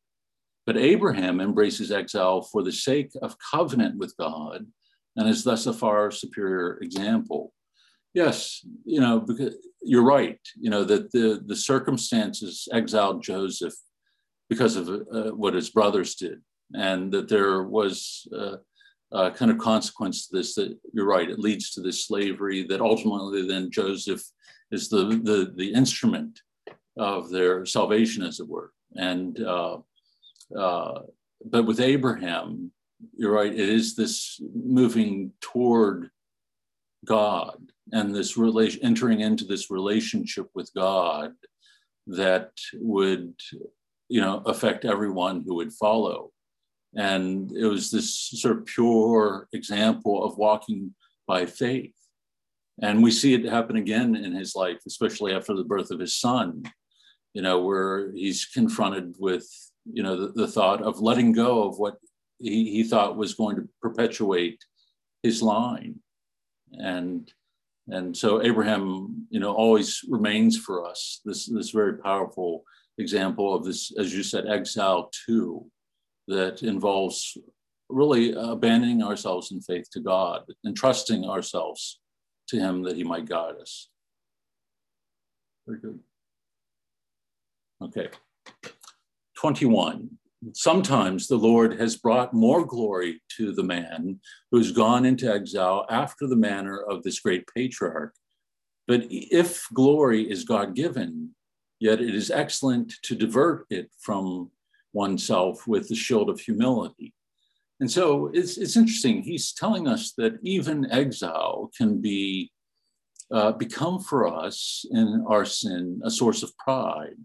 But 0.65 0.77
Abraham 0.77 1.41
embraces 1.41 1.91
exile 1.91 2.41
for 2.41 2.63
the 2.63 2.71
sake 2.71 3.11
of 3.21 3.35
covenant 3.51 3.97
with 3.97 4.15
God 4.17 4.65
and 5.15 5.29
is 5.29 5.43
thus 5.43 5.65
a 5.65 5.73
far 5.73 6.11
superior 6.11 6.77
example. 6.81 7.53
Yes, 8.13 8.65
you 8.85 8.99
know, 8.99 9.19
because 9.19 9.55
you're 9.81 10.03
right, 10.03 10.39
you 10.59 10.69
know, 10.69 10.83
that 10.83 11.11
the, 11.11 11.41
the 11.45 11.55
circumstances 11.55 12.67
exiled 12.71 13.23
Joseph 13.23 13.73
because 14.49 14.75
of 14.75 14.89
uh, 14.89 15.31
what 15.31 15.53
his 15.53 15.69
brothers 15.69 16.15
did, 16.15 16.41
and 16.73 17.11
that 17.13 17.29
there 17.29 17.63
was 17.63 18.27
uh, 18.37 18.57
a 19.13 19.31
kind 19.31 19.49
of 19.49 19.57
consequence 19.57 20.27
to 20.27 20.37
this. 20.37 20.55
That 20.55 20.77
you're 20.93 21.05
right, 21.05 21.29
it 21.29 21.39
leads 21.39 21.71
to 21.71 21.81
this 21.81 22.05
slavery. 22.05 22.67
That 22.67 22.81
ultimately, 22.81 23.47
then 23.47 23.71
Joseph 23.71 24.21
is 24.71 24.89
the 24.89 25.21
the, 25.23 25.53
the 25.55 25.73
instrument 25.73 26.41
of 26.97 27.29
their 27.29 27.65
salvation, 27.65 28.23
as 28.23 28.41
it 28.41 28.47
were. 28.47 28.73
And 28.95 29.41
uh, 29.41 29.77
uh, 30.57 31.01
but 31.45 31.65
with 31.65 31.79
Abraham, 31.79 32.71
you're 33.15 33.33
right. 33.33 33.51
It 33.51 33.69
is 33.69 33.95
this 33.95 34.39
moving 34.53 35.31
toward 35.41 36.09
God 37.05 37.57
and 37.91 38.13
this 38.13 38.37
relation, 38.37 38.83
entering 38.83 39.21
into 39.21 39.45
this 39.45 39.71
relationship 39.71 40.47
with 40.53 40.71
God 40.75 41.33
that 42.07 42.51
would 42.75 43.33
you 44.11 44.19
know, 44.19 44.43
affect 44.45 44.83
everyone 44.83 45.41
who 45.41 45.55
would 45.55 45.71
follow. 45.71 46.31
And 46.93 47.49
it 47.53 47.65
was 47.65 47.89
this 47.89 48.13
sort 48.13 48.57
of 48.57 48.65
pure 48.65 49.47
example 49.53 50.25
of 50.25 50.37
walking 50.37 50.93
by 51.25 51.45
faith. 51.45 51.95
And 52.81 53.01
we 53.01 53.11
see 53.11 53.33
it 53.33 53.45
happen 53.45 53.77
again 53.77 54.17
in 54.17 54.33
his 54.33 54.53
life, 54.53 54.79
especially 54.85 55.33
after 55.33 55.55
the 55.55 55.63
birth 55.63 55.91
of 55.91 56.01
his 56.01 56.13
son, 56.13 56.63
you 57.33 57.41
know, 57.41 57.61
where 57.61 58.11
he's 58.11 58.45
confronted 58.45 59.15
with, 59.17 59.47
you 59.85 60.03
know, 60.03 60.15
the, 60.15 60.31
the 60.33 60.47
thought 60.47 60.81
of 60.81 60.99
letting 60.99 61.31
go 61.31 61.63
of 61.67 61.77
what 61.79 61.97
he, 62.39 62.71
he 62.71 62.83
thought 62.83 63.17
was 63.17 63.33
going 63.33 63.55
to 63.55 63.67
perpetuate 63.81 64.59
his 65.23 65.41
line. 65.41 65.99
And 66.73 67.31
and 67.87 68.15
so 68.15 68.41
Abraham, 68.41 69.27
you 69.29 69.39
know, 69.39 69.53
always 69.53 70.01
remains 70.07 70.57
for 70.57 70.87
us 70.87 71.19
this, 71.25 71.47
this 71.47 71.71
very 71.71 71.97
powerful 71.97 72.63
example 72.97 73.53
of 73.53 73.65
this, 73.65 73.91
as 73.97 74.15
you 74.15 74.23
said, 74.23 74.47
exile 74.47 75.11
too, 75.25 75.65
that 76.27 76.63
involves 76.63 77.37
really 77.89 78.33
abandoning 78.33 79.03
ourselves 79.03 79.51
in 79.51 79.59
faith 79.61 79.89
to 79.91 79.99
God 79.99 80.43
and 80.63 80.75
trusting 80.75 81.25
ourselves 81.25 81.99
to 82.47 82.57
Him 82.57 82.83
that 82.83 82.95
He 82.95 83.03
might 83.03 83.27
guide 83.27 83.55
us. 83.59 83.89
Very 85.67 85.79
good. 85.79 85.99
Okay. 87.83 88.09
21. 89.41 90.09
Sometimes 90.53 91.27
the 91.27 91.35
Lord 91.35 91.79
has 91.79 91.97
brought 91.97 92.33
more 92.33 92.65
glory 92.65 93.21
to 93.37 93.51
the 93.51 93.63
man 93.63 94.19
who's 94.51 94.71
gone 94.71 95.05
into 95.05 95.31
exile 95.31 95.85
after 95.89 96.27
the 96.27 96.35
manner 96.35 96.79
of 96.79 97.03
this 97.03 97.19
great 97.19 97.43
patriarch. 97.53 98.15
But 98.87 99.01
if 99.09 99.67
glory 99.73 100.29
is 100.29 100.45
God 100.45 100.75
given, 100.75 101.35
Yet 101.81 101.99
it 101.99 102.13
is 102.13 102.29
excellent 102.29 102.93
to 103.01 103.15
divert 103.15 103.65
it 103.71 103.89
from 103.99 104.51
oneself 104.93 105.67
with 105.67 105.89
the 105.89 105.95
shield 105.95 106.29
of 106.29 106.39
humility. 106.39 107.11
And 107.79 107.89
so 107.89 108.29
it's, 108.35 108.59
it's 108.59 108.77
interesting. 108.77 109.23
He's 109.23 109.51
telling 109.51 109.87
us 109.87 110.13
that 110.19 110.37
even 110.43 110.89
exile 110.91 111.71
can 111.75 111.99
be 111.99 112.51
uh, 113.31 113.53
become 113.53 113.99
for 113.99 114.27
us 114.27 114.85
in 114.91 115.25
our 115.27 115.43
sin 115.43 116.01
a 116.03 116.11
source 116.11 116.43
of 116.43 116.55
pride. 116.57 117.17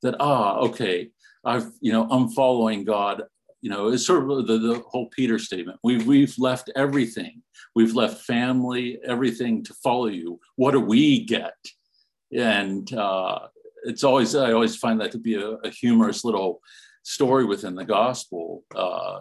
That 0.00 0.16
ah, 0.18 0.56
okay, 0.60 1.10
I've 1.44 1.70
you 1.80 1.92
know 1.92 2.08
I'm 2.10 2.28
following 2.28 2.84
God. 2.84 3.22
You 3.60 3.70
know, 3.70 3.88
it's 3.88 4.04
sort 4.04 4.28
of 4.28 4.46
the, 4.48 4.58
the 4.58 4.82
whole 4.88 5.08
Peter 5.08 5.38
statement. 5.38 5.78
We've 5.84 6.06
we've 6.06 6.34
left 6.38 6.70
everything. 6.74 7.42
We've 7.74 7.94
left 7.94 8.22
family, 8.22 8.98
everything 9.06 9.62
to 9.64 9.74
follow 9.74 10.06
you. 10.06 10.40
What 10.56 10.72
do 10.72 10.80
we 10.80 11.24
get? 11.24 11.54
And 12.36 12.92
uh, 12.92 13.46
it's 13.84 14.04
always 14.04 14.34
I 14.34 14.52
always 14.52 14.76
find 14.76 15.00
that 15.00 15.12
to 15.12 15.18
be 15.18 15.34
a, 15.34 15.50
a 15.50 15.70
humorous 15.70 16.24
little 16.24 16.60
story 17.02 17.44
within 17.44 17.74
the 17.74 17.84
gospel. 17.84 18.64
Uh, 18.74 19.20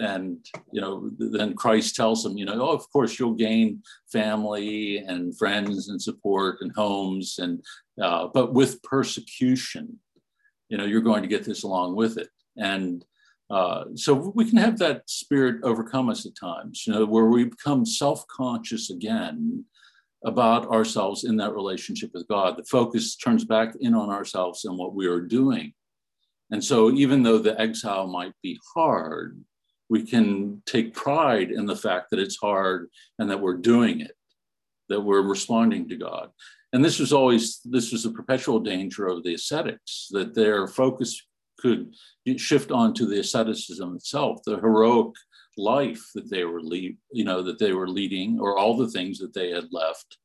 and 0.00 0.44
you 0.72 0.80
know, 0.80 1.10
then 1.18 1.54
Christ 1.54 1.96
tells 1.96 2.22
them, 2.22 2.38
you 2.38 2.44
know, 2.44 2.60
oh, 2.60 2.72
of 2.72 2.90
course 2.92 3.18
you'll 3.18 3.34
gain 3.34 3.82
family 4.12 4.98
and 4.98 5.36
friends 5.36 5.88
and 5.88 6.00
support 6.00 6.58
and 6.60 6.72
homes, 6.76 7.38
and 7.38 7.62
uh, 8.00 8.28
but 8.32 8.54
with 8.54 8.82
persecution, 8.82 9.98
you 10.68 10.76
know, 10.76 10.84
you're 10.84 11.00
going 11.00 11.22
to 11.22 11.28
get 11.28 11.44
this 11.44 11.62
along 11.62 11.96
with 11.96 12.18
it. 12.18 12.28
And 12.56 13.04
uh, 13.50 13.84
so 13.94 14.32
we 14.34 14.44
can 14.44 14.58
have 14.58 14.78
that 14.78 15.08
spirit 15.08 15.62
overcome 15.62 16.10
us 16.10 16.26
at 16.26 16.36
times, 16.36 16.84
you 16.86 16.92
know, 16.92 17.06
where 17.06 17.26
we 17.26 17.44
become 17.44 17.86
self-conscious 17.86 18.90
again 18.90 19.64
about 20.24 20.68
ourselves 20.70 21.24
in 21.24 21.36
that 21.36 21.54
relationship 21.54 22.10
with 22.12 22.28
God. 22.28 22.56
The 22.56 22.64
focus 22.64 23.16
turns 23.16 23.44
back 23.44 23.74
in 23.80 23.94
on 23.94 24.10
ourselves 24.10 24.64
and 24.64 24.76
what 24.76 24.94
we 24.94 25.06
are 25.06 25.20
doing. 25.20 25.72
And 26.50 26.62
so, 26.62 26.90
even 26.90 27.22
though 27.22 27.38
the 27.38 27.58
exile 27.60 28.06
might 28.06 28.32
be 28.42 28.58
hard, 28.74 29.38
we 29.88 30.02
can 30.02 30.62
take 30.66 30.94
pride 30.94 31.50
in 31.50 31.66
the 31.66 31.76
fact 31.76 32.10
that 32.10 32.18
it's 32.18 32.36
hard 32.36 32.88
and 33.18 33.30
that 33.30 33.40
we're 33.40 33.56
doing 33.56 34.00
it, 34.00 34.12
that 34.88 35.00
we're 35.00 35.22
responding 35.22 35.88
to 35.88 35.96
God. 35.96 36.30
And 36.72 36.84
this 36.84 36.98
was 36.98 37.12
always 37.12 37.60
this 37.64 37.92
was 37.92 38.04
a 38.04 38.10
perpetual 38.10 38.60
danger 38.60 39.06
of 39.06 39.22
the 39.22 39.34
ascetics 39.34 40.08
that 40.10 40.34
their 40.34 40.66
focus 40.66 41.22
could 41.58 41.94
shift 42.36 42.70
onto 42.70 43.06
the 43.06 43.20
asceticism 43.20 43.96
itself, 43.96 44.40
the 44.44 44.56
heroic 44.56 45.14
life 45.56 46.02
that 46.14 46.30
they 46.30 46.44
were 46.44 46.62
lead, 46.62 46.96
you 47.10 47.24
know, 47.24 47.42
that 47.42 47.58
they 47.58 47.72
were 47.72 47.88
leading, 47.88 48.38
or 48.38 48.56
all 48.56 48.76
the 48.76 48.88
things 48.88 49.18
that 49.18 49.34
they 49.34 49.50
had 49.50 49.66
left, 49.72 50.18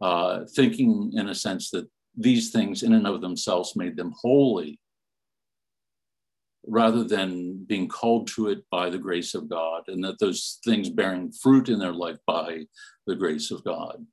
uh, 0.00 0.40
thinking 0.54 1.12
in 1.14 1.28
a 1.28 1.34
sense 1.34 1.70
that 1.70 1.88
these 2.16 2.50
things 2.50 2.82
in 2.82 2.92
and 2.92 3.06
of 3.06 3.20
themselves 3.20 3.76
made 3.76 3.96
them 3.96 4.12
holy, 4.20 4.78
rather 6.66 7.04
than 7.04 7.64
being 7.64 7.88
called 7.88 8.26
to 8.26 8.48
it 8.48 8.64
by 8.70 8.90
the 8.90 8.98
grace 8.98 9.34
of 9.34 9.48
God, 9.48 9.84
and 9.86 10.02
that 10.04 10.18
those 10.18 10.58
things 10.64 10.90
bearing 10.90 11.32
fruit 11.32 11.68
in 11.68 11.78
their 11.78 11.94
life 11.94 12.18
by 12.26 12.64
the 13.06 13.14
grace 13.14 13.50
of 13.50 13.64
God. 13.64 14.04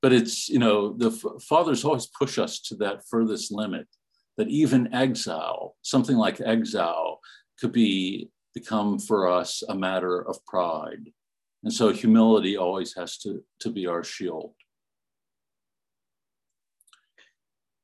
But 0.00 0.12
it's, 0.12 0.48
you 0.48 0.58
know, 0.58 0.92
the 0.92 1.10
fathers 1.40 1.84
always 1.84 2.06
push 2.06 2.38
us 2.38 2.60
to 2.60 2.76
that 2.76 3.02
furthest 3.10 3.50
limit 3.50 3.88
that 4.36 4.48
even 4.48 4.94
exile, 4.94 5.74
something 5.82 6.16
like 6.16 6.40
exile, 6.40 7.18
could 7.60 7.72
be 7.72 8.30
become 8.54 8.98
for 8.98 9.28
us 9.28 9.62
a 9.68 9.74
matter 9.74 10.20
of 10.20 10.44
pride. 10.46 11.12
And 11.64 11.72
so 11.72 11.92
humility 11.92 12.56
always 12.56 12.94
has 12.94 13.18
to, 13.18 13.42
to 13.60 13.70
be 13.70 13.86
our 13.86 14.04
shield. 14.04 14.54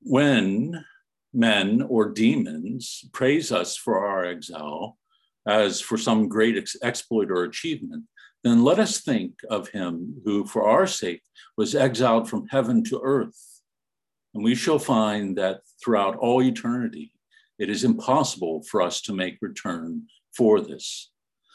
When 0.01 0.85
men 1.33 1.83
or 1.83 2.11
demons 2.11 3.05
praise 3.12 3.51
us 3.51 3.77
for 3.77 4.07
our 4.07 4.25
exile, 4.25 4.97
as 5.47 5.81
for 5.81 5.99
some 5.99 6.29
great 6.29 6.57
ex- 6.57 6.77
exploit 6.83 7.31
or 7.31 7.45
achievement, 7.45 8.05
then 8.45 8.63
let 8.63 8.79
us 8.79 9.01
think 9.01 9.33
of 9.51 9.69
him 9.69 10.21
who, 10.25 10.45
for 10.45 10.69
our 10.69 10.87
sake, 10.87 11.23
was 11.57 11.75
exiled 11.75 12.29
from 12.29 12.47
heaven 12.51 12.85
to 12.85 13.01
earth. 13.03 13.63
And 14.35 14.45
we 14.45 14.55
shall 14.55 14.79
find 14.79 15.37
that 15.39 15.61
throughout 15.83 16.17
all 16.17 16.43
eternity, 16.43 17.13
it 17.59 17.71
is 17.71 17.85
impossible 17.85 18.63
for 18.71 18.83
us 18.83 19.01
to 19.03 19.15
make 19.15 19.39
return 19.41 20.03
for 20.37 20.61
this. 20.61 21.11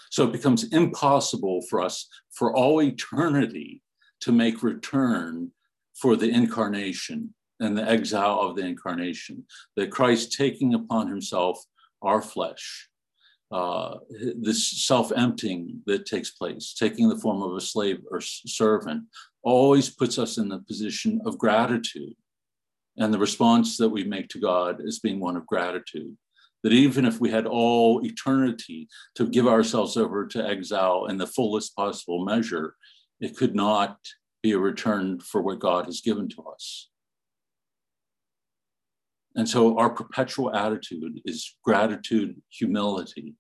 So 0.10 0.24
it 0.24 0.32
becomes 0.32 0.64
impossible 0.74 1.62
for 1.70 1.82
us 1.82 2.08
for 2.32 2.56
all 2.56 2.82
eternity 2.82 3.84
to 4.22 4.32
make 4.32 4.64
return 4.64 5.52
for 5.94 6.16
the 6.16 6.30
incarnation 6.30 7.34
and 7.60 7.78
the 7.78 7.88
exile 7.88 8.40
of 8.40 8.56
the 8.56 8.66
incarnation, 8.66 9.46
that 9.76 9.92
Christ 9.92 10.32
taking 10.32 10.74
upon 10.74 11.08
himself 11.08 11.64
our 12.02 12.22
flesh, 12.22 12.88
uh, 13.52 13.97
this 14.36 14.86
self 14.86 15.12
emptying 15.16 15.82
that 15.86 16.06
takes 16.06 16.32
place, 16.32 16.74
taking 16.74 17.10
the 17.10 17.18
form 17.18 17.41
of 17.41 17.56
a 17.56 17.62
slave 17.62 18.00
or 18.12 18.22
servant, 18.22 19.04
always 19.43 19.89
puts 19.89 20.20
us 20.20 20.38
in 20.38 20.50
the 20.50 20.60
position 20.60 21.22
of 21.26 21.38
gratitude. 21.38 22.14
And 22.97 23.14
the 23.14 23.20
response 23.20 23.78
that 23.78 23.89
we 23.89 24.04
make 24.04 24.28
to 24.30 24.39
God 24.39 24.82
is 24.84 25.00
being 25.00 25.20
one 25.20 25.38
of 25.38 25.47
gratitude. 25.47 26.16
That 26.64 26.74
even 26.74 27.06
if 27.06 27.22
we 27.22 27.32
had 27.32 27.47
all 27.47 28.06
eternity 28.06 28.89
to 29.16 29.28
give 29.28 29.47
ourselves 29.47 29.95
over 29.95 30.28
to 30.28 30.45
exile 30.45 31.06
in 31.06 31.18
the 31.18 31.28
fullest 31.28 31.76
possible 31.76 32.26
measure, 32.26 32.76
it 33.22 33.38
could 33.38 33.56
not 33.56 33.97
be 34.43 34.52
a 34.52 34.60
return 34.60 35.20
for 35.20 35.41
what 35.41 35.60
God 35.60 35.86
has 35.86 36.02
given 36.02 36.28
to 36.30 36.43
us. 36.43 36.89
And 39.36 39.47
so 39.47 39.77
our 39.77 39.89
perpetual 39.89 40.53
attitude 40.55 41.21
is 41.25 41.55
gratitude, 41.63 42.41
humility 42.49 43.36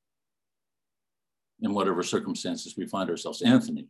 in 1.61 1.73
whatever 1.73 2.03
circumstances 2.03 2.75
we 2.77 2.87
find 2.87 3.09
ourselves. 3.09 3.41
Anthony, 3.41 3.87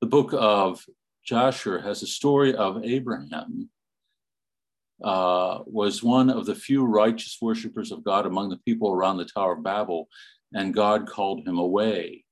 the 0.00 0.06
book 0.06 0.30
of 0.32 0.84
Jasher 1.24 1.80
has 1.80 2.02
a 2.02 2.06
story 2.06 2.54
of 2.54 2.84
Abraham 2.84 3.68
uh, 5.02 5.58
was 5.66 6.02
one 6.02 6.30
of 6.30 6.46
the 6.46 6.54
few 6.54 6.84
righteous 6.84 7.36
worshippers 7.40 7.92
of 7.92 8.04
God 8.04 8.26
among 8.26 8.48
the 8.48 8.58
people 8.58 8.92
around 8.92 9.18
the 9.18 9.26
Tower 9.26 9.52
of 9.52 9.62
Babel, 9.62 10.08
and 10.54 10.72
God 10.72 11.06
called 11.06 11.46
him 11.46 11.58
away. 11.58 12.24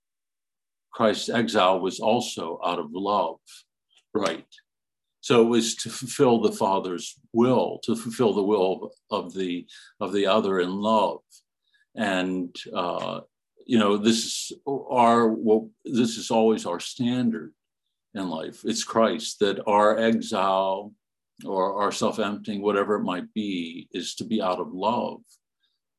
Christ's 0.93 1.29
exile 1.29 1.81
was 1.81 2.01
also 2.01 2.61
out 2.65 2.79
of 2.79 2.87
love, 2.93 3.41
right? 4.15 4.47
So 5.25 5.41
it 5.41 5.49
was 5.49 5.75
to 5.77 5.89
fulfill 5.89 6.43
the 6.43 6.53
Father's 6.53 7.19
will, 7.33 7.81
to 7.85 7.97
fulfill 7.97 8.35
the 8.35 8.43
will 8.43 8.91
of 9.11 9.33
the 9.33 9.67
of 9.99 10.13
the 10.13 10.27
other 10.27 10.61
in 10.61 10.71
love, 10.71 11.21
and 11.97 12.55
uh, 12.77 13.21
you 13.65 13.79
know 13.79 13.97
this 13.97 14.19
is 14.19 14.53
our 14.69 15.29
well, 15.29 15.71
this 15.83 16.19
is 16.19 16.31
always 16.31 16.67
our 16.67 16.79
standard 16.79 17.55
in 18.13 18.29
life. 18.29 18.67
It's 18.67 18.85
Christ 18.85 19.39
that 19.39 19.67
our 19.67 19.97
exile 19.99 20.93
or 21.43 21.81
our 21.81 21.91
self-emptying, 21.91 22.61
whatever 22.61 22.97
it 22.97 23.05
might 23.05 23.33
be, 23.33 23.89
is 23.93 24.15
to 24.17 24.25
be 24.25 24.43
out 24.43 24.61
of 24.61 24.75
love 24.75 25.23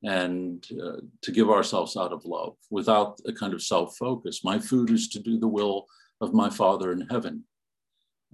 and 0.03 0.63
uh, 0.79 1.01
to 1.23 1.31
give 1.31 1.49
ourselves 1.49 1.97
out 1.97 2.13
of 2.13 2.25
love 2.25 2.57
without 2.69 3.19
a 3.25 3.33
kind 3.33 3.55
of 3.55 3.63
self-focus. 3.63 4.43
My 4.43 4.59
food 4.59 4.91
is 4.91 5.09
to 5.09 5.19
do 5.19 5.39
the 5.39 5.47
will 5.47 5.87
of 6.21 6.35
my 6.35 6.51
Father 6.51 6.91
in 6.91 7.07
heaven 7.09 7.45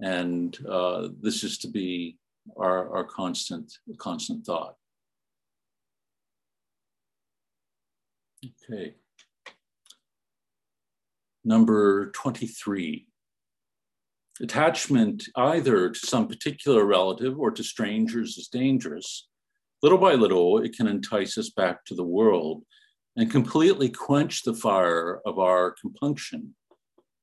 and 0.02 0.58
uh, 0.68 1.08
this 1.20 1.44
is 1.44 1.58
to 1.58 1.68
be 1.68 2.18
our, 2.56 2.94
our 2.94 3.04
constant, 3.04 3.72
constant 3.98 4.44
thought. 4.44 4.74
Okay. 8.44 8.94
Number 11.44 12.10
23. 12.10 13.06
Attachment 14.40 15.24
either 15.36 15.90
to 15.90 15.98
some 15.98 16.26
particular 16.26 16.84
relative 16.84 17.38
or 17.38 17.52
to 17.52 17.62
strangers 17.62 18.36
is 18.36 18.48
dangerous. 18.48 19.28
Little 19.82 19.98
by 19.98 20.14
little, 20.14 20.58
it 20.58 20.76
can 20.76 20.88
entice 20.88 21.38
us 21.38 21.50
back 21.50 21.84
to 21.84 21.94
the 21.94 22.04
world 22.04 22.64
and 23.16 23.30
completely 23.30 23.88
quench 23.88 24.42
the 24.42 24.54
fire 24.54 25.20
of 25.24 25.38
our 25.38 25.76
compunction 25.80 26.54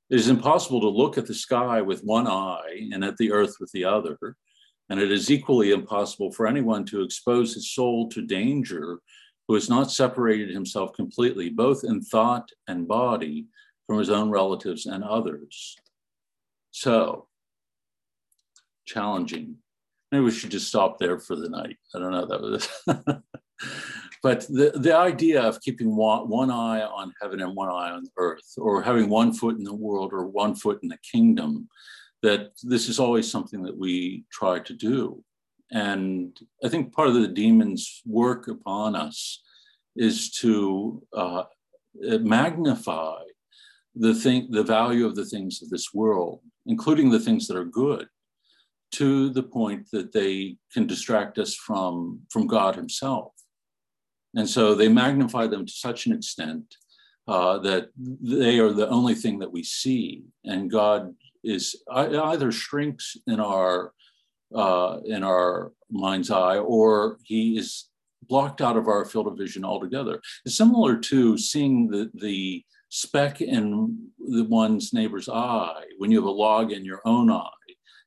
it 0.10 0.20
is 0.20 0.30
impossible 0.30 0.82
to 0.82 0.90
look 0.90 1.18
at 1.18 1.28
the 1.28 1.34
sky 1.34 1.82
with 1.82 2.04
one 2.04 2.28
eye 2.28 2.90
and 2.92 3.04
at 3.04 3.18
the 3.18 3.32
earth 3.32 3.56
with 3.60 3.72
the 3.72 3.86
other. 3.86 4.18
And 4.90 5.00
it 5.00 5.12
is 5.12 5.30
equally 5.30 5.72
impossible 5.72 6.32
for 6.32 6.48
anyone 6.48 6.84
to 6.86 7.04
expose 7.04 7.54
his 7.54 7.72
soul 7.72 8.10
to 8.10 8.26
danger 8.26 9.00
who 9.48 9.54
has 9.54 9.70
not 9.70 9.92
separated 9.92 10.50
himself 10.50 10.94
completely, 10.94 11.50
both 11.50 11.84
in 11.84 12.02
thought 12.02 12.50
and 12.68 12.88
body, 12.88 13.48
from 13.88 13.98
his 13.98 14.12
own 14.12 14.30
relatives 14.30 14.86
and 14.86 15.04
others. 15.04 15.76
So, 16.70 17.28
challenging. 18.86 19.56
Maybe 20.12 20.26
we 20.26 20.32
should 20.32 20.52
just 20.52 20.68
stop 20.68 21.00
there 21.00 21.20
for 21.20 21.36
the 21.36 21.50
night. 21.50 21.78
I 21.96 22.00
don't 22.00 22.12
know. 22.12 22.28
That 22.28 22.42
was. 22.42 22.70
But 24.22 24.42
the, 24.48 24.72
the 24.76 24.96
idea 24.96 25.42
of 25.42 25.62
keeping 25.62 25.96
one, 25.96 26.28
one 26.28 26.52
eye 26.52 26.82
on 26.82 27.14
heaven 27.22 27.42
and 27.42 27.56
one 27.56 27.70
eye 27.70 27.92
on 27.92 28.06
earth, 28.18 28.54
or 28.58 28.82
having 28.82 29.10
one 29.10 29.34
foot 29.34 29.58
in 29.58 29.64
the 29.64 29.74
world 29.74 30.12
or 30.12 30.26
one 30.26 30.56
foot 30.56 30.80
in 30.84 30.90
the 30.90 30.98
kingdom, 31.10 31.70
that 32.22 32.52
this 32.64 32.90
is 32.90 33.00
always 33.00 33.32
something 33.32 33.62
that 33.64 33.78
we 33.78 34.26
try 34.32 34.60
to 34.60 34.74
do. 34.74 35.24
And 35.72 36.38
I 36.64 36.70
think 36.70 36.94
part 36.94 37.08
of 37.08 37.14
the 37.14 37.28
demon's 37.28 38.02
work 38.06 38.48
upon 38.48 38.96
us 38.96 39.42
is 39.96 40.32
to 40.32 41.02
uh, 41.16 41.44
magnify 41.96 43.22
the 43.96 44.14
thing, 44.14 44.48
the 44.50 44.64
value 44.64 45.06
of 45.06 45.16
the 45.16 45.26
things 45.26 45.62
of 45.62 45.70
this 45.70 45.94
world, 45.94 46.42
including 46.66 47.10
the 47.10 47.20
things 47.20 47.48
that 47.48 47.58
are 47.58 47.66
good, 47.66 48.08
to 48.92 49.30
the 49.30 49.44
point 49.44 49.88
that 49.92 50.12
they 50.12 50.58
can 50.74 50.88
distract 50.88 51.38
us 51.38 51.56
from, 51.56 52.20
from 52.30 52.48
God 52.48 52.76
Himself. 52.76 53.34
And 54.36 54.48
so 54.48 54.76
they 54.76 54.88
magnify 54.88 55.48
them 55.48 55.66
to 55.66 55.72
such 55.72 56.06
an 56.06 56.14
extent 56.14 56.76
uh, 57.28 57.60
that 57.60 57.90
they 57.96 58.60
are 58.60 58.72
the 58.72 58.90
only 58.90 59.16
thing 59.16 59.40
that 59.40 59.52
we 59.52 59.64
see. 59.64 60.24
And 60.46 60.70
God 60.70 61.14
is 61.44 61.76
either 61.92 62.52
shrinks 62.52 63.18
in 63.28 63.40
our 63.40 63.94
uh, 64.54 64.98
in 65.06 65.24
our 65.24 65.72
mind's 65.92 66.32
eye, 66.32 66.58
or 66.58 67.20
he 67.24 67.56
is 67.58 67.90
blocked 68.28 68.62
out 68.62 68.78
of 68.78 68.88
our 68.88 69.06
field 69.06 69.28
of 69.28 69.38
vision 69.38 69.64
altogether. 69.64 70.20
It's 70.44 70.58
similar 70.58 70.98
to 70.98 71.38
seeing 71.38 71.88
the 71.88 72.10
the 72.16 72.64
speck 72.90 73.42
in 73.42 74.10
the 74.18 74.44
one's 74.46 74.92
neighbor's 74.92 75.30
eye 75.30 75.84
when 76.00 76.10
you 76.12 76.18
have 76.18 76.26
a 76.26 76.32
log 76.32 76.72
in 76.72 76.84
your 76.84 77.02
own 77.06 77.32
eye 77.32 77.59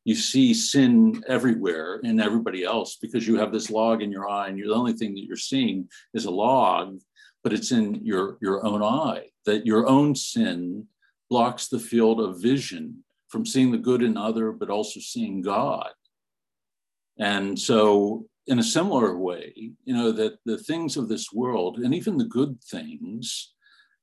you 0.04 0.14
see 0.14 0.52
sin 0.52 1.22
everywhere 1.28 2.00
in 2.02 2.20
everybody 2.20 2.64
else 2.64 2.96
because 2.96 3.26
you 3.26 3.36
have 3.36 3.52
this 3.52 3.70
log 3.70 4.02
in 4.02 4.10
your 4.10 4.28
eye 4.28 4.48
and 4.48 4.58
you're 4.58 4.68
the 4.68 4.74
only 4.74 4.92
thing 4.92 5.14
that 5.14 5.24
you're 5.24 5.36
seeing 5.36 5.88
is 6.14 6.24
a 6.24 6.30
log 6.30 6.98
but 7.42 7.52
it's 7.52 7.72
in 7.72 7.94
your 8.04 8.38
your 8.40 8.64
own 8.64 8.82
eye 8.82 9.26
that 9.46 9.66
your 9.66 9.88
own 9.88 10.14
sin 10.14 10.86
blocks 11.28 11.68
the 11.68 11.78
field 11.78 12.20
of 12.20 12.40
vision 12.40 13.02
from 13.28 13.46
seeing 13.46 13.70
the 13.70 13.78
good 13.78 14.02
in 14.02 14.16
other 14.16 14.52
but 14.52 14.68
also 14.68 15.00
seeing 15.00 15.40
god. 15.40 15.90
And 17.18 17.58
so 17.58 18.26
in 18.46 18.58
a 18.58 18.62
similar 18.62 19.16
way 19.16 19.52
you 19.84 19.94
know 19.94 20.10
that 20.10 20.38
the 20.44 20.58
things 20.58 20.96
of 20.96 21.08
this 21.08 21.32
world 21.32 21.78
and 21.78 21.94
even 21.94 22.16
the 22.16 22.24
good 22.24 22.58
things 22.64 23.52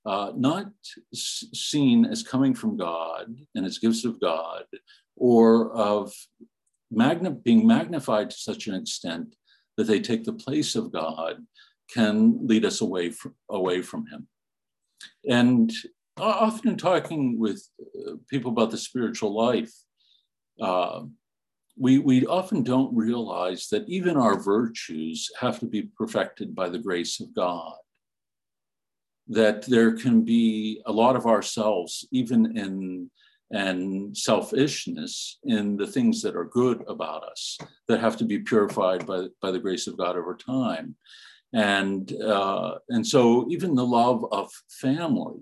uh, 0.05 0.31
not 0.35 0.67
seen 1.13 2.05
as 2.05 2.23
coming 2.23 2.53
from 2.53 2.77
god 2.77 3.35
and 3.55 3.65
as 3.65 3.79
gifts 3.79 4.05
of 4.05 4.19
god 4.19 4.63
or 5.15 5.71
of 5.73 6.13
magna- 6.91 7.31
being 7.31 7.67
magnified 7.67 8.29
to 8.29 8.37
such 8.37 8.67
an 8.67 8.75
extent 8.75 9.35
that 9.77 9.87
they 9.87 9.99
take 9.99 10.23
the 10.23 10.33
place 10.33 10.75
of 10.75 10.91
God 10.91 11.37
can 11.93 12.45
lead 12.45 12.65
us 12.65 12.81
away 12.81 13.11
from, 13.11 13.35
away 13.49 13.81
from 13.81 14.05
Him. 14.07 14.27
And 15.29 15.71
often 16.17 16.75
talking 16.75 17.39
with 17.39 17.65
uh, 17.79 18.13
people 18.29 18.51
about 18.51 18.71
the 18.71 18.77
spiritual 18.77 19.33
life, 19.33 19.71
uh, 20.61 21.03
we, 21.77 21.97
we 21.99 22.25
often 22.25 22.61
don't 22.61 22.93
realize 22.93 23.67
that 23.71 23.87
even 23.87 24.17
our 24.17 24.37
virtues 24.37 25.29
have 25.39 25.59
to 25.59 25.65
be 25.65 25.83
perfected 25.97 26.53
by 26.53 26.67
the 26.67 26.79
grace 26.79 27.21
of 27.21 27.33
God. 27.33 27.75
That 29.29 29.63
there 29.63 29.93
can 29.93 30.23
be 30.23 30.81
a 30.85 30.91
lot 30.91 31.15
of 31.15 31.25
ourselves, 31.25 32.07
even 32.11 32.57
in 32.57 33.09
and 33.51 34.15
selfishness 34.15 35.39
in 35.43 35.75
the 35.75 35.87
things 35.87 36.21
that 36.21 36.35
are 36.35 36.45
good 36.45 36.83
about 36.87 37.23
us 37.23 37.57
that 37.87 37.99
have 37.99 38.15
to 38.17 38.25
be 38.25 38.39
purified 38.39 39.05
by, 39.05 39.25
by 39.41 39.51
the 39.51 39.59
grace 39.59 39.87
of 39.87 39.97
God 39.97 40.15
over 40.15 40.35
time. 40.35 40.95
And, 41.53 42.11
uh, 42.21 42.75
and 42.89 43.05
so 43.05 43.47
even 43.49 43.73
the 43.73 43.85
love 43.85 44.23
of 44.31 44.51
family 44.69 45.41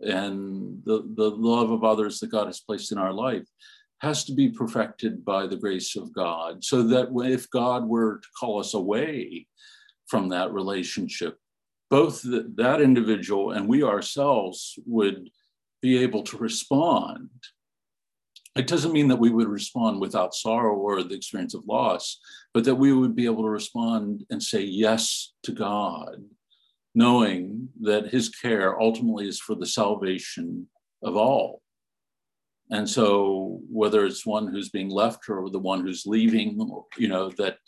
and 0.00 0.82
the, 0.84 1.02
the 1.16 1.28
love 1.30 1.70
of 1.70 1.84
others 1.84 2.18
that 2.20 2.30
God 2.30 2.46
has 2.46 2.60
placed 2.60 2.92
in 2.92 2.98
our 2.98 3.12
life 3.12 3.46
has 3.98 4.24
to 4.24 4.32
be 4.32 4.48
perfected 4.48 5.22
by 5.24 5.46
the 5.46 5.56
grace 5.56 5.96
of 5.96 6.14
God 6.14 6.64
so 6.64 6.82
that 6.84 7.08
if 7.26 7.50
God 7.50 7.86
were 7.86 8.20
to 8.20 8.28
call 8.40 8.58
us 8.58 8.72
away 8.72 9.46
from 10.06 10.30
that 10.30 10.52
relationship, 10.52 11.38
both 11.94 12.22
the, 12.22 12.52
that 12.56 12.80
individual 12.80 13.52
and 13.52 13.68
we 13.68 13.84
ourselves 13.84 14.76
would 14.84 15.30
be 15.80 16.02
able 16.02 16.24
to 16.24 16.36
respond. 16.36 17.30
It 18.56 18.66
doesn't 18.66 18.92
mean 18.92 19.06
that 19.06 19.20
we 19.20 19.30
would 19.30 19.46
respond 19.46 20.00
without 20.00 20.34
sorrow 20.34 20.74
or 20.74 21.04
the 21.04 21.14
experience 21.14 21.54
of 21.54 21.68
loss, 21.68 22.18
but 22.52 22.64
that 22.64 22.74
we 22.74 22.92
would 22.92 23.14
be 23.14 23.26
able 23.26 23.44
to 23.44 23.48
respond 23.48 24.24
and 24.30 24.42
say 24.42 24.60
yes 24.60 25.34
to 25.44 25.52
God, 25.52 26.16
knowing 26.96 27.68
that 27.82 28.08
his 28.08 28.28
care 28.28 28.80
ultimately 28.80 29.28
is 29.28 29.38
for 29.38 29.54
the 29.54 29.64
salvation 29.80 30.66
of 31.00 31.16
all. 31.16 31.62
And 32.72 32.90
so, 32.90 33.60
whether 33.70 34.04
it's 34.04 34.26
one 34.26 34.48
who's 34.48 34.70
being 34.70 34.90
left 34.90 35.28
or 35.28 35.48
the 35.48 35.60
one 35.60 35.82
who's 35.82 36.06
leaving, 36.06 36.58
you 36.98 37.06
know, 37.06 37.28
that 37.38 37.58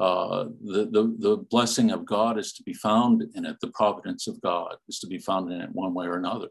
uh, 0.00 0.44
the, 0.64 0.88
the, 0.90 1.14
the 1.18 1.36
blessing 1.50 1.90
of 1.90 2.06
God 2.06 2.38
is 2.38 2.54
to 2.54 2.62
be 2.62 2.72
found 2.72 3.22
in 3.34 3.44
it, 3.44 3.56
the 3.60 3.70
providence 3.74 4.26
of 4.26 4.40
God 4.40 4.76
is 4.88 4.98
to 5.00 5.06
be 5.06 5.18
found 5.18 5.52
in 5.52 5.60
it 5.60 5.68
one 5.72 5.92
way 5.92 6.06
or 6.06 6.16
another. 6.16 6.48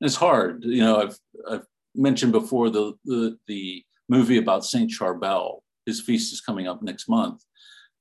And 0.00 0.06
it's 0.06 0.16
hard, 0.16 0.64
you 0.64 0.82
know, 0.82 1.02
I've, 1.02 1.18
I've 1.50 1.66
mentioned 1.94 2.32
before 2.32 2.70
the, 2.70 2.94
the, 3.04 3.36
the 3.46 3.84
movie 4.08 4.38
about 4.38 4.64
Saint 4.64 4.90
Charbel. 4.90 5.60
His 5.84 6.00
feast 6.00 6.32
is 6.32 6.40
coming 6.40 6.66
up 6.66 6.82
next 6.82 7.10
month, 7.10 7.42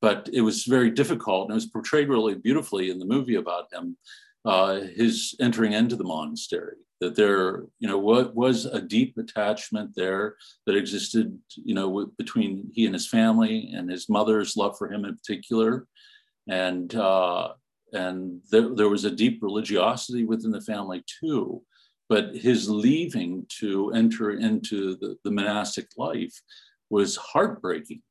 but 0.02 0.30
it 0.32 0.42
was 0.42 0.64
very 0.64 0.90
difficult 0.90 1.50
and 1.50 1.52
it 1.52 1.56
was 1.56 1.68
portrayed 1.68 2.08
really 2.08 2.36
beautifully 2.36 2.90
in 2.90 2.98
the 2.98 3.06
movie 3.06 3.36
about 3.36 3.66
him, 3.74 3.98
uh, 4.46 4.80
his 4.96 5.36
entering 5.42 5.74
into 5.74 5.98
the 5.98 6.06
monastery 6.06 6.78
that 7.02 7.16
there, 7.16 7.66
you 7.80 7.88
know, 7.88 7.98
what 7.98 8.36
was 8.36 8.66
a 8.66 8.82
deep 8.82 9.18
attachment 9.18 9.92
there 9.96 10.36
that 10.66 10.76
existed, 10.76 11.38
you 11.56 11.76
know, 11.76 12.12
between 12.18 12.70
he 12.74 12.86
and 12.86 12.94
his 12.94 13.08
family 13.08 13.72
and 13.74 13.90
his 13.90 14.08
mother's 14.10 14.56
love 14.56 14.78
for 14.78 14.92
him 14.92 15.06
in 15.06 15.16
particular, 15.16 15.88
and 16.48 16.96
uh, 16.96 17.50
and 17.94 18.42
there, 18.52 18.74
there 18.76 18.90
was 18.90 19.06
a 19.06 19.12
deep 19.12 19.40
religiosity 19.42 20.26
within 20.26 20.52
the 20.52 20.62
family 20.62 21.04
too. 21.22 21.62
But 22.08 22.36
his 22.36 22.70
leaving 22.70 23.48
to 23.60 23.92
enter 23.94 24.32
into 24.32 24.96
the, 24.98 25.18
the 25.24 25.32
monastic 25.32 25.88
life 25.98 26.40
was 26.90 27.16
heartbreaking 27.16 28.04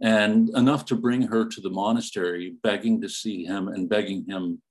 and 0.00 0.50
enough 0.50 0.84
to 0.86 0.94
bring 0.94 1.22
her 1.22 1.44
to 1.44 1.60
the 1.60 1.70
monastery, 1.70 2.54
begging 2.62 3.00
to 3.00 3.08
see 3.08 3.44
him 3.44 3.68
and 3.68 3.88
begging 3.88 4.24
him 4.26 4.62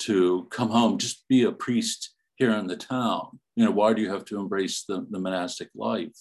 to 0.00 0.46
come 0.50 0.70
home, 0.70 0.98
just 0.98 1.26
be 1.28 1.42
a 1.42 1.52
priest 1.52 2.14
here 2.40 2.52
in 2.52 2.66
the 2.66 2.76
town. 2.76 3.38
You 3.54 3.66
know, 3.66 3.70
why 3.70 3.92
do 3.92 4.00
you 4.02 4.10
have 4.10 4.24
to 4.24 4.40
embrace 4.40 4.84
the, 4.88 5.06
the 5.10 5.18
monastic 5.20 5.68
life? 5.76 6.16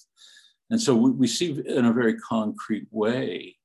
And 0.70 0.80
so 0.80 0.94
we, 0.94 1.12
we 1.12 1.28
see 1.28 1.60
in 1.66 1.86
a 1.86 1.94
very 1.94 2.16
concrete 2.20 2.88
way 2.92 3.56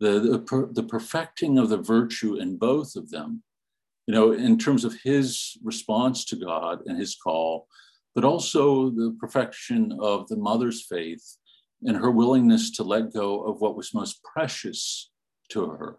the, 0.00 0.18
the, 0.18 0.38
per, 0.40 0.66
the 0.66 0.82
perfecting 0.82 1.58
of 1.58 1.68
the 1.68 1.78
virtue 1.78 2.34
in 2.34 2.56
both 2.58 2.96
of 2.96 3.08
them, 3.10 3.42
you 4.08 4.14
know, 4.14 4.32
in 4.32 4.58
terms 4.58 4.84
of 4.84 4.96
his 5.04 5.56
response 5.62 6.24
to 6.26 6.36
God 6.36 6.80
and 6.86 6.98
his 6.98 7.14
call, 7.14 7.68
but 8.16 8.24
also 8.24 8.90
the 8.90 9.16
perfection 9.20 9.96
of 10.00 10.26
the 10.28 10.36
mother's 10.36 10.84
faith 10.84 11.36
and 11.84 11.96
her 11.96 12.10
willingness 12.10 12.72
to 12.72 12.82
let 12.82 13.12
go 13.12 13.44
of 13.44 13.60
what 13.60 13.76
was 13.76 13.94
most 13.94 14.20
precious 14.24 15.10
to 15.50 15.66
her, 15.66 15.98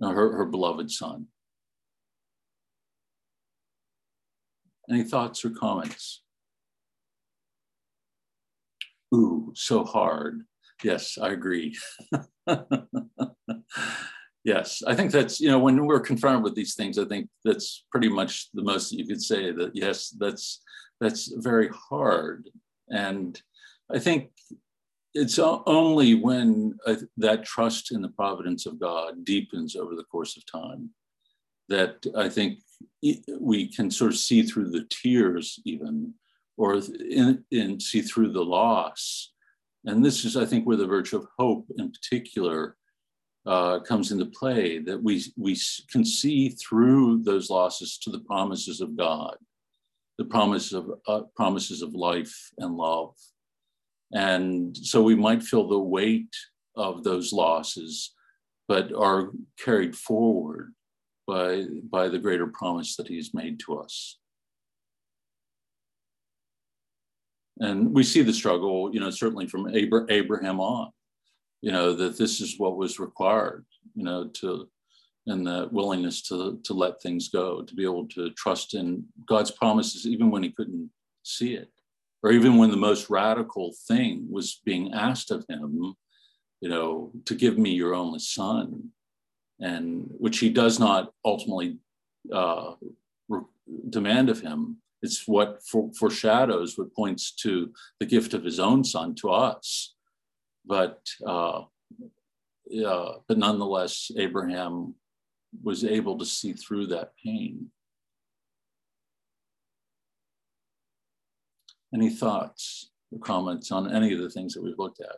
her, 0.00 0.36
her 0.36 0.44
beloved 0.44 0.90
son. 0.90 1.26
Any 4.90 5.02
thoughts 5.02 5.44
or 5.44 5.50
comments? 5.50 6.22
Ooh, 9.14 9.52
so 9.54 9.84
hard. 9.84 10.42
Yes, 10.82 11.18
I 11.20 11.30
agree. 11.30 11.76
yes, 14.44 14.82
I 14.86 14.94
think 14.94 15.10
that's, 15.10 15.40
you 15.40 15.48
know, 15.48 15.58
when 15.58 15.86
we're 15.86 16.00
confronted 16.00 16.44
with 16.44 16.54
these 16.54 16.74
things, 16.74 16.98
I 16.98 17.04
think 17.04 17.28
that's 17.44 17.84
pretty 17.90 18.08
much 18.08 18.48
the 18.52 18.62
most 18.62 18.92
you 18.92 19.06
could 19.06 19.22
say 19.22 19.52
that, 19.52 19.72
yes, 19.74 20.10
that's, 20.10 20.62
that's 21.00 21.32
very 21.36 21.68
hard. 21.68 22.48
And 22.88 23.40
I 23.92 23.98
think 23.98 24.30
it's 25.14 25.38
only 25.38 26.14
when 26.14 26.76
uh, 26.86 26.96
that 27.16 27.44
trust 27.44 27.92
in 27.92 28.02
the 28.02 28.10
providence 28.10 28.66
of 28.66 28.78
God 28.78 29.24
deepens 29.24 29.74
over 29.74 29.94
the 29.94 30.04
course 30.04 30.36
of 30.36 30.44
time 30.46 30.90
that 31.68 32.04
I 32.16 32.28
think 32.28 32.58
we 33.40 33.72
can 33.72 33.90
sort 33.90 34.12
of 34.12 34.18
see 34.18 34.42
through 34.42 34.70
the 34.70 34.86
tears 34.90 35.60
even 35.64 36.14
or 36.56 36.80
in, 37.10 37.44
in 37.50 37.78
see 37.78 38.00
through 38.00 38.32
the 38.32 38.44
loss. 38.44 39.32
And 39.84 40.04
this 40.04 40.24
is 40.24 40.36
i 40.36 40.44
think 40.44 40.66
where 40.66 40.76
the 40.76 40.86
virtue 40.86 41.18
of 41.18 41.28
hope 41.38 41.66
in 41.78 41.92
particular 41.92 42.76
uh, 43.46 43.78
comes 43.80 44.10
into 44.10 44.26
play 44.26 44.78
that 44.80 45.00
we 45.00 45.22
we 45.36 45.56
can 45.90 46.04
see 46.04 46.48
through 46.48 47.22
those 47.22 47.48
losses 47.50 47.96
to 47.98 48.10
the 48.10 48.18
promises 48.20 48.80
of 48.80 48.96
god 48.96 49.36
the 50.18 50.24
promise 50.24 50.72
of 50.72 50.90
uh, 51.06 51.22
promises 51.34 51.82
of 51.82 51.94
life 51.94 52.50
and 52.58 52.76
love. 52.76 53.14
And 54.12 54.76
so 54.76 55.02
we 55.02 55.14
might 55.14 55.42
feel 55.42 55.68
the 55.68 55.78
weight 55.78 56.34
of 56.76 57.04
those 57.04 57.32
losses 57.32 58.12
but 58.68 58.92
are 58.92 59.30
carried 59.62 59.94
forward 59.94 60.74
by, 61.26 61.64
by 61.90 62.08
the 62.08 62.18
greater 62.18 62.46
promise 62.46 62.96
that 62.96 63.08
he's 63.08 63.34
made 63.34 63.58
to 63.60 63.78
us. 63.78 64.18
And 67.58 67.94
we 67.94 68.02
see 68.02 68.22
the 68.22 68.32
struggle, 68.32 68.92
you 68.92 69.00
know, 69.00 69.10
certainly 69.10 69.46
from 69.46 69.68
Abraham 69.74 70.60
on, 70.60 70.90
you 71.62 71.72
know, 71.72 71.94
that 71.94 72.18
this 72.18 72.40
is 72.40 72.58
what 72.58 72.76
was 72.76 73.00
required, 73.00 73.64
you 73.94 74.04
know, 74.04 74.28
to, 74.34 74.68
and 75.26 75.46
the 75.46 75.68
willingness 75.72 76.22
to, 76.22 76.60
to 76.64 76.74
let 76.74 77.00
things 77.00 77.28
go, 77.28 77.62
to 77.62 77.74
be 77.74 77.84
able 77.84 78.06
to 78.08 78.30
trust 78.32 78.74
in 78.74 79.04
God's 79.26 79.50
promises, 79.50 80.06
even 80.06 80.30
when 80.30 80.42
he 80.42 80.50
couldn't 80.50 80.90
see 81.22 81.54
it, 81.54 81.70
or 82.22 82.30
even 82.30 82.58
when 82.58 82.70
the 82.70 82.76
most 82.76 83.08
radical 83.08 83.74
thing 83.88 84.26
was 84.30 84.60
being 84.64 84.92
asked 84.92 85.30
of 85.30 85.44
him, 85.48 85.94
you 86.60 86.68
know, 86.68 87.10
to 87.24 87.34
give 87.34 87.58
me 87.58 87.70
your 87.70 87.94
only 87.94 88.18
son 88.18 88.90
and 89.60 90.06
which 90.18 90.38
he 90.38 90.50
does 90.50 90.78
not 90.78 91.12
ultimately 91.24 91.78
uh, 92.32 92.74
re- 93.28 93.40
demand 93.90 94.28
of 94.28 94.40
him. 94.40 94.78
It's 95.02 95.26
what 95.26 95.60
for, 95.70 95.90
foreshadows 95.98 96.76
what 96.76 96.94
points 96.94 97.32
to 97.42 97.72
the 98.00 98.06
gift 98.06 98.34
of 98.34 98.44
his 98.44 98.58
own 98.58 98.84
son 98.84 99.14
to 99.16 99.30
us. 99.30 99.94
But 100.64 101.00
uh, 101.24 101.62
uh, 102.84 103.12
but 103.28 103.38
nonetheless, 103.38 104.10
Abraham 104.16 104.94
was 105.62 105.84
able 105.84 106.18
to 106.18 106.24
see 106.24 106.52
through 106.52 106.88
that 106.88 107.12
pain. 107.24 107.70
Any 111.94 112.10
thoughts 112.10 112.90
or 113.12 113.20
comments 113.20 113.70
on 113.70 113.94
any 113.94 114.12
of 114.12 114.20
the 114.20 114.30
things 114.30 114.54
that 114.54 114.62
we've 114.62 114.78
looked 114.78 115.00
at? 115.00 115.16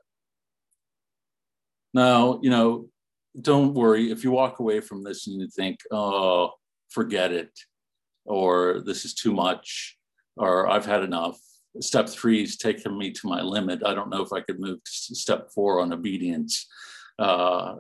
Now, 1.95 2.39
you 2.43 2.51
know, 2.51 2.89
don't 3.41 3.75
worry 3.75 4.11
if 4.11 4.25
you 4.25 4.31
walk 4.31 4.59
away 4.59 4.81
from 4.81 5.03
this 5.03 5.27
and 5.27 5.41
you 5.41 5.49
think, 5.49 5.79
oh, 5.91 6.53
forget 6.91 7.33
it, 7.33 7.51
or 8.25 8.83
this 8.85 9.05
is 9.05 9.15
too 9.15 9.33
much, 9.33 9.97
or 10.37 10.69
I've 10.69 10.87
had 10.87 11.03
enough. 11.03 11.39
Step 11.81 12.09
three 12.09 12.43
is 12.43 12.57
taking 12.57 12.97
me 12.99 13.13
to 13.13 13.29
my 13.29 13.41
limit. 13.43 13.83
I 13.85 13.95
don't 13.95 14.11
know 14.11 14.23
if 14.23 14.33
I 14.33 14.41
could 14.41 14.59
move 14.59 14.79
to 14.83 15.15
step 15.15 15.51
four 15.55 15.81
on 15.81 15.93
obedience. 15.93 16.67
Uh, 17.19 17.75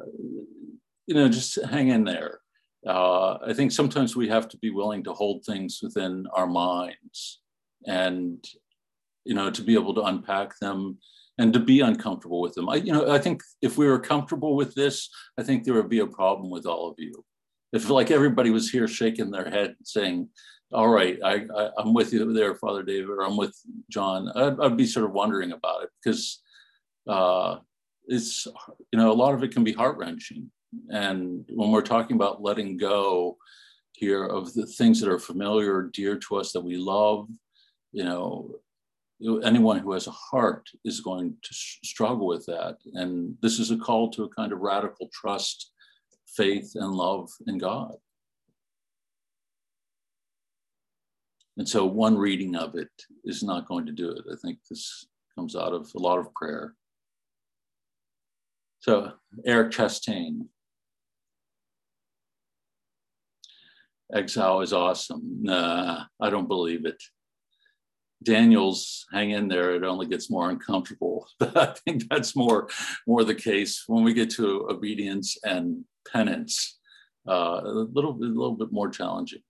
you 1.06 1.14
know, 1.14 1.28
just 1.28 1.64
hang 1.64 1.88
in 1.88 2.04
there. 2.04 2.40
Uh, 2.86 3.38
I 3.46 3.54
think 3.54 3.72
sometimes 3.72 4.14
we 4.14 4.28
have 4.28 4.48
to 4.48 4.58
be 4.58 4.70
willing 4.70 5.02
to 5.04 5.12
hold 5.12 5.44
things 5.44 5.80
within 5.82 6.26
our 6.32 6.46
minds 6.46 7.40
and, 7.86 8.44
you 9.24 9.34
know, 9.34 9.50
to 9.50 9.62
be 9.62 9.74
able 9.74 9.94
to 9.94 10.02
unpack 10.02 10.58
them 10.60 10.98
and 11.38 11.52
to 11.52 11.60
be 11.60 11.80
uncomfortable 11.80 12.40
with 12.40 12.54
them. 12.54 12.68
I, 12.68 12.76
you 12.76 12.92
know, 12.92 13.10
I 13.10 13.18
think 13.18 13.42
if 13.62 13.78
we 13.78 13.86
were 13.86 14.00
comfortable 14.00 14.56
with 14.56 14.74
this, 14.74 15.08
I 15.38 15.42
think 15.42 15.64
there 15.64 15.74
would 15.74 15.88
be 15.88 16.00
a 16.00 16.06
problem 16.06 16.50
with 16.50 16.66
all 16.66 16.90
of 16.90 16.96
you. 16.98 17.24
If 17.72 17.88
like 17.88 18.10
everybody 18.10 18.50
was 18.50 18.70
here 18.70 18.88
shaking 18.88 19.30
their 19.30 19.48
head 19.48 19.76
saying, 19.84 20.28
all 20.72 20.88
right, 20.88 21.18
I, 21.24 21.46
I, 21.56 21.70
am 21.80 21.94
with 21.94 22.12
you 22.12 22.32
there, 22.32 22.54
Father 22.54 22.82
David, 22.82 23.08
or 23.08 23.22
I'm 23.22 23.36
with 23.36 23.54
John, 23.90 24.30
I'd, 24.34 24.60
I'd 24.60 24.76
be 24.76 24.86
sort 24.86 25.06
of 25.06 25.12
wondering 25.12 25.52
about 25.52 25.84
it 25.84 25.90
because 26.02 26.42
uh, 27.08 27.58
it's, 28.06 28.46
you 28.92 28.98
know, 28.98 29.10
a 29.10 29.14
lot 29.14 29.34
of 29.34 29.42
it 29.42 29.52
can 29.52 29.64
be 29.64 29.72
heart 29.72 29.96
wrenching. 29.96 30.50
And 30.90 31.44
when 31.50 31.70
we're 31.70 31.82
talking 31.82 32.16
about 32.16 32.42
letting 32.42 32.76
go 32.76 33.38
here 33.92 34.24
of 34.24 34.52
the 34.54 34.66
things 34.66 35.00
that 35.00 35.10
are 35.10 35.18
familiar, 35.18 35.90
dear 35.92 36.16
to 36.16 36.36
us, 36.36 36.52
that 36.52 36.60
we 36.60 36.76
love, 36.76 37.28
you 37.92 38.04
know, 38.04 38.56
anyone 39.42 39.78
who 39.78 39.92
has 39.92 40.06
a 40.06 40.12
heart 40.12 40.68
is 40.84 41.00
going 41.00 41.36
to 41.42 41.54
struggle 41.54 42.26
with 42.26 42.46
that. 42.46 42.76
And 42.94 43.36
this 43.42 43.58
is 43.58 43.70
a 43.70 43.76
call 43.76 44.10
to 44.10 44.24
a 44.24 44.28
kind 44.28 44.52
of 44.52 44.60
radical 44.60 45.08
trust, 45.12 45.72
faith, 46.26 46.72
and 46.74 46.92
love 46.92 47.28
in 47.46 47.58
God. 47.58 47.94
And 51.56 51.68
so 51.68 51.84
one 51.84 52.16
reading 52.16 52.54
of 52.54 52.76
it 52.76 52.90
is 53.24 53.42
not 53.42 53.66
going 53.66 53.86
to 53.86 53.92
do 53.92 54.10
it. 54.10 54.24
I 54.30 54.36
think 54.40 54.58
this 54.70 55.06
comes 55.34 55.56
out 55.56 55.72
of 55.72 55.90
a 55.96 55.98
lot 55.98 56.18
of 56.18 56.32
prayer. 56.34 56.74
So, 58.80 59.12
Eric 59.44 59.72
Chastain. 59.72 60.46
exile 64.14 64.60
is 64.60 64.72
awesome. 64.72 65.42
Nah, 65.42 66.04
I 66.20 66.30
don't 66.30 66.48
believe 66.48 66.86
it. 66.86 67.02
Daniel's 68.22 69.06
hang 69.12 69.30
in 69.30 69.48
there, 69.48 69.74
it 69.74 69.84
only 69.84 70.06
gets 70.06 70.30
more 70.30 70.50
uncomfortable. 70.50 71.28
I 71.40 71.74
think 71.84 72.08
that's 72.08 72.34
more, 72.34 72.68
more 73.06 73.24
the 73.24 73.34
case 73.34 73.84
when 73.86 74.02
we 74.02 74.12
get 74.12 74.30
to 74.30 74.66
obedience 74.68 75.36
and 75.44 75.84
penance, 76.12 76.78
uh, 77.28 77.60
a 77.64 77.68
little, 77.92 78.12
a 78.12 78.24
little 78.24 78.56
bit 78.56 78.72
more 78.72 78.88
challenging. 78.88 79.42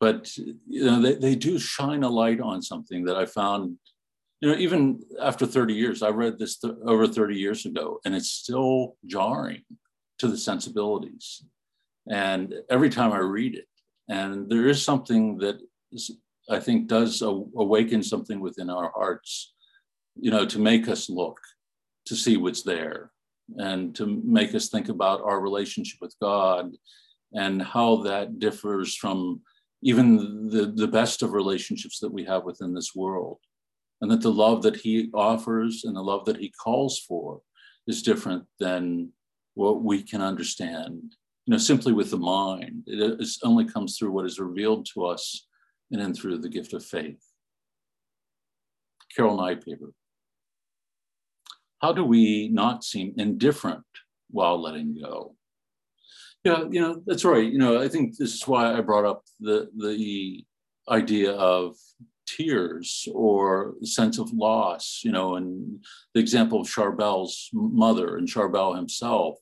But 0.00 0.36
you 0.36 0.84
know, 0.84 1.02
they, 1.02 1.14
they 1.14 1.34
do 1.34 1.58
shine 1.58 2.04
a 2.04 2.08
light 2.08 2.40
on 2.40 2.62
something 2.62 3.04
that 3.06 3.16
I 3.16 3.26
found, 3.26 3.76
you 4.40 4.48
know, 4.48 4.56
even 4.56 5.00
after 5.20 5.44
30 5.44 5.74
years, 5.74 6.02
I 6.02 6.10
read 6.10 6.38
this 6.38 6.58
th- 6.58 6.74
over 6.84 7.08
30 7.08 7.34
years 7.34 7.66
ago, 7.66 7.98
and 8.04 8.14
it's 8.14 8.30
still 8.30 8.96
jarring 9.06 9.62
to 10.20 10.28
the 10.28 10.38
sensibilities. 10.38 11.42
And 12.08 12.54
every 12.70 12.90
time 12.90 13.12
I 13.12 13.18
read 13.18 13.56
it, 13.56 13.66
and 14.08 14.48
there 14.48 14.68
is 14.68 14.82
something 14.82 15.38
that 15.38 15.58
I 16.50 16.60
think 16.60 16.88
does 16.88 17.22
awaken 17.22 18.02
something 18.02 18.40
within 18.40 18.70
our 18.70 18.90
hearts, 18.94 19.54
you 20.16 20.30
know, 20.30 20.46
to 20.46 20.58
make 20.58 20.88
us 20.88 21.10
look, 21.10 21.38
to 22.06 22.16
see 22.16 22.36
what's 22.36 22.62
there, 22.62 23.10
and 23.56 23.94
to 23.96 24.06
make 24.24 24.54
us 24.54 24.68
think 24.68 24.88
about 24.88 25.22
our 25.22 25.40
relationship 25.40 26.00
with 26.00 26.14
God 26.20 26.74
and 27.32 27.62
how 27.62 27.96
that 28.02 28.38
differs 28.38 28.96
from 28.96 29.42
even 29.82 30.48
the, 30.48 30.72
the 30.74 30.88
best 30.88 31.22
of 31.22 31.32
relationships 31.32 32.00
that 32.00 32.12
we 32.12 32.24
have 32.24 32.44
within 32.44 32.74
this 32.74 32.94
world. 32.94 33.38
And 34.00 34.10
that 34.10 34.22
the 34.22 34.32
love 34.32 34.62
that 34.62 34.76
he 34.76 35.10
offers 35.12 35.84
and 35.84 35.96
the 35.96 36.02
love 36.02 36.24
that 36.26 36.36
he 36.36 36.52
calls 36.62 36.98
for 37.00 37.40
is 37.86 38.02
different 38.02 38.44
than 38.60 39.10
what 39.54 39.82
we 39.82 40.02
can 40.02 40.22
understand, 40.22 41.14
you 41.46 41.52
know, 41.52 41.58
simply 41.58 41.92
with 41.92 42.10
the 42.10 42.18
mind. 42.18 42.84
It 42.86 43.28
only 43.42 43.64
comes 43.64 43.98
through 43.98 44.12
what 44.12 44.24
is 44.24 44.38
revealed 44.38 44.86
to 44.94 45.04
us 45.04 45.47
and 45.90 46.00
then 46.00 46.14
through 46.14 46.38
the 46.38 46.48
gift 46.48 46.72
of 46.72 46.84
faith. 46.84 47.22
Carol 49.14 49.38
Nypaver. 49.38 49.92
How 51.80 51.92
do 51.92 52.04
we 52.04 52.48
not 52.48 52.84
seem 52.84 53.14
indifferent 53.16 53.84
while 54.30 54.60
letting 54.60 55.00
go? 55.00 55.36
Yeah, 56.44 56.64
you 56.70 56.80
know, 56.80 57.02
that's 57.06 57.24
right. 57.24 57.50
You 57.50 57.58
know, 57.58 57.80
I 57.80 57.88
think 57.88 58.16
this 58.16 58.34
is 58.34 58.46
why 58.46 58.76
I 58.76 58.80
brought 58.80 59.04
up 59.04 59.22
the 59.40 59.68
the 59.76 60.44
idea 60.88 61.32
of 61.32 61.76
tears 62.26 63.08
or 63.12 63.74
sense 63.82 64.18
of 64.18 64.32
loss, 64.32 65.00
you 65.04 65.10
know, 65.10 65.36
and 65.36 65.84
the 66.14 66.20
example 66.20 66.60
of 66.60 66.68
Charbel's 66.68 67.48
mother 67.52 68.16
and 68.16 68.28
Charbel 68.28 68.76
himself, 68.76 69.36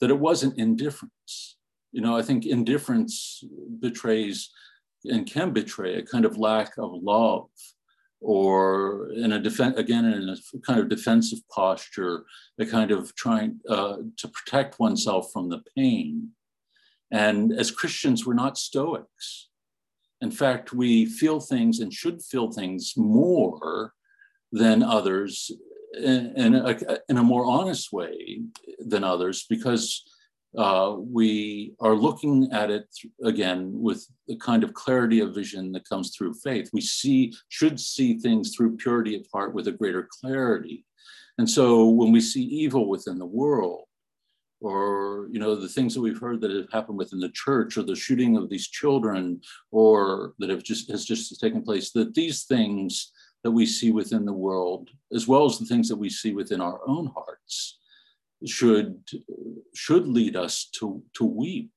that 0.00 0.10
it 0.10 0.18
wasn't 0.18 0.58
indifference. 0.58 1.56
You 1.92 2.00
know, 2.00 2.16
I 2.16 2.22
think 2.22 2.44
indifference 2.44 3.42
betrays 3.80 4.50
and 5.04 5.26
can 5.26 5.52
betray 5.52 5.96
a 5.96 6.02
kind 6.02 6.24
of 6.24 6.38
lack 6.38 6.76
of 6.78 6.92
love 6.92 7.48
or 8.20 9.10
in 9.12 9.32
a 9.32 9.38
defense 9.38 9.76
again 9.78 10.06
in 10.06 10.28
a 10.28 10.58
kind 10.60 10.80
of 10.80 10.88
defensive 10.88 11.40
posture 11.50 12.24
a 12.58 12.64
kind 12.64 12.90
of 12.90 13.14
trying 13.14 13.60
uh, 13.68 13.96
to 14.16 14.28
protect 14.28 14.80
oneself 14.80 15.30
from 15.32 15.50
the 15.50 15.62
pain. 15.76 16.30
And 17.10 17.52
as 17.52 17.70
christians 17.70 18.24
we're 18.24 18.34
not 18.34 18.58
stoics. 18.58 19.50
In 20.20 20.30
fact 20.30 20.72
we 20.72 21.06
feel 21.06 21.40
things 21.40 21.80
and 21.80 21.92
should 21.92 22.22
feel 22.22 22.50
things 22.50 22.94
more 22.96 23.92
than 24.52 24.82
others 24.82 25.50
in, 25.96 26.32
in, 26.36 26.54
a, 26.54 26.98
in 27.08 27.18
a 27.18 27.22
more 27.22 27.44
honest 27.44 27.92
way 27.92 28.40
than 28.78 29.04
others 29.04 29.46
because 29.48 30.02
uh, 30.56 30.96
we 30.98 31.74
are 31.80 31.94
looking 31.94 32.48
at 32.52 32.70
it 32.70 32.86
again 33.24 33.70
with 33.72 34.06
the 34.28 34.36
kind 34.36 34.62
of 34.62 34.74
clarity 34.74 35.20
of 35.20 35.34
vision 35.34 35.72
that 35.72 35.88
comes 35.88 36.14
through 36.14 36.34
faith. 36.34 36.70
We 36.72 36.80
see, 36.80 37.32
should 37.48 37.80
see 37.80 38.18
things 38.18 38.54
through 38.54 38.76
purity 38.76 39.16
of 39.16 39.26
heart 39.32 39.54
with 39.54 39.68
a 39.68 39.72
greater 39.72 40.08
clarity. 40.20 40.84
And 41.38 41.48
so 41.48 41.88
when 41.88 42.12
we 42.12 42.20
see 42.20 42.42
evil 42.42 42.88
within 42.88 43.18
the 43.18 43.26
world, 43.26 43.84
or 44.60 45.28
you 45.30 45.38
know 45.38 45.54
the 45.54 45.68
things 45.68 45.94
that 45.94 46.00
we've 46.00 46.20
heard 46.20 46.40
that 46.40 46.50
have 46.50 46.70
happened 46.72 46.96
within 46.96 47.20
the 47.20 47.28
church 47.30 47.76
or 47.76 47.82
the 47.82 47.94
shooting 47.94 48.36
of 48.36 48.48
these 48.48 48.68
children 48.68 49.40
or 49.70 50.32
that 50.38 50.48
have 50.48 50.62
just 50.62 50.90
has 50.90 51.04
just 51.04 51.38
taken 51.38 51.62
place 51.62 51.90
that 51.90 52.14
these 52.14 52.44
things 52.44 53.12
that 53.42 53.50
we 53.50 53.66
see 53.66 53.92
within 53.92 54.24
the 54.24 54.32
world 54.32 54.88
as 55.12 55.28
well 55.28 55.44
as 55.44 55.58
the 55.58 55.66
things 55.66 55.88
that 55.88 55.96
we 55.96 56.08
see 56.08 56.32
within 56.32 56.62
our 56.62 56.80
own 56.88 57.10
hearts 57.14 57.78
should 58.46 59.02
should 59.74 60.06
lead 60.06 60.36
us 60.36 60.68
to 60.78 61.02
to 61.14 61.24
weep 61.24 61.70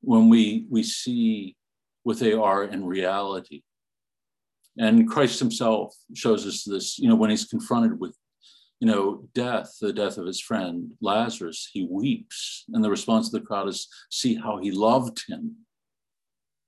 when 0.00 0.28
we 0.28 0.66
we 0.70 0.82
see 0.82 1.56
what 2.02 2.18
they 2.18 2.32
are 2.32 2.64
in 2.64 2.84
reality. 2.84 3.62
And 4.78 5.08
christ 5.08 5.38
himself 5.38 5.94
shows 6.14 6.46
us 6.46 6.64
this 6.64 6.98
you 6.98 7.08
know 7.08 7.16
when 7.16 7.30
he's 7.30 7.46
confronted 7.46 7.98
with 7.98 8.16
you 8.80 8.88
know 8.88 9.28
death 9.34 9.76
the 9.80 9.92
death 9.92 10.18
of 10.18 10.26
his 10.26 10.40
friend 10.40 10.92
lazarus 11.00 11.68
he 11.72 11.86
weeps. 11.90 12.64
And 12.72 12.84
the 12.84 12.90
response 12.90 13.28
of 13.28 13.32
the 13.32 13.46
crowd 13.46 13.68
is 13.68 13.88
see 14.10 14.34
how 14.34 14.58
he 14.58 14.70
loved 14.70 15.24
him. 15.28 15.56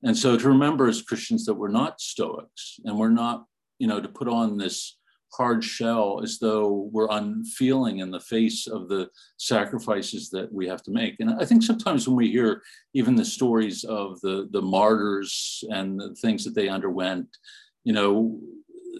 And 0.03 0.17
so 0.17 0.37
to 0.37 0.49
remember 0.49 0.89
as 0.89 1.03
christians 1.03 1.45
that 1.47 1.55
we're 1.55 1.69
not 1.69 2.01
stoics 2.01 2.79
and 2.85 2.99
we're 2.99 3.09
not 3.09 3.45
you 3.79 3.87
know 3.87 4.01
to 4.01 4.09
put 4.09 4.29
on 4.29 4.57
this 4.57 4.97
hard 5.33 5.63
shell 5.63 6.21
as 6.23 6.39
though 6.39 6.89
we're 6.93 7.11
unfeeling 7.11 7.99
in 7.99 8.11
the 8.11 8.21
face 8.21 8.67
of 8.67 8.89
the 8.89 9.09
sacrifices 9.37 10.31
that 10.31 10.53
we 10.53 10.67
have 10.67 10.83
to 10.85 10.91
make. 10.91 11.17
And 11.21 11.31
I 11.31 11.45
think 11.45 11.63
sometimes 11.63 12.09
when 12.09 12.17
we 12.17 12.31
hear 12.31 12.63
even 12.95 13.17
the 13.17 13.25
stories 13.25 13.85
of 13.85 14.21
the, 14.21 14.49
the 14.53 14.63
martyrs 14.63 15.63
and 15.71 16.01
the 16.01 16.15
things 16.15 16.45
that 16.45 16.55
they 16.55 16.69
underwent, 16.69 17.29
you 17.85 17.93
know, 17.93 18.39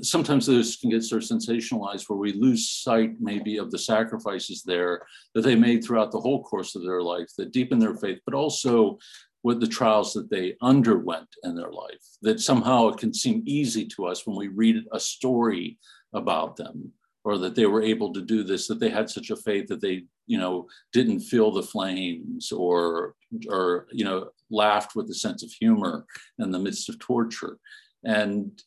sometimes 0.03 0.47
those 0.47 0.77
can 0.77 0.91
get 0.91 1.03
sort 1.03 1.23
of 1.23 1.29
sensationalized 1.29 2.09
where 2.09 2.19
we 2.19 2.33
lose 2.33 2.69
sight 2.69 3.13
maybe 3.19 3.57
of 3.57 3.71
the 3.71 3.79
sacrifices 3.79 4.63
there 4.63 5.03
that 5.35 5.43
they 5.43 5.55
made 5.55 5.83
throughout 5.83 6.13
the 6.13 6.21
whole 6.21 6.43
course 6.43 6.75
of 6.75 6.83
their 6.83 7.03
life 7.03 7.31
that 7.39 7.53
deepen 7.53 7.79
their 7.79 7.95
faith, 7.95 8.19
but 8.25 8.35
also 8.35 8.99
with 9.43 9.61
the 9.61 9.67
trials 9.67 10.13
that 10.13 10.29
they 10.29 10.57
underwent 10.61 11.29
in 11.45 11.55
their 11.55 11.71
life. 11.71 12.03
That 12.23 12.41
somehow 12.41 12.89
it 12.89 12.99
can 12.99 13.15
seem 13.15 13.43
easy 13.47 13.87
to 13.87 14.07
us 14.07 14.27
when 14.27 14.37
we 14.37 14.49
read 14.49 14.85
a 14.93 15.01
story 15.01 15.79
about 16.17 16.57
them 16.57 16.93
or 17.25 17.39
that 17.39 17.55
they 17.55 17.67
were 17.67 17.83
able 17.83 18.13
to 18.13 18.23
do 18.23 18.43
this 18.43 18.67
that 18.67 18.81
they 18.81 18.89
had 18.89 19.11
such 19.11 19.31
a 19.31 19.37
faith 19.37 19.67
that 19.69 19.81
they 19.81 20.05
you 20.27 20.39
know 20.39 20.67
didn't 20.93 21.21
feel 21.21 21.51
the 21.51 21.63
flames 21.63 22.51
or 22.53 23.15
or 23.49 23.87
you 23.93 24.05
know 24.05 24.29
laughed 24.51 24.97
with 24.97 25.09
a 25.11 25.15
sense 25.15 25.43
of 25.43 25.51
humor 25.53 26.07
in 26.39 26.51
the 26.51 26.59
midst 26.59 26.89
of 26.89 26.99
torture. 26.99 27.59
And 28.05 28.63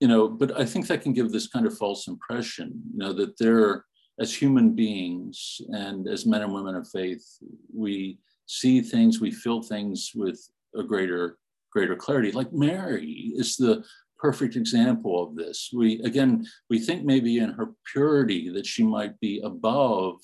you 0.00 0.08
know 0.08 0.28
but 0.28 0.58
i 0.58 0.64
think 0.64 0.86
that 0.86 1.02
can 1.02 1.12
give 1.12 1.30
this 1.30 1.46
kind 1.46 1.66
of 1.66 1.78
false 1.78 2.08
impression 2.08 2.68
you 2.92 2.98
know 2.98 3.12
that 3.12 3.38
they're 3.38 3.84
as 4.20 4.34
human 4.34 4.74
beings 4.74 5.60
and 5.68 6.08
as 6.08 6.26
men 6.26 6.42
and 6.42 6.52
women 6.52 6.74
of 6.74 6.88
faith 6.88 7.24
we 7.72 8.18
see 8.46 8.80
things 8.80 9.20
we 9.20 9.30
feel 9.30 9.62
things 9.62 10.10
with 10.14 10.40
a 10.76 10.82
greater 10.82 11.38
greater 11.74 11.96
clarity. 11.96 12.30
Like 12.32 12.52
mary 12.52 13.32
is 13.36 13.56
the 13.56 13.84
perfect 14.24 14.56
example 14.56 15.22
of 15.22 15.36
this. 15.36 15.68
We 15.70 16.00
again, 16.00 16.46
we 16.70 16.78
think 16.78 17.04
maybe 17.04 17.36
in 17.36 17.50
her 17.50 17.72
purity 17.92 18.48
that 18.54 18.64
she 18.64 18.82
might 18.82 19.20
be 19.20 19.42
above, 19.44 20.14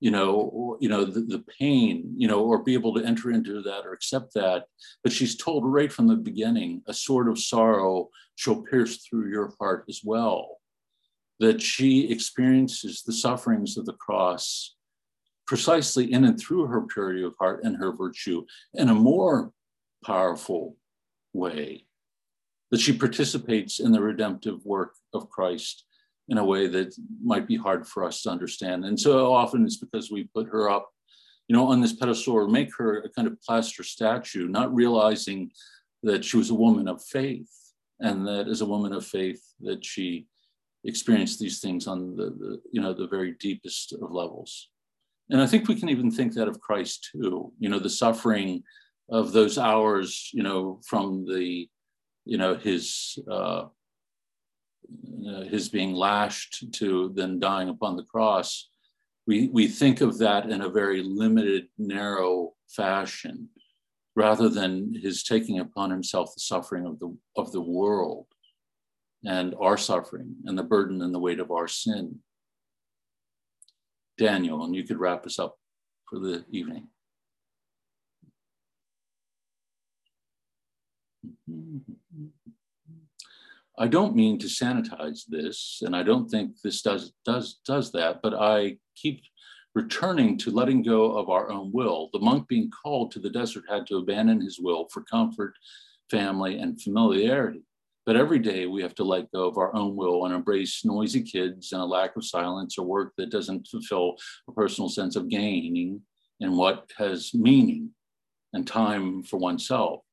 you 0.00 0.10
know, 0.10 0.30
or, 0.58 0.78
you 0.80 0.88
know, 0.88 1.04
the, 1.04 1.20
the 1.20 1.44
pain, 1.60 2.14
you 2.16 2.28
know, 2.28 2.42
or 2.42 2.62
be 2.62 2.72
able 2.72 2.94
to 2.94 3.04
enter 3.04 3.30
into 3.30 3.60
that 3.60 3.84
or 3.84 3.92
accept 3.92 4.32
that. 4.32 4.64
But 5.02 5.12
she's 5.12 5.36
told 5.36 5.66
right 5.66 5.92
from 5.92 6.06
the 6.08 6.16
beginning, 6.16 6.80
a 6.86 6.94
sword 6.94 7.28
of 7.28 7.38
sorrow 7.38 8.08
shall 8.36 8.62
pierce 8.62 9.04
through 9.04 9.28
your 9.28 9.52
heart 9.60 9.84
as 9.86 10.00
well. 10.02 10.56
That 11.38 11.60
she 11.60 12.10
experiences 12.10 13.02
the 13.02 13.12
sufferings 13.12 13.76
of 13.76 13.84
the 13.84 13.98
cross 14.06 14.76
precisely 15.46 16.10
in 16.10 16.24
and 16.24 16.40
through 16.40 16.68
her 16.68 16.86
purity 16.86 17.22
of 17.22 17.34
heart 17.38 17.64
and 17.64 17.76
her 17.76 17.92
virtue 17.92 18.46
in 18.72 18.88
a 18.88 18.94
more 18.94 19.52
powerful 20.02 20.78
way 21.34 21.85
that 22.70 22.80
she 22.80 22.96
participates 22.96 23.80
in 23.80 23.92
the 23.92 24.00
redemptive 24.00 24.64
work 24.64 24.94
of 25.12 25.30
Christ 25.30 25.84
in 26.28 26.38
a 26.38 26.44
way 26.44 26.66
that 26.66 26.94
might 27.22 27.46
be 27.46 27.56
hard 27.56 27.86
for 27.86 28.04
us 28.04 28.22
to 28.22 28.30
understand. 28.30 28.84
And 28.84 28.98
so 28.98 29.32
often 29.32 29.64
it's 29.64 29.76
because 29.76 30.10
we 30.10 30.28
put 30.34 30.48
her 30.48 30.68
up, 30.68 30.90
you 31.46 31.56
know, 31.56 31.68
on 31.68 31.80
this 31.80 31.92
pedestal 31.92 32.34
or 32.34 32.48
make 32.48 32.74
her 32.76 33.02
a 33.02 33.08
kind 33.10 33.28
of 33.28 33.40
plaster 33.40 33.84
statue, 33.84 34.48
not 34.48 34.74
realizing 34.74 35.50
that 36.02 36.24
she 36.24 36.36
was 36.36 36.50
a 36.50 36.54
woman 36.54 36.88
of 36.88 37.02
faith 37.04 37.50
and 38.00 38.26
that 38.26 38.48
as 38.48 38.60
a 38.60 38.66
woman 38.66 38.92
of 38.92 39.06
faith 39.06 39.40
that 39.60 39.84
she 39.84 40.26
experienced 40.84 41.38
these 41.38 41.60
things 41.60 41.86
on 41.86 42.16
the, 42.16 42.30
the 42.30 42.60
you 42.72 42.80
know 42.80 42.92
the 42.92 43.08
very 43.08 43.32
deepest 43.40 43.92
of 43.92 44.10
levels. 44.10 44.68
And 45.30 45.40
I 45.40 45.46
think 45.46 45.66
we 45.66 45.74
can 45.74 45.88
even 45.88 46.10
think 46.10 46.34
that 46.34 46.48
of 46.48 46.60
Christ 46.60 47.08
too, 47.12 47.52
you 47.58 47.68
know, 47.68 47.80
the 47.80 47.90
suffering 47.90 48.62
of 49.08 49.32
those 49.32 49.58
hours, 49.58 50.30
you 50.32 50.42
know, 50.42 50.80
from 50.86 51.24
the 51.26 51.68
you 52.26 52.36
know, 52.36 52.54
his 52.56 53.18
uh, 53.30 53.66
his 55.50 55.68
being 55.68 55.94
lashed 55.94 56.72
to 56.72 57.10
then 57.14 57.40
dying 57.40 57.68
upon 57.68 57.96
the 57.96 58.04
cross, 58.04 58.68
we, 59.26 59.48
we 59.48 59.66
think 59.66 60.00
of 60.00 60.18
that 60.18 60.50
in 60.50 60.60
a 60.60 60.68
very 60.68 61.02
limited, 61.02 61.66
narrow 61.78 62.52
fashion. 62.68 63.48
rather 64.16 64.48
than 64.48 64.94
his 64.94 65.22
taking 65.22 65.60
upon 65.60 65.90
himself 65.90 66.34
the 66.34 66.40
suffering 66.40 66.86
of 66.86 66.98
the, 66.98 67.14
of 67.36 67.52
the 67.52 67.60
world 67.60 68.26
and 69.24 69.54
our 69.60 69.76
suffering 69.76 70.34
and 70.46 70.58
the 70.58 70.62
burden 70.62 71.02
and 71.02 71.14
the 71.14 71.18
weight 71.18 71.38
of 71.38 71.50
our 71.50 71.68
sin. 71.68 72.18
Daniel, 74.18 74.64
and 74.64 74.74
you 74.74 74.84
could 74.84 74.98
wrap 74.98 75.26
us 75.26 75.38
up 75.38 75.58
for 76.08 76.18
the 76.18 76.44
evening. 76.50 76.88
I 83.78 83.86
don't 83.88 84.16
mean 84.16 84.38
to 84.38 84.46
sanitize 84.46 85.26
this, 85.28 85.82
and 85.84 85.94
I 85.94 86.02
don't 86.02 86.28
think 86.28 86.60
this 86.62 86.80
does 86.82 87.12
does 87.24 87.60
does 87.66 87.92
that, 87.92 88.22
but 88.22 88.34
I 88.34 88.78
keep 88.94 89.22
returning 89.74 90.38
to 90.38 90.50
letting 90.50 90.82
go 90.82 91.16
of 91.18 91.28
our 91.28 91.50
own 91.50 91.70
will. 91.72 92.08
The 92.12 92.18
monk 92.18 92.48
being 92.48 92.70
called 92.70 93.10
to 93.12 93.18
the 93.18 93.28
desert 93.28 93.64
had 93.68 93.86
to 93.88 93.98
abandon 93.98 94.40
his 94.40 94.58
will 94.58 94.88
for 94.90 95.02
comfort, 95.02 95.52
family, 96.10 96.58
and 96.58 96.80
familiarity. 96.80 97.62
But 98.06 98.16
every 98.16 98.38
day 98.38 98.66
we 98.66 98.80
have 98.80 98.94
to 98.94 99.04
let 99.04 99.30
go 99.32 99.46
of 99.46 99.58
our 99.58 99.74
own 99.74 99.94
will 99.94 100.24
and 100.24 100.34
embrace 100.34 100.84
noisy 100.84 101.22
kids 101.22 101.72
and 101.72 101.82
a 101.82 101.84
lack 101.84 102.16
of 102.16 102.24
silence 102.24 102.78
or 102.78 102.86
work 102.86 103.12
that 103.18 103.30
doesn't 103.30 103.66
fulfill 103.66 104.16
a 104.48 104.52
personal 104.52 104.88
sense 104.88 105.16
of 105.16 105.28
gaining 105.28 106.00
and 106.40 106.56
what 106.56 106.90
has 106.96 107.34
meaning 107.34 107.90
and 108.54 108.66
time 108.66 109.22
for 109.24 109.38
oneself 109.38 110.05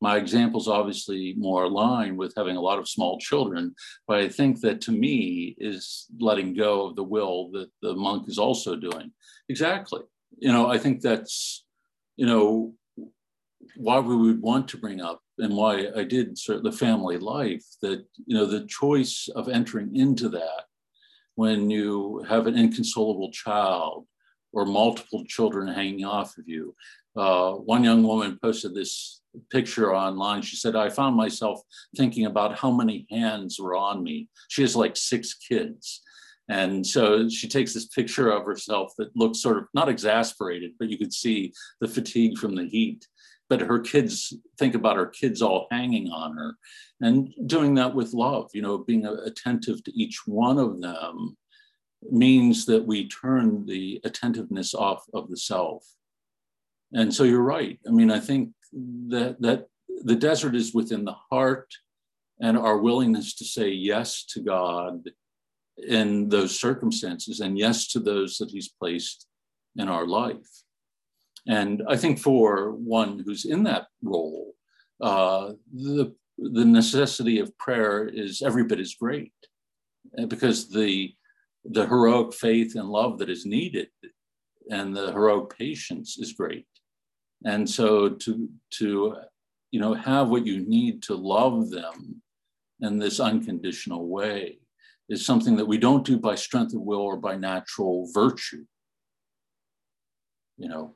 my 0.00 0.16
example 0.16 0.60
is 0.60 0.68
obviously 0.68 1.34
more 1.36 1.64
aligned 1.64 2.16
with 2.16 2.32
having 2.36 2.56
a 2.56 2.60
lot 2.60 2.78
of 2.78 2.88
small 2.88 3.18
children 3.18 3.74
but 4.06 4.18
i 4.18 4.28
think 4.28 4.60
that 4.60 4.80
to 4.80 4.92
me 4.92 5.56
is 5.58 6.06
letting 6.20 6.54
go 6.54 6.86
of 6.86 6.96
the 6.96 7.02
will 7.02 7.50
that 7.50 7.68
the 7.82 7.94
monk 7.94 8.28
is 8.28 8.38
also 8.38 8.76
doing. 8.76 9.12
Exactly. 9.48 10.02
You 10.38 10.52
know 10.52 10.68
i 10.68 10.78
think 10.78 11.00
that's 11.00 11.64
you 12.16 12.26
know 12.26 12.74
why 13.76 13.98
we 13.98 14.16
would 14.16 14.40
want 14.40 14.68
to 14.68 14.78
bring 14.78 15.00
up 15.00 15.20
and 15.38 15.56
why 15.56 15.88
i 15.96 16.04
did 16.04 16.38
sort 16.38 16.58
of 16.58 16.64
the 16.64 16.72
family 16.86 17.18
life 17.18 17.64
that 17.82 18.04
you 18.26 18.36
know 18.36 18.46
the 18.46 18.66
choice 18.66 19.28
of 19.34 19.48
entering 19.48 19.94
into 19.96 20.28
that 20.28 20.64
when 21.34 21.70
you 21.70 22.24
have 22.28 22.46
an 22.46 22.56
inconsolable 22.56 23.30
child 23.30 24.06
or 24.52 24.64
multiple 24.64 25.24
children 25.26 25.68
hanging 25.68 26.04
off 26.04 26.36
of 26.38 26.48
you 26.48 26.74
uh, 27.18 27.52
one 27.52 27.82
young 27.82 28.04
woman 28.04 28.38
posted 28.40 28.74
this 28.74 29.22
picture 29.50 29.94
online. 29.94 30.40
She 30.40 30.56
said, 30.56 30.76
I 30.76 30.88
found 30.88 31.16
myself 31.16 31.60
thinking 31.96 32.26
about 32.26 32.56
how 32.56 32.70
many 32.70 33.06
hands 33.10 33.58
were 33.58 33.76
on 33.76 34.02
me. 34.02 34.28
She 34.48 34.62
has 34.62 34.76
like 34.76 34.96
six 34.96 35.34
kids. 35.34 36.00
And 36.48 36.86
so 36.86 37.28
she 37.28 37.48
takes 37.48 37.74
this 37.74 37.86
picture 37.86 38.30
of 38.30 38.44
herself 38.44 38.92
that 38.98 39.14
looks 39.16 39.40
sort 39.40 39.58
of 39.58 39.64
not 39.74 39.88
exasperated, 39.88 40.72
but 40.78 40.88
you 40.88 40.96
could 40.96 41.12
see 41.12 41.52
the 41.80 41.88
fatigue 41.88 42.38
from 42.38 42.54
the 42.54 42.66
heat. 42.66 43.06
But 43.50 43.62
her 43.62 43.80
kids 43.80 44.32
think 44.58 44.74
about 44.74 44.96
her 44.96 45.06
kids 45.06 45.42
all 45.42 45.66
hanging 45.70 46.10
on 46.10 46.36
her 46.36 46.54
and 47.00 47.34
doing 47.46 47.74
that 47.74 47.94
with 47.94 48.12
love, 48.12 48.50
you 48.54 48.62
know, 48.62 48.78
being 48.78 49.06
attentive 49.06 49.82
to 49.84 49.98
each 49.98 50.20
one 50.26 50.58
of 50.58 50.80
them 50.80 51.36
means 52.02 52.66
that 52.66 52.84
we 52.84 53.08
turn 53.08 53.66
the 53.66 54.00
attentiveness 54.04 54.74
off 54.74 55.04
of 55.12 55.28
the 55.28 55.36
self 55.36 55.84
and 56.92 57.12
so 57.12 57.24
you're 57.24 57.42
right. 57.42 57.78
I 57.86 57.90
mean, 57.90 58.10
I 58.10 58.20
think 58.20 58.50
that 59.08 59.40
that 59.40 59.66
the 60.04 60.16
desert 60.16 60.54
is 60.54 60.74
within 60.74 61.04
the 61.04 61.16
heart 61.30 61.72
and 62.40 62.56
our 62.56 62.78
willingness 62.78 63.34
to 63.34 63.44
say 63.44 63.68
yes 63.68 64.24
to 64.26 64.40
God 64.40 65.10
in 65.88 66.28
those 66.28 66.58
circumstances 66.58 67.40
and 67.40 67.58
yes 67.58 67.88
to 67.88 68.00
those 68.00 68.38
that 68.38 68.50
He's 68.50 68.68
placed 68.68 69.26
in 69.76 69.88
our 69.88 70.06
life. 70.06 70.48
And 71.46 71.82
I 71.88 71.96
think 71.96 72.18
for 72.18 72.72
one 72.72 73.22
who's 73.24 73.44
in 73.44 73.64
that 73.64 73.86
role, 74.02 74.54
uh, 75.00 75.52
the 75.74 76.14
the 76.38 76.64
necessity 76.64 77.40
of 77.40 77.56
prayer 77.58 78.06
is 78.06 78.42
every 78.42 78.64
bit 78.64 78.78
as 78.78 78.94
great, 78.94 79.32
because 80.28 80.70
the 80.70 81.12
the 81.64 81.86
heroic 81.86 82.34
faith 82.34 82.74
and 82.76 82.88
love 82.88 83.18
that 83.18 83.30
is 83.30 83.44
needed 83.44 83.88
and 84.70 84.94
the 84.94 85.12
heroic 85.12 85.56
patience 85.56 86.18
is 86.18 86.32
great. 86.32 86.66
And 87.44 87.68
so 87.68 88.10
to 88.10 88.48
to 88.72 89.16
you 89.70 89.80
know 89.80 89.94
have 89.94 90.28
what 90.28 90.46
you 90.46 90.60
need 90.66 91.02
to 91.04 91.14
love 91.14 91.70
them 91.70 92.22
in 92.80 92.98
this 92.98 93.20
unconditional 93.20 94.08
way 94.08 94.58
is 95.08 95.24
something 95.24 95.56
that 95.56 95.66
we 95.66 95.78
don't 95.78 96.04
do 96.04 96.18
by 96.18 96.34
strength 96.34 96.74
of 96.74 96.82
will 96.82 97.00
or 97.00 97.16
by 97.16 97.34
natural 97.34 98.08
virtue. 98.12 98.64
You 100.58 100.68
know, 100.68 100.94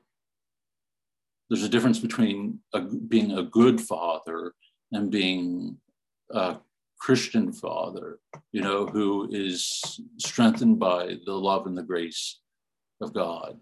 there's 1.49 1.63
a 1.63 1.69
difference 1.69 1.99
between 1.99 2.59
a, 2.75 2.81
being 2.81 3.33
a 3.33 3.43
good 3.43 3.81
father 3.81 4.55
and 4.91 5.11
being 5.11 5.79
a 6.31 6.57
Christian 7.03 7.53
father, 7.53 8.21
you 8.53 8.63
know, 8.63 8.87
who 8.87 9.29
is 9.33 10.01
strengthened 10.19 10.79
by 10.79 11.17
the 11.27 11.33
love 11.33 11.67
and 11.67 11.77
the 11.77 11.83
grace 11.83 12.41
of 13.01 13.13
God. 13.13 13.59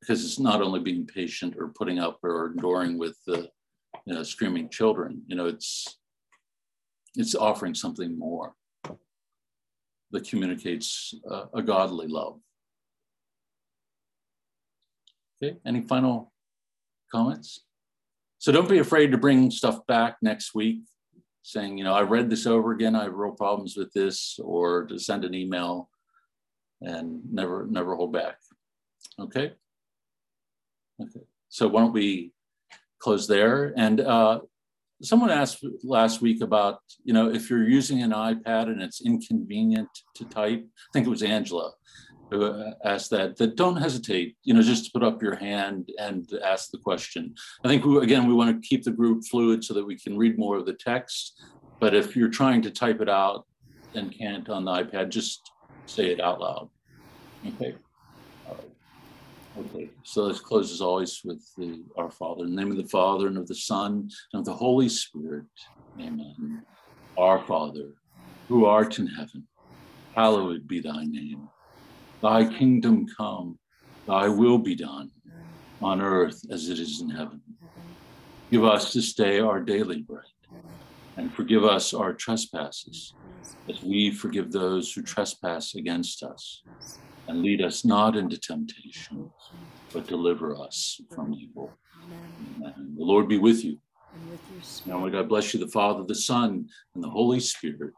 because 0.00 0.24
it's 0.24 0.40
not 0.40 0.62
only 0.62 0.80
being 0.80 1.06
patient 1.06 1.54
or 1.58 1.68
putting 1.68 1.98
up 1.98 2.18
or 2.22 2.46
enduring 2.46 2.98
with 2.98 3.16
the 3.26 3.48
you 4.06 4.14
know, 4.14 4.22
screaming 4.22 4.68
children. 4.68 5.22
You 5.26 5.36
know, 5.36 5.46
it's 5.46 5.98
it's 7.14 7.34
offering 7.34 7.74
something 7.74 8.18
more 8.18 8.54
that 10.10 10.28
communicates 10.28 11.14
a 11.54 11.62
godly 11.62 12.08
love. 12.08 12.40
Okay, 15.42 15.58
any 15.64 15.82
final 15.82 16.32
comments? 17.12 17.60
So 18.40 18.52
don't 18.52 18.70
be 18.70 18.78
afraid 18.78 19.12
to 19.12 19.18
bring 19.18 19.50
stuff 19.50 19.86
back 19.86 20.16
next 20.22 20.54
week 20.54 20.80
saying, 21.42 21.76
you 21.76 21.84
know, 21.84 21.92
I 21.92 22.00
read 22.00 22.30
this 22.30 22.46
over 22.46 22.72
again, 22.72 22.96
I 22.96 23.04
have 23.04 23.12
real 23.12 23.32
problems 23.32 23.76
with 23.76 23.92
this, 23.92 24.40
or 24.42 24.86
to 24.86 24.98
send 24.98 25.26
an 25.26 25.34
email 25.34 25.90
and 26.80 27.20
never, 27.30 27.66
never 27.68 27.94
hold 27.94 28.14
back. 28.14 28.36
Okay. 29.18 29.52
Okay. 31.02 31.20
So 31.50 31.68
why 31.68 31.82
don't 31.82 31.92
we 31.92 32.32
close 32.98 33.28
there? 33.28 33.74
And 33.76 34.00
uh, 34.00 34.40
someone 35.02 35.28
asked 35.28 35.62
last 35.82 36.22
week 36.22 36.40
about, 36.40 36.80
you 37.04 37.12
know, 37.12 37.30
if 37.30 37.50
you're 37.50 37.68
using 37.68 38.02
an 38.02 38.12
iPad 38.12 38.64
and 38.64 38.80
it's 38.80 39.04
inconvenient 39.04 39.88
to 40.14 40.24
type, 40.24 40.64
I 40.64 40.88
think 40.94 41.06
it 41.06 41.10
was 41.10 41.22
Angela 41.22 41.72
uh, 42.32 42.72
that, 43.10 43.34
that 43.38 43.56
don't 43.56 43.76
hesitate, 43.76 44.36
you 44.44 44.54
know, 44.54 44.62
just 44.62 44.84
to 44.86 44.90
put 44.92 45.02
up 45.02 45.22
your 45.22 45.36
hand 45.36 45.90
and 45.98 46.28
ask 46.44 46.70
the 46.70 46.78
question. 46.78 47.34
I 47.64 47.68
think, 47.68 47.84
we, 47.84 47.98
again, 47.98 48.26
we 48.26 48.34
want 48.34 48.50
to 48.54 48.68
keep 48.68 48.84
the 48.84 48.90
group 48.90 49.24
fluid 49.24 49.64
so 49.64 49.74
that 49.74 49.84
we 49.84 49.98
can 49.98 50.16
read 50.16 50.38
more 50.38 50.56
of 50.56 50.66
the 50.66 50.74
text. 50.74 51.42
But 51.80 51.94
if 51.94 52.14
you're 52.14 52.28
trying 52.28 52.62
to 52.62 52.70
type 52.70 53.00
it 53.00 53.08
out 53.08 53.46
and 53.94 54.16
can't 54.16 54.48
on 54.48 54.64
the 54.64 54.72
iPad, 54.72 55.08
just 55.08 55.50
say 55.86 56.06
it 56.06 56.20
out 56.20 56.40
loud. 56.40 56.68
Okay. 57.46 57.74
Okay, 59.58 59.90
so 60.04 60.22
let's 60.22 60.40
close 60.40 60.70
as 60.72 60.80
always 60.80 61.20
with 61.24 61.44
the 61.58 61.82
Our 61.96 62.10
Father. 62.10 62.44
In 62.44 62.54
the 62.54 62.62
name 62.62 62.70
of 62.70 62.76
the 62.76 62.88
Father 62.88 63.26
and 63.26 63.36
of 63.36 63.48
the 63.48 63.54
Son 63.54 64.08
and 64.32 64.40
of 64.40 64.44
the 64.44 64.54
Holy 64.54 64.88
Spirit. 64.88 65.44
Amen. 66.00 66.62
Our 67.18 67.44
Father, 67.44 67.94
who 68.48 68.66
art 68.66 69.00
in 69.00 69.08
heaven, 69.08 69.48
hallowed 70.14 70.68
be 70.68 70.80
thy 70.80 71.04
name. 71.04 71.48
Thy 72.22 72.44
kingdom 72.44 73.06
come, 73.16 73.58
thy 74.06 74.28
will 74.28 74.58
be 74.58 74.74
done, 74.74 75.10
on 75.80 76.00
earth 76.00 76.40
as 76.50 76.68
it 76.68 76.78
is 76.78 77.00
in 77.00 77.10
heaven. 77.10 77.40
Give 78.50 78.64
us 78.64 78.92
this 78.92 79.14
day 79.14 79.40
our 79.40 79.60
daily 79.60 80.02
bread, 80.02 80.24
and 81.16 81.32
forgive 81.32 81.64
us 81.64 81.94
our 81.94 82.12
trespasses, 82.12 83.14
as 83.68 83.82
we 83.82 84.10
forgive 84.10 84.52
those 84.52 84.92
who 84.92 85.02
trespass 85.02 85.74
against 85.74 86.22
us 86.22 86.62
and 87.30 87.42
lead 87.42 87.62
us 87.62 87.84
not 87.84 88.16
into 88.16 88.36
temptation, 88.36 89.30
but 89.94 90.08
deliver 90.08 90.56
us 90.56 91.00
from 91.14 91.32
evil. 91.32 91.70
Amen. 92.56 92.94
The 92.98 93.04
Lord 93.04 93.28
be 93.28 93.38
with 93.38 93.64
you. 93.64 93.78
And 94.14 94.30
with 94.30 94.40
your 94.52 94.62
spirit. 94.62 94.98
Now 94.98 95.04
may 95.04 95.12
God 95.12 95.28
bless 95.28 95.54
you, 95.54 95.60
the 95.60 95.70
Father, 95.70 96.02
the 96.04 96.14
Son, 96.14 96.66
and 96.94 97.04
the 97.04 97.08
Holy 97.08 97.38
Spirit. 97.38 97.94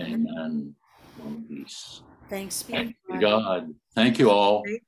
Amen. 0.00 0.74
Amen. 1.20 1.46
Peace. 1.48 2.02
Thanks 2.30 2.62
be 2.62 2.72
to 3.10 3.18
God. 3.18 3.74
Thank 3.96 4.20
you 4.20 4.30
all. 4.30 4.64